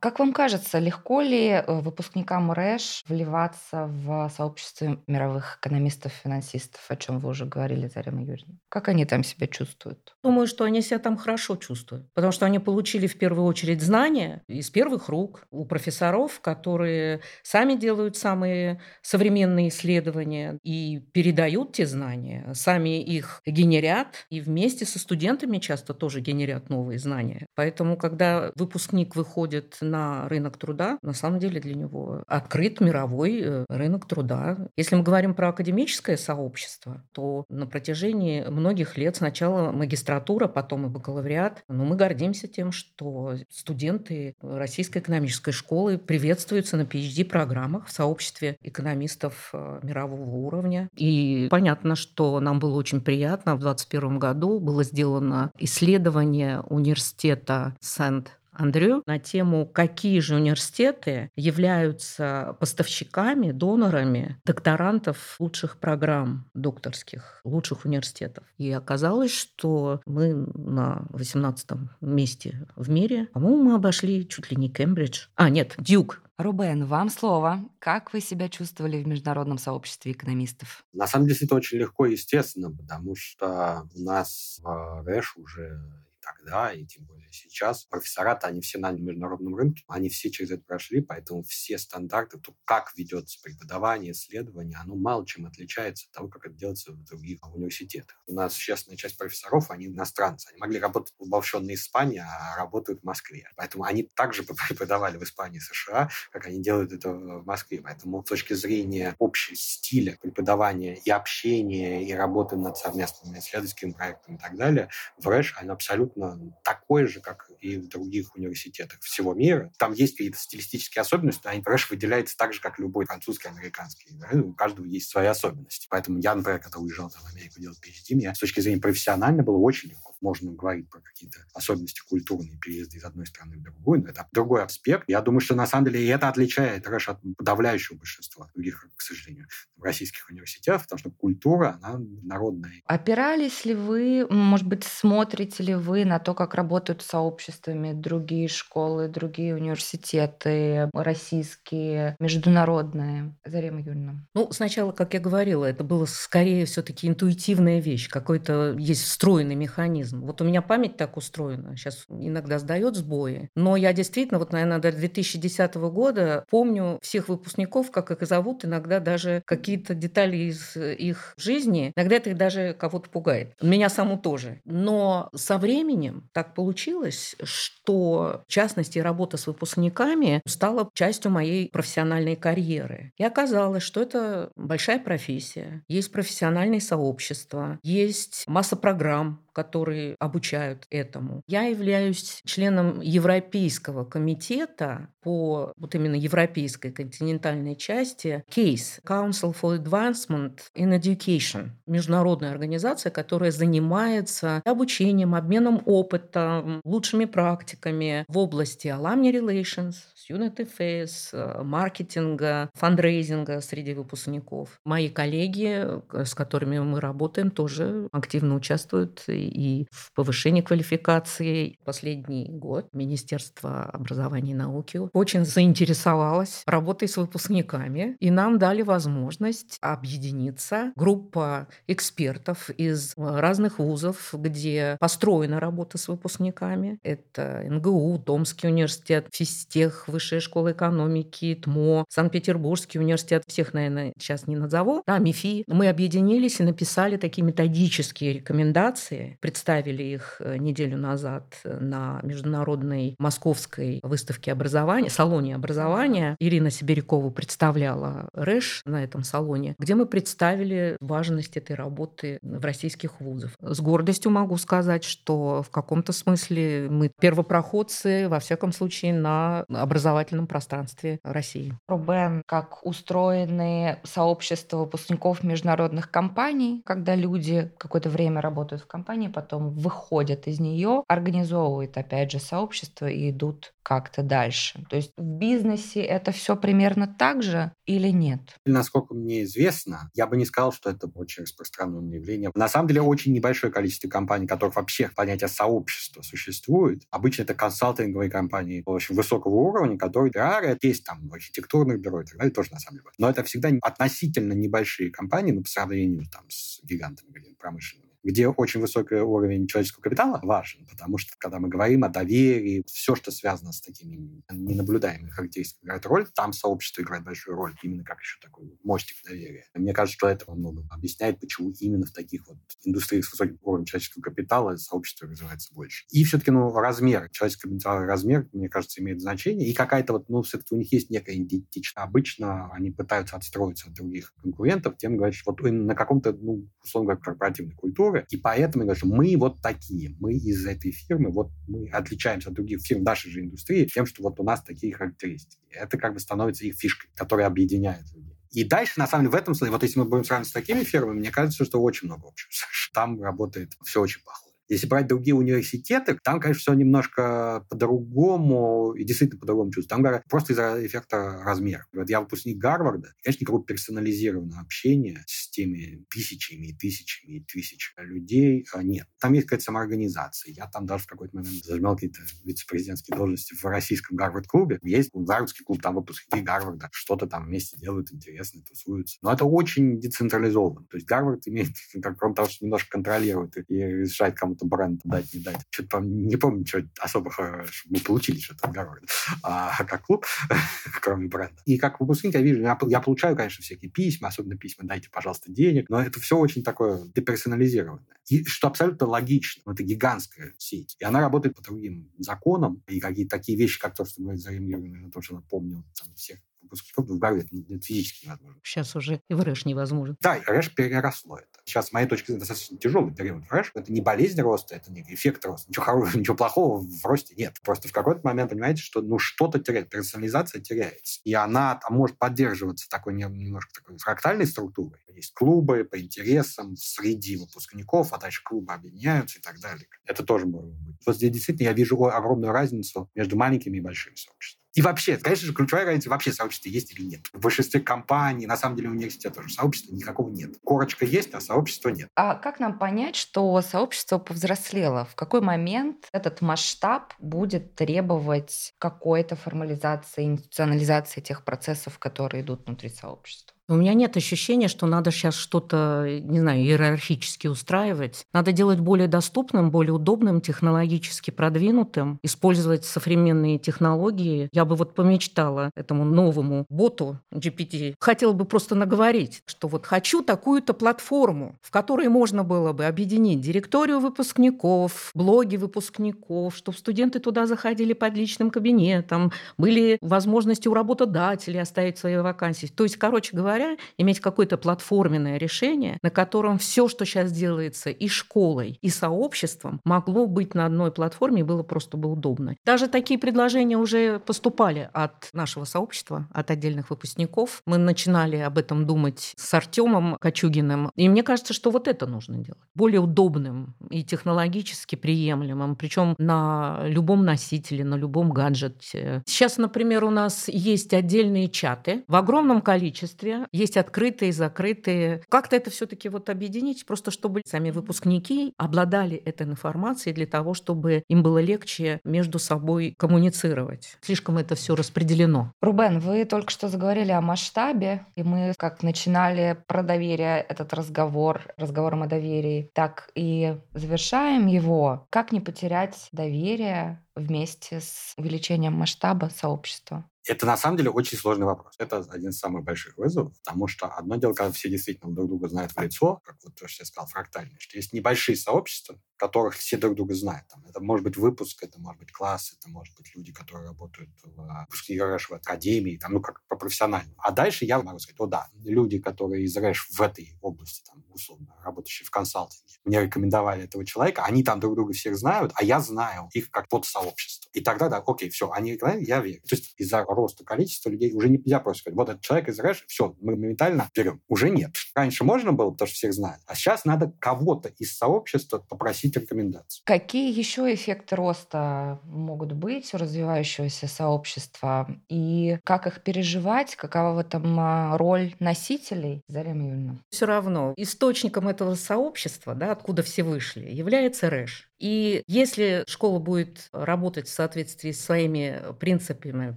Как 0.04 0.20
вам 0.20 0.34
кажется, 0.34 0.80
легко 0.80 1.22
ли 1.22 1.48
э, 1.48 1.64
выпускникам 1.66 2.52
РЭШ 2.52 3.06
вливаться 3.08 3.86
в 3.86 4.30
сообщество 4.36 4.98
мировых 5.08 5.60
экономистов-финансистов, 5.62 6.82
о 6.90 6.98
чем 6.98 7.20
вы 7.20 7.30
уже 7.30 7.46
говорили, 7.46 7.88
Зарема 7.88 8.22
Юрьевна? 8.22 8.56
Как 8.68 8.90
они 8.90 9.06
там 9.06 9.24
себя 9.24 9.48
чувствуют? 9.48 10.18
Думаю, 10.22 10.48
что 10.48 10.66
они 10.66 10.82
себя 10.82 11.00
там 11.00 11.16
хорошо 11.16 11.56
чувствуют, 11.56 12.12
потому 12.14 12.34
что 12.34 12.46
они 12.46 12.60
получили 12.60 13.08
в 13.08 13.18
первую 13.18 13.46
очередь 13.46 13.82
знания 13.82 14.44
из 14.50 14.70
первых 14.70 15.08
рук 15.08 15.48
у 15.52 15.64
профессоров, 15.64 16.42
которые 16.42 17.22
сами 17.42 17.76
делают 17.76 18.18
самые 18.18 18.82
современные 19.04 19.70
исследования 19.70 20.60
и 20.64 21.00
передают 21.14 21.72
те 21.72 21.86
знания, 21.86 22.52
сами 22.54 23.02
их 23.02 23.42
генерят 23.46 24.26
и 24.30 24.42
вместе 24.42 24.84
со 24.84 25.00
студентами 25.00 25.60
часто 25.60 25.94
тоже 25.94 26.20
генерят 26.20 26.70
новые 26.70 27.00
знания. 27.00 27.46
Поэтому, 27.56 27.96
когда 27.96 28.52
выпускник 28.58 29.16
выходит 29.16 29.78
на 29.94 30.28
рынок 30.28 30.58
труда, 30.58 30.98
на 31.04 31.14
самом 31.14 31.40
деле 31.40 31.62
для 31.62 31.76
него 31.76 32.24
открыт 32.28 32.82
мировой 32.82 33.42
э, 33.42 33.66
рынок 33.70 34.08
труда. 34.08 34.58
Если 34.76 34.96
мы 34.96 35.04
говорим 35.04 35.36
про 35.36 35.50
академическое 35.50 36.18
сообщество, 36.18 37.04
то 37.12 37.46
на 37.50 37.68
протяжении 37.68 38.44
многих 38.46 38.98
лет 38.98 39.16
сначала 39.18 39.72
магистратура, 39.72 40.48
потом 40.48 40.88
и 40.88 40.90
бакалавриат, 40.90 41.64
но 41.68 41.86
мы 41.86 41.96
гордимся 41.96 42.48
тем, 42.48 42.72
что 42.72 43.36
студенты 43.50 44.34
Российской 44.42 44.98
экономической 44.98 45.52
школы 45.52 46.00
приветствуются 46.00 46.76
на 46.76 46.82
PhD-программах 46.82 47.86
в 47.88 47.92
сообществе 47.92 48.58
экономистов 48.62 49.52
э, 49.54 49.80
мирового 49.84 50.30
уровня. 50.30 50.90
И 50.96 51.48
понятно, 51.52 51.96
что 51.96 52.40
нам 52.40 52.60
было 52.60 52.76
очень 52.76 53.02
приятно. 53.02 53.56
В 53.56 53.60
2021 53.60 54.18
году 54.18 54.60
было 54.60 54.84
сделано 54.84 55.52
исследование 55.60 56.62
университета 56.62 57.76
Сент 57.80 58.40
Андрю 58.56 59.04
на 59.06 59.20
тему, 59.20 59.66
какие 59.66 60.20
же 60.20 60.36
университеты 60.36 61.30
являются 61.36 62.56
поставщиками, 62.60 63.52
донорами 63.52 64.40
докторантов 64.46 65.36
лучших 65.40 65.78
программ 65.78 66.50
докторских, 66.54 67.42
лучших 67.44 67.86
университетов. 67.86 68.44
И 68.58 68.72
оказалось, 68.72 69.32
что 69.32 70.02
мы 70.06 70.34
на 70.34 71.06
18 71.10 71.70
месте 72.02 72.68
в 72.76 72.90
мире. 72.90 73.28
По-моему, 73.34 73.64
мы 73.64 73.76
обошли 73.76 74.28
чуть 74.28 74.52
ли 74.52 74.58
не 74.58 74.70
Кембридж. 74.70 75.28
А, 75.36 75.50
нет, 75.50 75.76
Дюк. 75.78 76.24
Рубен, 76.38 76.86
вам 76.86 77.10
слово. 77.10 77.60
Как 77.78 78.12
вы 78.12 78.20
себя 78.20 78.50
чувствовали 78.50 79.04
в 79.04 79.08
международном 79.08 79.60
сообществе 79.60 80.14
экономистов? 80.14 80.84
На 80.92 81.06
самом 81.06 81.28
деле 81.28 81.40
это 81.44 81.56
очень 81.56 81.78
легко 81.78 82.08
и 82.08 82.14
естественно, 82.14 82.72
потому 82.72 83.16
что 83.16 83.88
у 83.96 84.02
нас 84.02 84.60
в 84.64 85.04
РЭШ 85.06 85.38
уже 85.38 85.80
тогда, 86.24 86.72
и 86.72 86.86
тем 86.86 87.06
более 87.06 87.32
сейчас, 87.32 87.86
профессора-то, 87.86 88.48
они 88.48 88.62
все 88.62 88.80
на 88.80 88.92
международном 88.92 89.56
рынке, 89.56 89.84
они 89.88 90.10
все 90.10 90.32
через 90.32 90.52
это 90.52 90.64
прошли, 90.64 91.02
поэтому 91.02 91.44
все 91.44 91.78
стандарты, 91.78 92.40
то, 92.40 92.56
как 92.66 92.94
ведется 92.96 93.40
преподавание, 93.42 94.12
исследование, 94.12 94.78
оно 94.82 94.96
мало 94.96 95.26
чем 95.26 95.46
отличается 95.46 96.08
от 96.08 96.12
того, 96.14 96.28
как 96.30 96.46
это 96.46 96.56
делается 96.56 96.92
в 96.92 97.04
других 97.04 97.40
университетах. 97.54 98.22
У 98.28 98.34
нас 98.34 98.54
существенная 98.54 98.98
часть 98.98 99.18
профессоров, 99.18 99.70
они 99.72 99.88
иностранцы. 99.88 100.50
Они 100.50 100.60
могли 100.60 100.80
работать 100.80 101.14
в 101.18 101.24
обобщенной 101.24 101.74
Испании, 101.76 102.20
а 102.20 102.56
работают 102.58 103.02
в 103.02 103.04
Москве. 103.04 103.50
Поэтому 103.56 103.84
они 103.84 104.04
также 104.16 104.44
преподавали 104.68 105.18
в 105.18 105.24
Испании 105.24 105.60
США, 105.60 106.10
как 106.32 106.48
они 106.48 106.62
делают 106.62 106.94
это 106.94 107.12
в 107.12 107.46
Москве. 107.46 107.82
Поэтому 107.82 108.24
с 108.24 108.30
точки 108.30 108.54
зрения 108.54 109.16
общего 109.20 109.56
стиля 109.56 110.18
преподавания 110.22 110.96
и 110.96 111.10
общения, 111.10 112.08
и 112.08 112.14
работы 112.14 112.56
над 112.56 112.78
совместными 112.78 113.40
исследовательскими 113.40 113.92
проектами 113.92 114.36
и 114.36 114.40
так 114.40 114.56
далее, 114.56 114.90
в 115.18 115.28
РЭШ 115.28 115.56
оно 115.58 115.74
абсолютно 115.74 116.13
абсолютно 116.14 116.56
такой 116.64 117.06
же, 117.06 117.20
как 117.20 117.50
и 117.60 117.78
в 117.78 117.88
других 117.88 118.36
университетах 118.36 119.00
всего 119.02 119.34
мира. 119.34 119.72
Там 119.78 119.94
есть 119.94 120.18
какие-то 120.18 120.38
стилистические 120.38 121.02
особенности, 121.02 121.48
а 121.48 121.62
Рэш 121.64 121.90
выделяется 121.90 122.38
так 122.38 122.54
же, 122.54 122.62
как 122.62 122.80
любой 122.80 123.06
французский, 123.06 123.48
американский. 123.48 124.10
Да? 124.14 124.40
У 124.40 124.54
каждого 124.54 124.86
есть 124.86 125.10
свои 125.10 125.28
особенности. 125.28 125.88
Поэтому 125.90 126.20
я, 126.20 126.36
например, 126.36 126.60
когда 126.60 126.80
уезжал 126.80 127.10
там, 127.10 127.22
в 127.24 127.34
Америку 127.34 127.60
делать 127.60 127.80
PhD, 127.80 128.16
мне 128.16 128.34
с 128.34 128.40
точки 128.40 128.60
зрения 128.60 128.82
профессионально 128.82 129.44
было 129.44 129.58
очень 129.58 129.90
легко 129.90 130.13
можно 130.24 130.54
говорить 130.54 130.90
про 130.90 131.02
какие-то 131.02 131.40
особенности 131.54 132.02
культурные 132.08 132.58
переезда 132.58 132.98
из 132.98 133.04
одной 133.04 133.28
страны 133.28 133.58
в 133.58 133.62
другую, 133.62 134.02
но 134.02 134.10
это 134.10 134.28
другой 134.32 134.64
аспект. 134.64 135.04
Я 135.08 135.22
думаю, 135.22 135.42
что 135.42 135.54
на 135.54 135.68
самом 135.68 135.86
деле 135.86 136.04
и 136.04 136.08
это 136.08 136.30
отличает 136.30 136.88
Рэш 136.88 137.10
от 137.10 137.20
подавляющего 137.38 137.98
большинства 137.98 138.50
других, 138.56 138.88
к 138.96 139.02
сожалению, 139.02 139.48
российских 139.82 140.30
университетов, 140.30 140.84
потому 140.84 141.00
что 141.00 141.12
культура, 141.12 141.78
она 141.82 142.00
народная. 142.24 142.72
Опирались 142.86 143.66
ли 143.66 143.76
вы, 143.76 144.26
может 144.30 144.66
быть, 144.66 144.86
смотрите 144.86 145.62
ли 145.62 145.76
вы 145.76 146.06
на 146.06 146.20
то, 146.20 146.34
как 146.34 146.56
работают 146.56 147.02
сообществами 147.02 147.92
другие 147.92 148.48
школы, 148.48 149.10
другие 149.10 149.56
университеты, 149.56 150.90
российские, 150.94 152.16
международные? 152.20 153.36
Зарема 153.46 153.82
Юрьевна. 153.82 154.26
Ну, 154.34 154.50
сначала, 154.52 154.94
как 154.94 155.14
я 155.14 155.20
говорила, 155.20 155.66
это 155.66 155.84
было 155.84 156.06
скорее 156.06 156.66
все-таки 156.66 157.10
интуитивная 157.10 157.82
вещь, 157.82 158.08
какой-то 158.08 158.76
есть 158.80 159.04
встроенный 159.04 159.56
механизм 159.56 160.13
механизм. 160.14 160.26
Вот 160.26 160.42
у 160.42 160.46
меня 160.46 160.62
память 160.62 160.98
так 160.98 161.18
устроена, 161.18 161.76
сейчас 161.76 162.06
иногда 162.10 162.60
сдает 162.60 162.96
сбои, 162.96 163.50
но 163.56 163.76
я 163.76 163.94
действительно, 163.94 164.40
вот, 164.40 164.52
наверное, 164.52 164.80
до 164.80 164.92
2010 164.92 165.76
года 165.76 166.46
помню 166.50 167.00
всех 167.02 167.30
выпускников, 167.30 167.92
как 167.92 168.12
их 168.12 168.28
зовут, 168.28 168.66
иногда 168.66 169.00
даже 169.00 169.42
какие-то 169.46 169.96
детали 169.96 170.38
из 170.38 170.76
их 170.76 171.34
жизни, 171.38 171.92
иногда 171.96 172.16
это 172.18 172.34
даже 172.34 172.76
кого-то 172.78 173.10
пугает. 173.10 173.54
Меня 173.62 173.90
саму 173.90 174.18
тоже. 174.18 174.62
Но 174.66 175.30
со 175.36 175.58
временем 175.58 176.30
так 176.34 176.54
получилось, 176.54 177.36
что, 177.44 178.44
в 178.48 178.52
частности, 178.52 179.00
работа 179.00 179.38
с 179.38 179.48
выпускниками 179.48 180.42
стала 180.46 180.90
частью 180.94 181.32
моей 181.32 181.70
профессиональной 181.70 182.36
карьеры. 182.36 183.12
И 183.18 183.24
оказалось, 183.24 183.84
что 183.84 184.02
это 184.02 184.52
большая 184.56 185.00
профессия, 185.00 185.84
есть 185.88 186.12
профессиональные 186.12 186.82
сообщества, 186.82 187.80
есть 187.84 188.44
масса 188.48 188.76
программ, 188.76 189.43
которые 189.54 190.16
обучают 190.20 190.86
этому. 190.90 191.42
Я 191.48 191.64
являюсь 191.64 192.42
членом 192.46 193.00
Европейского 193.02 194.04
комитета 194.04 195.10
по 195.22 195.74
вот 195.78 195.96
именно 195.96 196.16
европейской 196.16 196.92
континентальной 196.92 197.76
части 197.76 198.44
CASE– 198.50 199.00
Council 199.06 199.56
for 199.60 199.82
Advancement 199.82 200.60
in 200.76 201.00
Education– 201.00 201.70
международная 201.88 202.52
организация, 202.52 203.12
которая 203.12 203.52
занимается 203.52 204.62
обучением, 204.66 205.36
обменом 205.36 205.82
опытом, 205.86 206.82
лучшими 206.84 207.26
практиками 207.26 208.26
в 208.28 208.38
области 208.38 208.88
alumni 208.88 209.32
relations, 209.32 209.96
student 210.16 210.56
affairs, 210.58 211.64
маркетинга, 211.64 212.70
фандрейзинга 212.74 213.62
среди 213.62 213.94
выпускников. 213.94 214.80
Мои 214.86 215.10
коллеги, 215.10 215.86
э, 215.86 216.26
с 216.26 216.34
которыми 216.34 216.80
мы 216.80 217.00
работаем, 217.00 217.52
тоже 217.52 218.08
активно 218.12 218.56
участвуют 218.56 219.24
и 219.28 219.43
в 219.92 220.14
повышении 220.14 220.62
квалификации. 220.62 221.78
Последний 221.84 222.48
год 222.50 222.88
Министерство 222.94 223.84
образования 223.84 224.52
и 224.52 224.56
науки 224.56 225.00
очень 225.14 225.46
заинтересовалось 225.46 226.64
работой 226.66 227.08
с 227.08 227.18
выпускниками, 227.18 228.16
и 228.20 228.32
нам 228.32 228.58
дали 228.60 228.82
возможность 228.82 229.78
объединиться. 229.82 230.92
Группа 230.96 231.68
экспертов 231.88 232.70
из 232.72 233.14
разных 233.18 233.80
вузов, 233.80 234.34
где 234.34 234.98
построена 235.00 235.60
работа 235.60 235.98
с 235.98 236.08
выпускниками. 236.08 237.00
Это 237.04 237.64
НГУ, 237.68 238.20
Томский 238.26 238.68
университет, 238.68 239.28
Физтех, 239.32 240.08
Высшая 240.08 240.40
школа 240.40 240.72
экономики, 240.72 241.60
ТМО, 241.62 242.06
Санкт-Петербургский 242.10 243.00
университет. 243.00 243.44
Всех, 243.48 243.74
наверное, 243.74 244.14
сейчас 244.18 244.48
не 244.48 244.56
назову. 244.56 245.04
Да, 245.06 245.18
МИФИ. 245.18 245.64
Мы 245.68 245.88
объединились 245.90 246.60
и 246.60 246.64
написали 246.64 247.18
такие 247.18 247.44
методические 247.44 248.34
рекомендации 248.34 249.33
Представили 249.40 250.04
их 250.04 250.38
э, 250.40 250.58
неделю 250.58 250.98
назад 250.98 251.44
на 251.64 252.20
международной 252.24 253.16
московской 253.20 254.00
выставке 254.04 254.52
образования, 254.52 255.10
салоне 255.10 255.56
образования. 255.56 256.36
Ирина 256.40 256.70
Сибирякова 256.70 257.30
представляла 257.30 258.30
РЭШ 258.34 258.82
на 258.86 259.04
этом 259.04 259.24
салоне, 259.24 259.76
где 259.80 259.96
мы 259.96 260.06
представили 260.06 260.98
важность 261.00 261.58
этой 261.58 261.76
работы 261.76 262.40
в 262.42 262.64
российских 262.64 263.20
вузах. 263.22 263.52
С 263.62 263.80
гордостью 263.80 264.32
могу 264.32 264.58
сказать, 264.58 265.04
что 265.04 265.64
в 265.64 265.70
каком-то 265.70 266.14
смысле 266.14 266.88
мы 266.90 267.12
первопроходцы, 267.20 268.28
во 268.30 268.40
всяком 268.40 268.72
случае, 268.72 269.14
на 269.14 269.66
образовательном 269.70 270.48
пространстве 270.48 271.20
России. 271.24 271.74
Рубен, 271.88 272.44
как 272.46 272.86
устроены 272.86 274.00
сообщества 274.04 274.78
выпускников 274.78 275.44
международных 275.44 276.12
компаний, 276.12 276.82
когда 276.86 277.16
люди 277.16 277.72
какое-то 277.78 278.10
время 278.10 278.42
работают 278.42 278.84
в 278.84 278.88
компании, 278.88 279.23
потом 279.30 279.72
выходят 279.72 280.48
из 280.48 280.60
нее, 280.60 281.04
организовывают 281.08 281.98
опять 281.98 282.32
же 282.32 282.40
сообщество 282.40 283.08
и 283.08 283.32
идут 283.32 283.74
как-то 283.84 284.24
дальше. 284.24 284.86
То 284.90 284.96
есть 284.96 285.12
в 285.18 285.24
бизнесе 285.24 286.02
это 286.02 286.32
все 286.32 286.56
примерно 286.56 287.08
так 287.08 287.44
же 287.44 287.74
или 287.86 288.10
нет? 288.10 288.56
Насколько 288.66 289.14
мне 289.14 289.44
известно, 289.44 290.10
я 290.14 290.26
бы 290.26 290.38
не 290.38 290.46
сказал, 290.46 290.72
что 290.72 290.90
это 290.90 291.08
очень 291.16 291.44
распространенное 291.44 292.18
явление. 292.18 292.52
На 292.56 292.70
самом 292.70 292.88
деле 292.88 293.02
очень 293.02 293.34
небольшое 293.34 293.72
количество 293.72 294.08
компаний, 294.08 294.48
которых 294.48 294.76
вообще 294.78 295.10
понятие 295.14 295.50
сообщества 295.50 296.22
существует. 296.22 297.04
Обычно 297.12 297.44
это 297.44 297.54
консалтинговые 297.54 298.32
компании 298.32 298.84
очень 298.86 299.16
высокого 299.16 299.56
уровня, 299.56 299.98
которые 299.98 300.32
рары, 300.34 300.78
есть 300.82 301.06
там 301.06 301.32
архитектурных 301.32 302.00
бюро 302.00 302.22
и 302.22 302.26
так 302.26 302.38
далее, 302.38 302.54
тоже 302.54 302.72
на 302.72 302.80
самом 302.80 303.00
деле. 303.00 303.10
Но 303.18 303.30
это 303.30 303.44
всегда 303.44 303.70
относительно 303.82 304.54
небольшие 304.54 305.12
компании, 305.12 305.52
ну, 305.52 305.62
по 305.62 305.70
сравнению 305.70 306.26
там, 306.32 306.46
с 306.50 306.82
гигантами 306.84 307.34
промышленными 307.60 308.13
где 308.24 308.48
очень 308.48 308.80
высокий 308.80 309.16
уровень 309.16 309.68
человеческого 309.68 310.04
капитала 310.04 310.40
важен, 310.42 310.86
потому 310.90 311.18
что 311.18 311.34
когда 311.38 311.60
мы 311.60 311.68
говорим 311.68 312.04
о 312.04 312.10
доверии, 312.10 312.84
все, 312.88 313.16
что 313.16 313.32
связано 313.32 313.72
с 313.72 313.82
такими 313.82 314.42
ненаблюдаемыми 314.52 315.30
характеристиками, 315.30 315.88
играет 315.88 316.06
роль, 316.06 316.28
там 316.34 316.54
сообщество 316.54 317.02
играет 317.02 317.24
большую 317.24 317.56
роль, 317.56 317.76
именно 317.84 318.04
как 318.04 318.20
еще 318.20 318.40
такой 318.42 318.78
мостик 318.84 319.18
доверия. 319.26 319.66
Мне 319.74 319.94
кажется, 319.94 320.16
что 320.16 320.28
это 320.28 320.46
во 320.48 320.56
многом 320.56 320.88
объясняет, 320.90 321.40
почему 321.40 321.72
именно 321.80 322.06
в 322.06 322.12
таких 322.12 322.48
вот 322.48 322.58
индустриях 322.84 323.26
с 323.26 323.32
высоким 323.32 323.60
уровнем 323.62 323.86
человеческого 323.86 324.22
капитала 324.24 324.76
сообщество 324.78 325.28
развивается 325.28 325.74
больше. 325.74 326.06
И 326.10 326.24
все-таки, 326.24 326.52
ну, 326.52 326.72
размер, 326.74 327.30
человеческий 327.32 327.70
капитал, 327.70 328.00
размер, 328.00 328.48
мне 328.54 328.70
кажется, 328.70 329.02
имеет 329.02 329.22
значение, 329.22 329.68
и 329.68 329.74
какая-то 329.74 330.14
вот, 330.14 330.30
ну, 330.30 330.42
все-таки 330.44 330.76
у 330.76 330.78
них 330.78 330.92
есть 330.94 331.10
некая 331.10 331.36
идентичность. 331.36 331.98
Обычно 331.98 332.72
они 332.72 332.92
пытаются 332.92 333.36
отстроиться 333.36 333.88
от 333.88 333.94
других 333.94 334.34
конкурентов, 334.42 334.98
тем 334.98 335.18
говорят, 335.18 335.36
что 335.36 335.52
вот 335.52 335.62
на 335.62 335.96
каком-то, 335.96 336.34
ну, 336.34 336.70
условно 336.84 337.08
говоря, 337.08 337.22
корпоративной 337.22 337.76
культуре 337.76 338.13
культуры, 338.14 338.26
и 338.30 338.38
поэтому 338.38 338.84
я 338.84 338.94
говорю, 338.94 339.16
мы 339.16 339.36
вот 339.38 339.62
такие, 339.62 340.16
мы 340.20 340.34
из 340.34 340.66
этой 340.66 340.92
фирмы, 340.92 341.32
вот 341.32 341.52
мы 341.68 341.90
отличаемся 341.90 342.50
от 342.50 342.56
других 342.56 342.82
фирм 342.82 343.04
нашей 343.04 343.32
же 343.32 343.42
индустрии 343.42 343.86
тем, 343.86 344.06
что 344.06 344.24
вот 344.24 344.40
у 344.40 344.44
нас 344.44 344.64
такие 344.64 344.94
характеристики. 344.94 345.62
Это 345.72 345.98
как 345.98 346.14
бы 346.14 346.20
становится 346.20 346.66
их 346.66 346.76
фишкой, 346.76 347.10
которая 347.16 347.48
объединяет 347.48 348.04
людей. 348.14 348.38
И 348.52 348.64
дальше, 348.64 348.94
на 348.98 349.08
самом 349.08 349.26
деле, 349.26 349.32
в 349.32 349.42
этом 349.42 349.56
смысле, 349.56 349.72
вот 349.72 349.84
если 349.84 350.00
мы 350.00 350.06
будем 350.06 350.24
сравнивать 350.24 350.50
с 350.50 350.54
такими 350.54 350.84
фирмами, 350.84 351.20
мне 351.20 351.32
кажется, 351.32 351.66
что 351.66 351.82
очень 351.82 352.08
много 352.08 352.28
общего. 352.28 352.50
Там 352.94 353.22
работает 353.22 353.74
все 353.84 354.00
очень 354.02 354.22
похоже. 354.24 354.53
Если 354.74 354.88
брать 354.88 355.08
другие 355.08 355.36
университеты, 355.36 356.18
там, 356.24 356.40
конечно, 356.40 356.60
все 356.60 356.74
немножко 356.74 357.66
по-другому, 357.70 358.94
и 358.94 359.04
действительно 359.04 359.40
по-другому 359.40 359.72
чувствую. 359.72 359.90
Там 359.90 360.02
говорят, 360.02 360.24
просто 360.30 360.54
из-за 360.54 360.86
эффекта 360.86 361.42
размера. 361.44 361.86
Вот 361.94 362.10
я 362.10 362.22
выпускник 362.22 362.58
Гарварда, 362.58 363.14
конечно, 363.24 363.42
никакого 363.42 363.64
персонализированного 363.64 364.62
общения 364.62 365.24
с 365.28 365.50
теми 365.50 366.06
тысячами 366.10 366.68
и 366.68 366.74
тысячами 366.74 367.38
и 367.38 367.44
тысяч 367.44 367.94
людей 367.98 368.66
а, 368.74 368.84
нет. 368.84 369.08
Там 369.20 369.34
есть 369.34 369.48
какая-то 369.48 369.66
самоорганизация. 369.66 370.54
Я 370.54 370.68
там 370.68 370.86
даже 370.86 371.04
в 371.04 371.08
какой-то 371.08 371.36
момент 371.36 371.64
занимал 371.64 371.96
какие-то 371.96 372.22
вице-президентские 372.44 373.18
должности 373.18 373.54
в 373.54 373.64
российском 373.66 374.18
Гарвард-клубе. 374.18 374.80
Есть 374.84 375.12
Гарвардский 375.14 375.64
клуб, 375.66 375.82
там 375.82 375.96
выпускники 375.96 376.44
Гарварда 376.44 376.90
что-то 376.92 377.28
там 377.28 377.46
вместе 377.46 377.78
делают, 377.78 378.12
интересно, 378.12 378.62
тусуются. 378.68 379.18
Но 379.22 379.32
это 379.34 379.46
очень 379.46 380.00
децентрализовано. 380.00 380.86
То 380.88 380.98
есть 380.98 381.08
Гарвард 381.08 381.48
имеет, 381.48 381.76
кроме 382.18 382.36
того, 382.36 382.50
что 382.50 382.66
немножко 382.66 382.90
контролирует 382.90 383.58
и 383.58 383.76
решает, 383.76 384.36
кому 384.36 384.56
кому-то 384.64 384.66
бренд 384.66 385.02
дать, 385.04 385.34
не 385.34 385.40
дать. 385.42 385.58
Что-то 385.70 385.90
там 385.90 386.28
не 386.28 386.36
помню, 386.36 386.66
что 386.66 386.84
особо 387.00 387.32
чтобы 387.32 387.98
мы 387.98 388.00
получили 388.00 388.40
что-то 388.40 388.68
от 388.68 388.74
Гарварда. 388.74 389.08
А 389.44 389.84
как 389.84 390.06
клуб, 390.06 390.26
кроме 391.02 391.28
бренда. 391.28 391.62
И 391.66 391.78
как 391.78 392.00
выпускник 392.00 392.34
я 392.34 392.42
вижу, 392.42 392.62
я, 392.62 392.78
я 392.88 393.00
получаю, 393.00 393.36
конечно, 393.36 393.62
всякие 393.64 393.92
письма, 393.92 394.30
особенно 394.30 394.58
письма 394.58 394.88
«дайте, 394.88 395.10
пожалуйста, 395.10 395.52
денег», 395.52 395.90
но 395.90 396.02
это 396.02 396.20
все 396.20 396.38
очень 396.38 396.64
такое 396.64 397.06
деперсонализированное. 397.16 398.06
И 398.30 398.44
что 398.46 398.68
абсолютно 398.68 399.08
логично, 399.08 399.72
это 399.72 399.84
гигантская 399.84 400.54
сеть. 400.58 400.96
И 401.00 401.04
она 401.04 401.20
работает 401.20 401.56
по 401.56 401.62
другим 401.62 402.12
законам. 402.18 402.82
И 402.88 403.00
какие-то 403.00 403.38
такие 403.38 403.58
вещи, 403.58 403.80
как 403.80 403.96
то, 403.96 404.06
что 404.06 404.22
говорит 404.22 404.42
Зарим 404.42 404.66
Юрьевна, 404.66 405.10
то, 405.10 405.22
что 405.22 405.36
она 405.36 405.44
помнила 405.50 405.84
там, 406.00 406.14
всех 406.16 406.40
выпускников 406.64 407.06
в 407.06 407.18
голове. 407.18 407.42
Это 407.42 407.80
физически 407.82 408.26
невозможно. 408.26 408.60
Сейчас 408.64 408.96
уже 408.96 409.22
и 409.30 409.34
в 409.34 409.42
РЭШ 409.42 409.66
невозможно. 409.66 410.16
Да, 410.22 410.40
РЭШ 410.46 410.74
переросло 410.74 411.38
это. 411.38 411.48
Сейчас, 411.66 411.88
с 411.88 411.92
моей 411.94 412.08
точки 412.08 412.28
зрения, 412.28 412.40
достаточно 412.40 412.78
тяжелый 412.78 413.14
период 413.14 413.44
РЭШ. 413.50 413.72
Это 413.76 413.92
не 413.92 414.02
болезнь 414.02 414.42
роста, 414.42 414.76
это 414.76 414.92
не 414.92 415.02
эффект 415.02 415.46
роста. 415.46 415.70
Ничего 415.70 415.86
хорошего, 415.86 416.20
ничего 416.20 416.36
плохого 416.36 416.82
в 416.82 417.06
росте 417.06 417.36
нет. 417.36 417.60
Просто 417.64 417.88
в 417.88 417.92
какой-то 417.92 418.22
момент 418.24 418.50
понимаете, 418.50 418.82
что 418.82 419.02
ну 419.02 419.20
что-то 419.20 419.60
теряет, 419.60 419.90
персонализация 419.90 420.62
теряется. 420.62 421.22
И 421.24 421.34
она 421.34 421.76
там 421.76 421.98
может 421.98 422.18
поддерживаться 422.18 422.90
такой 422.90 423.14
немножко 423.14 423.74
такой 423.74 423.98
фрактальной 423.98 424.48
структурой. 424.48 425.00
Есть 425.16 425.34
клубы 425.34 425.84
по 425.84 426.00
интересам 426.00 426.76
среди 426.76 427.38
выпускников, 427.38 428.14
а 428.14 428.18
дальше 428.18 428.42
клубы 428.44 428.74
объединяются 428.74 429.40
и 429.40 429.42
так 429.42 429.60
далее. 429.60 429.88
Это 430.06 430.24
тоже 430.24 430.46
может 430.46 430.74
быть. 430.74 430.96
Вот 431.06 431.16
здесь 431.16 431.32
действительно 431.32 431.68
я 431.68 431.74
вижу 431.74 432.04
огромную 432.04 432.52
разницу 432.52 433.10
между 433.16 433.38
маленькими 433.38 433.78
и 433.78 433.82
большими 433.82 434.16
сообществами. 434.16 434.63
И 434.74 434.82
вообще, 434.82 435.18
конечно 435.18 435.46
же, 435.46 435.54
ключевая 435.54 435.86
разница 435.86 436.10
вообще 436.10 436.32
сообщество 436.32 436.70
есть 436.70 436.92
или 436.94 437.04
нет. 437.04 437.28
В 437.32 437.40
большинстве 437.40 437.80
компаний, 437.80 438.48
на 438.48 438.58
самом 438.58 438.76
деле 438.76 438.90
университета 438.90 439.36
тоже 439.36 439.54
сообщества 439.54 439.94
никакого 439.94 440.30
нет. 440.30 440.56
Корочка 440.64 441.06
есть, 441.06 441.34
а 441.34 441.42
сообщества 441.42 441.90
нет. 441.90 442.10
А 442.16 442.36
как 442.36 442.60
нам 442.60 442.78
понять, 442.78 443.16
что 443.16 443.60
сообщество 443.62 444.18
повзрослело? 444.20 445.06
В 445.06 445.16
какой 445.16 445.42
момент 445.42 446.08
этот 446.12 446.42
масштаб 446.42 447.14
будет 447.20 447.76
требовать 447.76 448.74
какой-то 448.78 449.36
формализации, 449.36 450.24
институционализации 450.26 451.22
тех 451.22 451.44
процессов, 451.44 451.98
которые 452.00 452.44
идут 452.44 452.66
внутри 452.66 452.90
сообщества? 452.90 453.53
У 453.70 453.76
меня 453.76 453.94
нет 453.94 454.18
ощущения, 454.18 454.68
что 454.68 454.88
надо 454.88 455.10
сейчас 455.12 455.36
что-то, 455.36 456.06
не 456.22 456.40
знаю, 456.42 456.60
иерархически 456.60 457.48
устраивать. 457.48 458.26
Надо 458.34 458.52
делать 458.52 458.80
более 458.80 459.08
доступным, 459.08 459.72
более 459.72 459.94
удобным, 459.94 460.42
технологически 460.42 461.32
продвинутым, 461.32 462.20
использовать 462.24 462.84
современные 462.84 463.60
технологии. 463.60 464.50
Я 464.52 464.66
бы 464.66 464.76
вот 464.76 464.96
помечтала 464.96 465.72
этому 465.78 466.04
новому 466.04 466.66
боту 466.70 467.20
GPT. 467.34 467.96
Хотела 468.00 468.34
бы 468.34 468.44
просто 468.44 468.76
наговорить, 468.76 469.42
что 469.46 469.70
вот 469.70 469.86
хочу 469.86 470.24
такую-то 470.24 470.74
платформу, 470.74 471.56
в 471.62 471.72
которой 471.72 472.10
можно 472.10 472.44
было 472.44 472.74
бы 472.74 472.84
объединить 472.86 473.40
директорию 473.40 474.02
выпускников, 474.02 475.12
блоги 475.16 475.56
выпускников, 475.56 476.58
чтобы 476.58 476.78
студенты 476.78 477.20
туда 477.20 477.46
заходили 477.46 477.94
под 477.94 478.14
личным 478.16 478.52
кабинетом, 478.52 479.32
были 479.58 479.98
возможности 480.02 480.68
у 480.68 480.74
работодателей 480.74 481.62
оставить 481.62 481.98
свои 481.98 482.18
вакансии. 482.18 482.68
То 482.68 482.84
есть, 482.84 482.98
короче 482.98 483.36
говоря, 483.36 483.53
говоря, 483.54 483.78
иметь 483.98 484.20
какое-то 484.20 484.58
платформенное 484.58 485.38
решение, 485.38 485.98
на 486.02 486.10
котором 486.10 486.58
все, 486.58 486.88
что 486.88 487.06
сейчас 487.06 487.32
делается 487.32 487.90
и 487.90 488.08
школой, 488.08 488.80
и 488.82 488.90
сообществом, 488.90 489.80
могло 489.84 490.28
быть 490.28 490.54
на 490.54 490.66
одной 490.66 490.92
платформе 490.92 491.42
и 491.42 491.44
было 491.44 491.64
просто 491.64 491.98
бы 491.98 492.12
удобно. 492.12 492.56
Даже 492.66 492.88
такие 492.88 493.20
предложения 493.20 493.78
уже 493.78 494.20
поступали 494.20 494.90
от 494.94 495.30
нашего 495.34 495.66
сообщества, 495.66 496.28
от 496.34 496.52
отдельных 496.52 496.90
выпускников. 496.90 497.62
Мы 497.66 497.78
начинали 497.78 498.38
об 498.38 498.58
этом 498.58 498.86
думать 498.86 499.34
с 499.38 499.54
Артемом 499.54 500.18
Кочугиным. 500.20 500.92
И 500.96 501.10
мне 501.10 501.24
кажется, 501.24 501.54
что 501.54 501.72
вот 501.72 501.88
это 501.88 502.08
нужно 502.08 502.38
делать. 502.38 502.60
Более 502.76 503.00
удобным 503.00 503.76
и 503.90 504.04
технологически 504.04 504.96
приемлемым, 504.96 505.76
причем 505.76 506.16
на 506.18 506.82
любом 506.84 507.26
носителе, 507.26 507.84
на 507.84 507.96
любом 507.96 508.32
гаджете. 508.32 509.24
Сейчас, 509.26 509.58
например, 509.58 510.04
у 510.04 510.10
нас 510.10 510.48
есть 510.48 510.94
отдельные 510.94 511.50
чаты 511.50 512.04
в 512.08 512.16
огромном 512.16 512.62
количестве, 512.62 513.43
есть 513.52 513.78
открытые, 513.78 514.32
закрытые. 514.32 515.22
Как-то 515.30 515.56
это 515.56 515.70
все-таки 515.70 516.10
вот 516.10 516.30
объединить, 516.30 516.86
просто 516.86 517.12
чтобы 517.12 517.42
сами 517.46 517.72
выпускники 517.72 518.54
обладали 518.58 519.18
этой 519.18 519.48
информацией 519.48 520.14
для 520.14 520.26
того, 520.26 520.54
чтобы 520.54 521.04
им 521.08 521.24
было 521.24 521.40
легче 521.40 522.00
между 522.04 522.40
собой 522.40 522.96
коммуницировать. 522.98 523.98
Слишком 524.02 524.38
это 524.38 524.56
все 524.56 524.76
распределено. 524.76 525.52
Рубен, 525.62 526.00
вы 526.00 526.26
только 526.26 526.52
что 526.52 526.68
заговорили 526.68 527.12
о 527.12 527.22
масштабе, 527.22 528.06
и 528.16 528.24
мы 528.24 528.54
как 528.58 528.84
начинали 528.84 529.58
про 529.68 529.84
доверие 529.84 530.42
этот 530.42 530.74
разговор, 530.74 531.42
разговором 531.58 532.04
о 532.04 532.08
доверии, 532.08 532.70
так 532.74 533.10
и 533.16 533.58
завершаем 533.74 534.48
его. 534.48 535.06
Как 535.10 535.32
не 535.32 535.40
потерять 535.40 536.08
доверие 536.12 537.00
вместе 537.16 537.82
с 537.82 538.14
увеличением 538.18 538.74
масштаба 538.74 539.30
сообщества? 539.34 540.10
Это 540.26 540.46
на 540.46 540.56
самом 540.56 540.78
деле 540.78 540.90
очень 540.90 541.18
сложный 541.18 541.46
вопрос. 541.46 541.76
Это 541.80 541.98
один 541.98 542.30
из 542.30 542.40
самых 542.40 542.64
больших 542.64 542.98
вызовов, 542.98 543.34
потому 543.44 543.68
что 543.68 543.88
одно 543.88 544.16
дело, 544.16 544.34
когда 544.34 544.54
все 544.54 544.70
действительно 544.70 545.14
друг 545.14 545.28
друга 545.28 545.50
знают 545.50 545.74
в 545.74 545.80
лицо, 545.82 546.22
как 546.24 546.38
вот 546.44 546.56
то, 546.56 546.68
что 546.68 546.84
я 546.84 546.86
сказал, 546.86 547.08
фрактальное, 547.10 547.58
что 547.60 547.78
есть 547.78 547.92
небольшие 547.92 548.38
сообщества, 548.38 548.98
которых 549.24 549.56
все 549.56 549.78
друг 549.78 549.96
друга 549.96 550.14
знают. 550.16 550.46
Там, 550.50 550.66
это 550.68 550.82
может 550.82 551.06
быть 551.06 551.16
выпуск, 551.16 551.64
это 551.64 551.80
может 551.80 551.98
быть 551.98 552.12
класс, 552.12 552.54
это 552.60 552.70
может 552.70 552.94
быть 552.98 553.16
люди, 553.16 553.32
которые 553.32 553.68
работают 553.68 554.10
в 554.22 554.60
выпуске 554.60 555.02
РЭШ 555.02 555.30
в 555.30 555.34
академии, 555.36 555.98
там, 555.98 556.12
ну, 556.14 556.22
как 556.22 556.46
по 556.50 556.58
профессиональному. 556.58 557.16
А 557.20 557.32
дальше 557.32 557.64
я 557.64 557.82
могу 557.82 558.00
сказать, 558.00 558.20
о 558.20 558.26
да, 558.26 558.48
люди, 558.66 559.00
которые 559.00 559.46
из 559.46 559.56
РЭШ 559.56 559.92
в 559.92 560.02
этой 560.02 560.36
области, 560.42 560.84
там, 560.86 561.06
условно, 561.10 561.56
работающие 561.64 562.06
в 562.06 562.10
консалтинге, 562.10 562.74
мне 562.84 563.02
рекомендовали 563.02 563.64
этого 563.64 563.86
человека, 563.86 564.26
они 564.26 564.44
там 564.44 564.60
друг 564.60 564.76
друга 564.76 564.92
всех 564.92 565.16
знают, 565.16 565.54
а 565.56 565.64
я 565.64 565.80
знаю 565.80 566.28
их 566.34 566.52
как 566.52 566.68
подсообщество. 566.68 567.50
И 567.54 567.62
тогда, 567.62 567.88
да, 567.88 568.04
окей, 568.06 568.30
все, 568.30 568.52
они 568.52 568.78
я 569.00 569.22
верю. 569.22 569.42
То 569.48 569.56
есть 569.56 569.74
из-за 569.78 570.04
роста 570.04 570.44
количества 570.44 570.90
людей 570.90 571.14
уже 571.14 571.30
нельзя 571.30 571.62
просто 571.62 571.84
сказать, 571.84 571.96
вот 571.96 572.10
этот 572.10 572.22
человек 572.22 572.50
из 572.50 572.60
РЭШ, 572.60 572.84
все, 572.88 573.16
мы 573.22 573.38
моментально 573.38 573.90
берем. 573.96 574.22
Уже 574.28 574.50
нет. 574.50 574.76
Раньше 574.94 575.24
можно 575.24 575.54
было, 575.54 575.72
потому 575.72 575.88
что 575.88 575.96
всех 575.96 576.14
знают, 576.14 576.42
а 576.46 576.56
сейчас 576.56 576.84
надо 576.84 577.14
кого-то 577.20 577.70
из 577.70 577.98
сообщества 577.98 578.60
попросить 578.60 579.13
рекомендаций. 579.18 579.82
Какие 579.86 580.38
еще 580.38 580.74
эффекты 580.74 581.16
роста 581.16 582.00
могут 582.04 582.54
быть 582.54 582.94
у 582.94 582.98
развивающегося 582.98 583.88
сообщества 583.88 584.88
и 585.10 585.58
как 585.64 585.88
их 585.88 586.04
переживать, 586.04 586.76
какова 586.76 587.14
в 587.14 587.20
этом 587.20 587.60
а, 587.60 587.98
роль 587.98 588.34
носителей? 588.40 589.22
Зарема 589.28 589.68
Юрьевна. 589.68 589.98
Все 590.10 590.26
равно 590.26 590.74
источником 590.78 591.48
этого 591.48 591.76
сообщества, 591.76 592.56
да, 592.56 592.72
откуда 592.72 593.04
все 593.04 593.24
вышли, 593.24 593.70
является 593.70 594.30
РЭШ. 594.30 594.70
И 594.84 595.24
если 595.28 595.86
школа 595.88 596.20
будет 596.20 596.68
работать 596.74 597.30
в 597.30 597.32
соответствии 597.32 597.92
с 597.92 598.04
своими 598.04 598.60
принципами, 598.82 599.56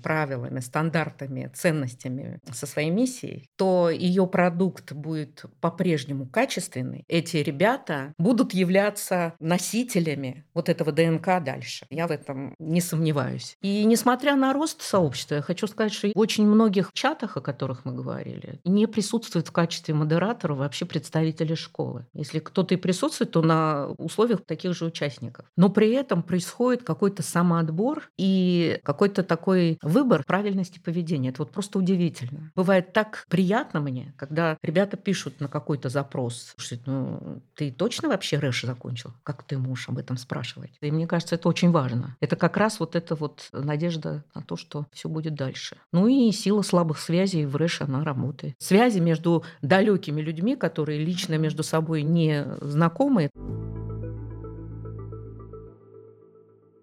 правилами, 0.00 0.60
стандартами, 0.60 1.50
ценностями, 1.52 2.38
со 2.52 2.64
своей 2.64 2.90
миссией, 2.90 3.48
то 3.56 3.90
ее 3.90 4.28
продукт 4.28 4.92
будет 4.92 5.42
по-прежнему 5.60 6.26
качественный. 6.26 7.02
Эти 7.08 7.38
ребята 7.38 8.14
будут 8.18 8.54
являться 8.54 9.34
носителями 9.40 10.44
вот 10.54 10.68
этого 10.68 10.92
ДНК 10.92 11.42
дальше. 11.42 11.86
Я 11.90 12.06
в 12.06 12.12
этом 12.12 12.54
не 12.60 12.80
сомневаюсь. 12.80 13.56
И 13.62 13.84
несмотря 13.84 14.36
на 14.36 14.52
рост 14.52 14.80
сообщества, 14.82 15.34
я 15.34 15.42
хочу 15.42 15.66
сказать, 15.66 15.92
что 15.92 16.06
в 16.14 16.16
очень 16.16 16.46
многих 16.46 16.90
чатах, 16.92 17.36
о 17.36 17.40
которых 17.40 17.84
мы 17.84 17.92
говорили, 17.94 18.60
не 18.64 18.86
присутствует 18.86 19.48
в 19.48 19.52
качестве 19.52 19.92
модератора 19.92 20.54
вообще 20.54 20.84
представители 20.84 21.56
школы. 21.56 22.06
Если 22.12 22.38
кто-то 22.38 22.74
и 22.74 22.76
присутствует, 22.76 23.32
то 23.32 23.42
на 23.42 23.88
условиях 23.98 24.44
таких 24.46 24.74
же 24.74 24.84
участников 24.84 25.15
участников. 25.16 25.46
Но 25.56 25.68
при 25.68 25.92
этом 25.92 26.22
происходит 26.22 26.82
какой-то 26.82 27.22
самоотбор 27.22 28.10
и 28.16 28.80
какой-то 28.82 29.22
такой 29.22 29.78
выбор 29.82 30.24
правильности 30.24 30.78
поведения. 30.78 31.30
Это 31.30 31.42
вот 31.42 31.52
просто 31.52 31.78
удивительно. 31.78 32.52
Бывает 32.54 32.92
так 32.92 33.24
приятно 33.28 33.80
мне, 33.80 34.14
когда 34.16 34.58
ребята 34.62 34.96
пишут 34.96 35.40
на 35.40 35.48
какой-то 35.48 35.88
запрос, 35.88 36.54
что 36.56 36.76
ну, 36.86 37.42
ты 37.54 37.70
точно 37.70 38.08
вообще 38.08 38.38
рэш 38.38 38.64
закончил? 38.64 39.12
Как 39.22 39.42
ты 39.42 39.58
можешь 39.58 39.88
об 39.88 39.98
этом 39.98 40.16
спрашивать? 40.16 40.70
И 40.80 40.90
мне 40.90 41.06
кажется, 41.06 41.34
это 41.34 41.48
очень 41.48 41.70
важно. 41.70 42.16
Это 42.20 42.36
как 42.36 42.56
раз 42.56 42.80
вот 42.80 42.96
эта 42.96 43.14
вот 43.14 43.48
надежда 43.52 44.24
на 44.34 44.42
то, 44.42 44.56
что 44.56 44.86
все 44.92 45.08
будет 45.08 45.34
дальше. 45.34 45.76
Ну 45.92 46.06
и 46.08 46.30
сила 46.32 46.62
слабых 46.62 46.98
связей 46.98 47.46
в 47.46 47.56
рэш, 47.56 47.82
она 47.82 48.04
работает. 48.04 48.54
Связи 48.58 48.98
между 48.98 49.44
далекими 49.62 50.20
людьми, 50.20 50.56
которые 50.56 51.04
лично 51.04 51.38
между 51.38 51.62
собой 51.62 52.02
не 52.02 52.44
знакомы. 52.60 53.30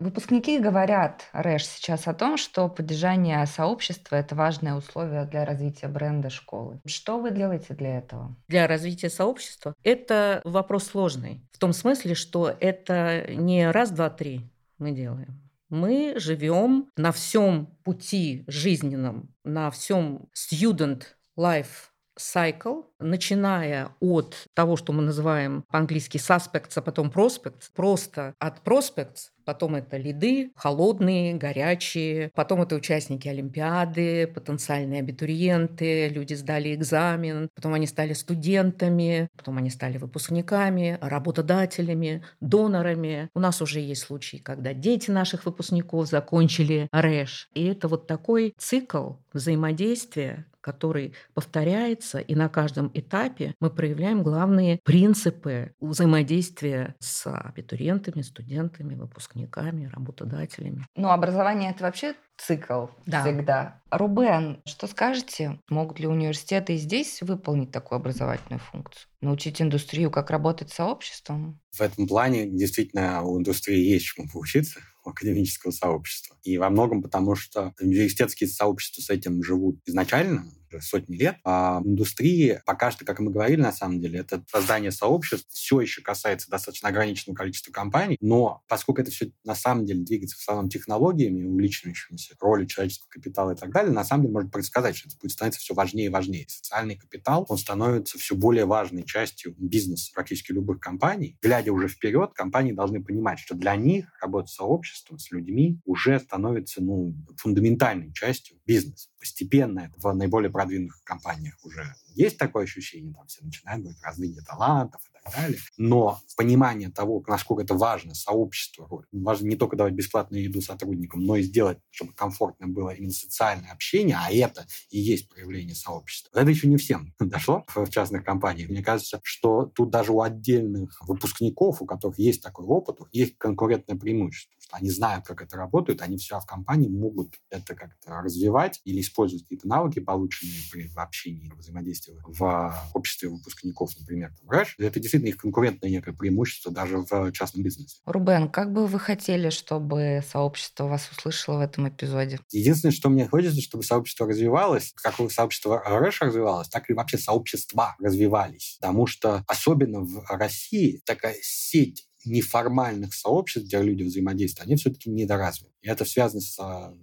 Выпускники 0.04 0.60
говорят, 0.60 1.30
Рэш, 1.32 1.66
сейчас 1.66 2.10
о 2.10 2.14
том, 2.14 2.36
что 2.36 2.68
поддержание 2.68 3.45
сообщества– 3.45 4.16
это 4.18 4.36
важное 4.36 4.76
условие 4.76 5.24
для 5.24 5.45
развития 5.45 5.88
бренда 5.88 6.30
школы. 6.30 6.82
Что 6.86 7.20
вы 7.20 7.32
делаете 7.32 7.74
для 7.74 7.99
этого? 7.99 8.36
Для 8.49 8.68
развития 8.68 9.10
сообщества 9.10 9.74
это 9.82 10.41
вопрос 10.43 10.88
сложный. 10.88 11.41
В 11.54 11.58
том 11.58 11.72
смысле, 11.72 12.16
что 12.16 12.54
это 12.60 13.28
не 13.30 13.72
раз, 13.72 13.91
два, 13.91 14.10
три 14.10 14.41
мы 14.78 14.91
делаем. 14.91 15.39
Мы 15.70 16.16
живем 16.18 16.89
на 16.97 17.14
всем 17.14 17.68
пути 17.86 18.43
жизненном, 18.47 19.34
на 19.45 19.72
всем 19.72 20.28
student 20.36 21.04
life 21.39 21.93
cycle, 22.18 22.86
начиная 22.99 23.89
от 23.99 24.47
того, 24.54 24.76
что 24.76 24.93
мы 24.93 25.01
называем 25.01 25.64
по-английски 25.72 26.18
suspects, 26.18 26.74
а 26.76 26.82
потом 26.82 27.10
prospects, 27.10 27.70
просто 27.74 28.36
от 28.39 28.62
prospects, 28.64 29.32
потом 29.46 29.76
это 29.76 29.98
лиды, 29.98 30.52
холодные, 30.56 31.36
горячие, 31.36 32.32
потом 32.36 32.62
это 32.62 32.76
участники 32.76 33.28
Олимпиады, 33.28 34.28
потенциальные 34.28 35.02
абитуриенты, 35.02 36.08
люди 36.10 36.34
сдали 36.34 36.74
экзамен, 36.74 37.50
потом 37.56 37.74
они 37.74 37.88
стали 37.88 38.14
студентами, 38.14 39.30
потом 39.38 39.58
они 39.58 39.70
стали 39.70 39.98
выпускниками, 39.98 40.98
работодателями, 41.02 42.24
донорами. 42.41 43.30
У 43.34 43.39
нас 43.39 43.62
уже 43.62 43.80
есть 43.80 44.04
случаи, 44.04 44.38
когда 44.38 44.74
дети 44.74 45.12
наших 45.12 45.46
выпускников 45.46 46.08
закончили 46.08 46.88
РЭШ. 46.91 47.50
И 47.54 47.66
это 47.66 47.88
вот 47.88 48.08
такой 48.08 48.54
цикл 48.58 49.14
взаимодействия, 49.34 50.46
который 50.64 51.14
повторяется, 51.34 52.20
и 52.20 52.34
на 52.34 52.49
каждом 52.49 52.89
этапе 52.93 53.53
мы 53.59 53.70
проявляем 53.70 54.24
главные 54.24 54.80
принципы 54.84 55.74
взаимодействия 55.80 56.95
с 56.99 57.28
абитуриентами, 57.28 58.22
студентами, 58.22 58.95
выпускниками, 58.95 59.89
работодателями. 59.93 60.86
Ну, 60.95 61.09
образование 61.09 61.72
это 61.72 61.84
вообще 61.84 62.16
цикл 62.38 62.88
да. 63.05 63.22
всегда. 63.22 63.82
Рубен, 63.91 64.61
что 64.66 64.88
скажете? 64.88 65.59
Могут 65.70 65.99
ли 65.99 66.07
университеты 66.07 66.74
и 66.74 66.78
здесь 66.78 67.22
выполнить 67.22 67.72
такую 67.72 67.97
образовательную 67.97 68.59
функцию? 68.59 69.07
Научить 69.22 69.61
индустрию, 69.61 70.09
как 70.09 70.32
работать 70.32 70.72
с 70.72 70.76
сообществом? 70.76 71.59
В 71.72 71.82
этом 71.82 72.07
плане 72.07 72.47
действительно 72.47 73.22
у 73.24 73.38
индустрии 73.38 73.80
есть 73.80 74.05
чему 74.05 74.28
поучиться 74.32 74.80
академического 75.12 75.72
сообщества. 75.72 76.38
И 76.43 76.58
во 76.58 76.70
многом 76.70 77.01
потому, 77.01 77.36
что 77.36 77.74
университетские 77.80 78.49
сообщества 78.49 79.01
с 79.01 79.10
этим 79.10 79.43
живут 79.43 79.80
изначально, 79.86 80.45
сотни 80.82 81.16
лет. 81.16 81.38
А 81.44 81.82
индустрии 81.84 82.62
пока 82.66 82.92
что, 82.92 83.06
как 83.06 83.20
мы 83.20 83.32
говорили, 83.32 83.62
на 83.62 83.72
самом 83.72 84.00
деле, 84.00 84.20
это 84.20 84.44
создание 84.52 84.92
сообществ 84.92 85.48
все 85.52 85.82
еще 85.82 86.02
касается 86.02 86.50
достаточно 86.50 86.90
ограниченного 86.90 87.36
количества 87.36 87.72
компаний, 87.72 88.18
но 88.22 88.64
поскольку 88.68 89.02
это 89.02 89.12
все 89.12 89.32
на 89.44 89.56
самом 89.56 89.86
деле 89.86 90.02
двигается 90.02 90.38
в 90.38 90.42
основном 90.42 90.70
технологиями, 90.70 91.44
увеличивающимися 91.44 92.36
роли 92.40 92.66
человеческого 92.66 93.10
капитала 93.10 93.52
и 93.52 93.56
так 93.56 93.72
далее, 93.72 93.92
на 93.92 94.04
самом 94.04 94.24
деле 94.24 94.34
можно 94.34 94.50
предсказать, 94.50 94.96
что 94.96 95.10
это 95.10 95.18
будет 95.18 95.32
становиться 95.32 95.62
все 95.62 95.74
важнее 95.74 96.08
и 96.08 96.10
важнее. 96.10 96.46
Социальный 96.48 96.96
капитал, 96.96 97.46
он 97.50 97.58
становится 97.58 98.18
все 98.18 98.36
более 98.36 98.66
важной 98.66 99.04
частью 99.04 99.56
бизнеса 99.58 100.12
практически 100.14 100.52
любых 100.52 100.80
компаний. 100.80 101.38
Глядя 101.42 101.72
уже 101.72 101.88
вперед, 101.88 102.32
компании 102.34 102.72
должны 102.72 103.04
понимать, 103.04 103.40
что 103.40 103.56
для 103.56 103.76
них 103.76 104.06
работа 104.22 104.48
с 104.48 104.56
сообществом, 104.56 105.20
с 105.20 105.32
людьми 105.32 105.80
уже 105.86 106.20
становится 106.20 106.82
ну, 106.82 107.16
фундаментальной 107.38 108.14
частью 108.14 108.58
бизнеса. 108.66 109.10
Постепенно 109.20 109.92
в 109.98 110.14
наиболее 110.14 110.52
продвинутых 110.64 111.03
компаниях 111.03 111.55
уже 111.64 111.95
есть 112.16 112.38
такое 112.38 112.64
ощущение, 112.64 113.14
там 113.14 113.28
все 113.28 113.43
начинают 113.43 113.82
говорить 113.82 114.01
развитие 114.03 114.43
талантов 114.43 115.01
и 115.09 115.12
так 115.24 115.34
далее. 115.36 115.60
Но 115.78 116.20
понимание 116.36 116.90
того, 116.90 117.24
насколько 117.28 117.64
это 117.64 117.74
важно, 117.74 118.14
сообщество, 118.14 119.06
важно 119.12 119.48
не 119.48 119.56
только 119.56 119.76
давать 119.76 119.94
бесплатную 119.94 120.44
еду 120.44 120.62
сотрудникам, 120.62 121.24
но 121.24 121.36
и 121.36 121.44
сделать, 121.44 121.80
чтобы 121.90 122.14
комфортно 122.14 122.68
было 122.68 122.92
именно 122.92 123.12
социальное 123.12 123.72
общение, 123.72 124.18
а 124.20 124.32
это 124.32 124.66
и 124.90 125.00
есть 125.00 125.30
проявление 125.30 125.76
сообщества. 125.76 126.40
Это 126.40 126.50
еще 126.50 126.68
не 126.68 126.78
всем 126.78 127.14
дошло 127.20 127.64
в 127.68 127.90
частных 127.90 128.24
компаниях. 128.24 128.70
Мне 128.70 128.84
кажется, 128.84 129.20
что 129.24 129.66
тут 129.66 129.90
даже 129.90 130.12
у 130.12 130.22
отдельных 130.22 131.02
выпускников, 131.08 131.82
у 131.82 131.86
которых 131.86 132.20
есть 132.20 132.42
такой 132.42 132.66
опыт, 132.66 133.00
есть 133.12 133.38
конкурентное 133.38 133.98
преимущество 133.98 134.54
что 134.64 134.78
они 134.78 134.90
знают, 134.90 135.26
как 135.26 135.42
это 135.42 135.58
работает, 135.58 136.02
они 136.02 136.18
все 136.18 136.40
в 136.40 136.46
компании 136.46 136.88
могут 136.88 137.36
это 137.50 137.76
как-то 137.76 138.22
развивать 138.22 138.82
или 138.86 139.02
использовать 139.02 139.44
какие-то 139.44 139.68
навыки, 139.68 140.00
полученные 140.00 140.62
при 140.72 140.90
общении, 140.96 141.52
взаимодействии 141.58 142.18
в 142.26 142.76
обществе 142.94 143.30
выпускников, 143.30 143.92
например, 144.00 144.34
там. 144.40 144.48
Это 144.78 145.00
действительно 145.00 145.12
их 145.18 145.38
конкурентное 145.38 145.89
некое 145.89 146.14
преимущество 146.14 146.72
даже 146.72 146.97
в 146.97 147.32
частном 147.32 147.64
бизнесе. 147.64 147.97
Рубен, 148.05 148.49
как 148.49 148.74
бы 148.74 148.88
вы 148.88 148.99
хотели, 148.99 149.49
чтобы 149.49 150.24
сообщество 150.28 150.86
вас 150.86 151.09
услышало 151.11 151.57
в 151.57 151.61
этом 151.61 151.89
эпизоде? 151.89 152.39
Единственное, 152.51 152.93
что 152.93 153.09
мне 153.09 153.28
хочется, 153.28 153.61
чтобы 153.61 153.84
сообщество 153.84 154.28
развивалось, 154.28 154.93
как 154.95 155.16
сообщество 155.32 155.82
РЭШ 155.86 156.22
развивалось, 156.22 156.70
так 156.70 156.89
и 156.89 156.93
вообще 156.93 157.18
сообщества 157.18 157.95
развивались. 157.99 158.78
Потому 158.82 159.07
что 159.07 159.43
особенно 159.47 160.01
в 160.01 160.26
России 160.30 161.01
такая 161.05 161.36
сеть 161.41 162.07
неформальных 162.26 163.14
сообществ, 163.14 163.68
где 163.68 163.82
люди 163.82 164.04
взаимодействуют, 164.04 164.68
они 164.68 164.76
все-таки 164.76 165.10
недоразвиты. 165.10 165.72
И 165.82 165.90
это 165.90 166.06
связано 166.06 166.42
с 166.42 166.58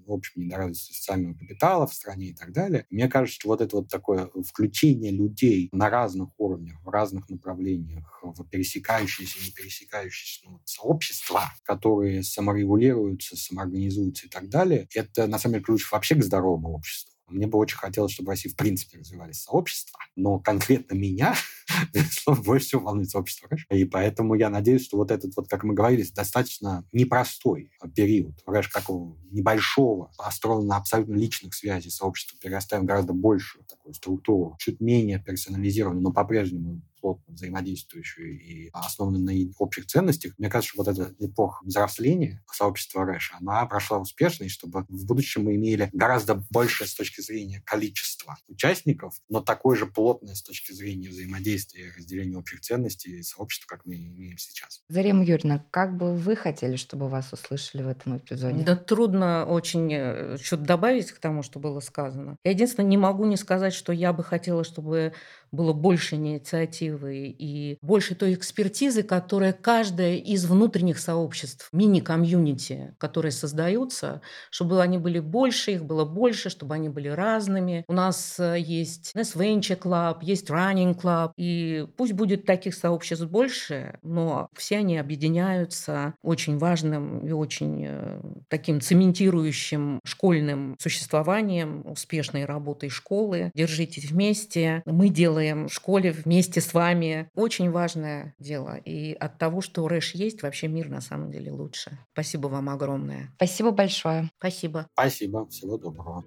общим 0.06 0.42
недоразвитостью 0.42 0.94
социального 0.94 1.34
капитала 1.34 1.86
в 1.86 1.94
стране 1.94 2.28
и 2.28 2.34
так 2.34 2.52
далее. 2.52 2.86
Мне 2.90 3.08
кажется, 3.08 3.38
что 3.38 3.48
вот 3.48 3.60
это 3.60 3.76
вот 3.76 3.88
такое 3.88 4.30
включение 4.46 5.12
людей 5.12 5.68
на 5.72 5.90
разных 5.90 6.30
уровнях, 6.38 6.80
в 6.82 6.88
разных 6.88 7.28
направлениях, 7.28 8.20
в 8.22 8.42
пересекающиеся 8.44 9.38
и 9.38 9.46
не 9.46 9.50
пересекающиеся 9.50 10.48
ну, 10.48 10.60
сообщества, 10.64 11.52
которые 11.64 12.22
саморегулируются, 12.22 13.36
самоорганизуются 13.36 14.26
и 14.26 14.30
так 14.30 14.48
далее, 14.48 14.88
это 14.94 15.26
на 15.26 15.38
самом 15.38 15.54
деле 15.54 15.64
ключ 15.64 15.90
вообще 15.90 16.14
к 16.14 16.24
здоровому 16.24 16.74
обществу 16.74 17.09
Мне 17.30 17.46
бы 17.46 17.58
очень 17.58 17.78
хотелось, 17.78 18.12
чтобы 18.12 18.28
в 18.28 18.30
России 18.30 18.48
в 18.48 18.56
принципе 18.56 18.98
развивались 18.98 19.42
сообщества, 19.42 19.98
но 20.16 20.38
конкретно 20.38 20.94
меня, 20.94 21.34
больше 22.26 22.66
всего 22.66 22.82
волнует 22.82 23.10
сообщество. 23.10 23.48
И 23.70 23.84
поэтому 23.84 24.34
я 24.34 24.50
надеюсь, 24.50 24.84
что 24.84 24.96
вот 24.96 25.10
этот, 25.10 25.36
вот, 25.36 25.48
как 25.48 25.64
мы 25.64 25.74
говорили, 25.74 26.06
достаточно 26.14 26.84
непростой 26.92 27.70
период 27.94 28.34
рэш, 28.46 28.68
как 28.68 28.84
небольшого, 29.30 30.10
построенного 30.18 30.66
на 30.66 30.76
абсолютно 30.76 31.14
личных 31.14 31.54
связей 31.54 31.90
сообщества, 31.90 32.38
перерастаем 32.40 32.86
гораздо 32.86 33.12
большую 33.12 33.64
такую 33.64 33.94
структуру, 33.94 34.56
чуть 34.58 34.80
менее 34.80 35.18
персонализированную, 35.18 36.02
но 36.02 36.12
по-прежнему 36.12 36.82
плотно 37.00 37.34
взаимодействующую 37.34 38.40
и 38.40 38.70
основанную 38.72 39.24
на 39.24 39.52
общих 39.58 39.86
ценностях. 39.86 40.34
Мне 40.38 40.48
кажется, 40.48 40.74
что 40.74 40.82
вот 40.82 40.88
эта 40.88 41.14
эпоха 41.18 41.64
взросления 41.64 42.42
сообщества 42.52 43.04
Рэша, 43.04 43.36
она 43.40 43.64
прошла 43.66 43.98
успешно, 43.98 44.44
и 44.44 44.48
чтобы 44.48 44.84
в 44.88 45.06
будущем 45.06 45.44
мы 45.44 45.56
имели 45.56 45.90
гораздо 45.92 46.34
больше 46.50 46.86
с 46.86 46.94
точки 46.94 47.20
зрения 47.20 47.62
количества 47.64 48.36
участников, 48.48 49.20
но 49.28 49.40
такое 49.40 49.76
же 49.76 49.86
плотное 49.86 50.34
с 50.34 50.42
точки 50.42 50.72
зрения 50.72 51.08
взаимодействия 51.08 51.86
и 51.86 51.98
разделения 51.98 52.36
общих 52.36 52.60
ценностей 52.60 53.22
сообщества, 53.22 53.68
как 53.68 53.86
мы 53.86 53.96
имеем 53.96 54.38
сейчас. 54.38 54.82
Зарема 54.88 55.24
Юрьевна, 55.24 55.64
как 55.70 55.96
бы 55.96 56.14
вы 56.14 56.36
хотели, 56.36 56.76
чтобы 56.76 57.08
вас 57.08 57.32
услышали 57.32 57.82
в 57.82 57.88
этом 57.88 58.18
эпизоде? 58.18 58.62
Да 58.64 58.76
трудно 58.76 59.46
очень 59.46 59.92
э, 59.92 60.36
что-то 60.38 60.64
добавить 60.64 61.12
к 61.12 61.18
тому, 61.18 61.42
что 61.42 61.58
было 61.58 61.80
сказано. 61.80 62.36
Я 62.44 62.52
единственное 62.52 62.88
не 62.88 62.96
могу 62.96 63.24
не 63.24 63.36
сказать, 63.36 63.72
что 63.72 63.92
я 63.92 64.12
бы 64.12 64.22
хотела, 64.22 64.64
чтобы 64.64 65.12
было 65.52 65.72
больше 65.72 66.16
инициативы 66.16 67.34
и 67.36 67.78
больше 67.82 68.14
той 68.14 68.34
экспертизы, 68.34 69.02
которая 69.02 69.52
каждая 69.52 70.16
из 70.16 70.44
внутренних 70.44 70.98
сообществ, 70.98 71.68
мини-комьюнити, 71.72 72.94
которые 72.98 73.32
создаются, 73.32 74.20
чтобы 74.50 74.82
они 74.82 74.98
были 74.98 75.18
больше, 75.18 75.72
их 75.72 75.84
было 75.84 76.04
больше, 76.04 76.50
чтобы 76.50 76.74
они 76.74 76.88
были 76.88 77.08
разными. 77.08 77.84
У 77.88 77.92
нас 77.92 78.38
э, 78.38 78.56
есть 78.58 79.12
Venture 79.14 79.78
Club, 79.78 80.18
есть 80.22 80.50
Running 80.50 80.98
Club, 80.98 81.32
и 81.36 81.86
пусть 81.96 82.12
будет 82.12 82.44
таких 82.44 82.74
сообществ 82.74 83.26
больше, 83.26 83.98
но 84.02 84.48
все 84.54 84.78
они 84.78 84.98
объединяются 84.98 86.14
очень 86.22 86.58
важным 86.58 87.26
и 87.26 87.32
очень 87.32 87.84
э, 87.86 88.20
таким 88.48 88.80
цементирующим 88.80 90.00
школьным 90.04 90.76
существованием, 90.78 91.82
успешной 91.86 92.44
работой 92.44 92.90
школы. 92.90 93.50
Держитесь 93.54 94.10
вместе. 94.10 94.82
Мы 94.86 95.08
делаем 95.08 95.39
делаем 95.40 95.68
в 95.68 95.72
школе 95.72 96.12
вместе 96.12 96.60
с 96.60 96.74
вами. 96.74 97.30
Очень 97.34 97.70
важное 97.70 98.34
дело. 98.38 98.76
И 98.76 99.12
от 99.14 99.38
того, 99.38 99.60
что 99.60 99.88
РЭШ 99.88 100.14
есть, 100.14 100.42
вообще 100.42 100.68
мир 100.68 100.88
на 100.88 101.00
самом 101.00 101.30
деле 101.30 101.50
лучше. 101.50 101.98
Спасибо 102.12 102.48
вам 102.48 102.68
огромное. 102.68 103.30
Спасибо 103.36 103.70
большое. 103.70 104.30
Спасибо. 104.38 104.86
Спасибо. 104.94 105.48
Всего 105.48 105.78
доброго. 105.78 106.24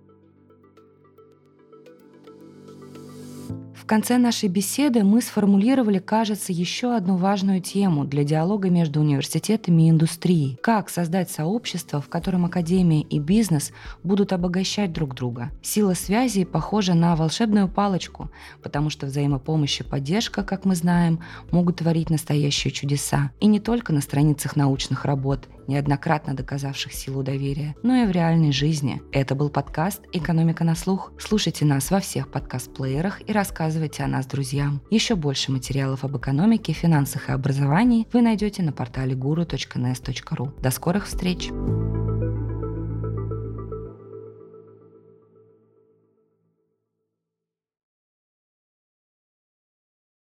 В 3.83 3.85
конце 3.85 4.17
нашей 4.17 4.47
беседы 4.47 5.03
мы 5.03 5.21
сформулировали, 5.21 5.99
кажется, 5.99 6.53
еще 6.53 6.95
одну 6.95 7.17
важную 7.17 7.59
тему 7.59 8.05
для 8.05 8.23
диалога 8.23 8.69
между 8.69 9.01
университетами 9.01 9.81
и 9.83 9.89
индустрией. 9.89 10.57
Как 10.63 10.89
создать 10.89 11.29
сообщество, 11.29 11.99
в 11.99 12.07
котором 12.07 12.45
академия 12.45 13.01
и 13.01 13.19
бизнес 13.19 13.73
будут 14.01 14.31
обогащать 14.31 14.93
друг 14.93 15.13
друга. 15.15 15.51
Сила 15.61 15.95
связи 15.95 16.45
похожа 16.45 16.93
на 16.93 17.17
волшебную 17.17 17.67
палочку, 17.67 18.31
потому 18.61 18.89
что 18.89 19.07
взаимопомощь 19.07 19.81
и 19.81 19.83
поддержка, 19.83 20.43
как 20.43 20.63
мы 20.63 20.75
знаем, 20.75 21.19
могут 21.51 21.79
творить 21.79 22.09
настоящие 22.09 22.71
чудеса. 22.71 23.31
И 23.41 23.47
не 23.47 23.59
только 23.59 23.91
на 23.91 23.99
страницах 23.99 24.55
научных 24.55 25.03
работ, 25.03 25.49
неоднократно 25.67 26.35
доказавших 26.35 26.93
силу 26.93 27.23
доверия, 27.23 27.75
но 27.83 27.95
и 27.95 28.05
в 28.05 28.11
реальной 28.11 28.51
жизни. 28.51 29.01
Это 29.11 29.35
был 29.35 29.49
подкаст 29.49 30.01
«Экономика 30.11 30.63
на 30.63 30.75
слух». 30.75 31.11
Слушайте 31.19 31.65
нас 31.65 31.91
во 31.91 31.99
всех 31.99 32.31
подкаст-плеерах 32.31 33.21
и 33.27 33.31
рассказывайте 33.31 34.03
о 34.03 34.07
нас 34.07 34.25
друзьям. 34.25 34.81
Еще 34.89 35.15
больше 35.15 35.51
материалов 35.51 36.03
об 36.03 36.17
экономике, 36.17 36.73
финансах 36.73 37.29
и 37.29 37.31
образовании 37.31 38.07
вы 38.13 38.21
найдете 38.21 38.63
на 38.63 38.71
портале 38.71 39.15
guru.nes.ru. 39.15 40.61
До 40.61 40.71
скорых 40.71 41.05
встреч! 41.05 41.49
Thank 41.49 42.02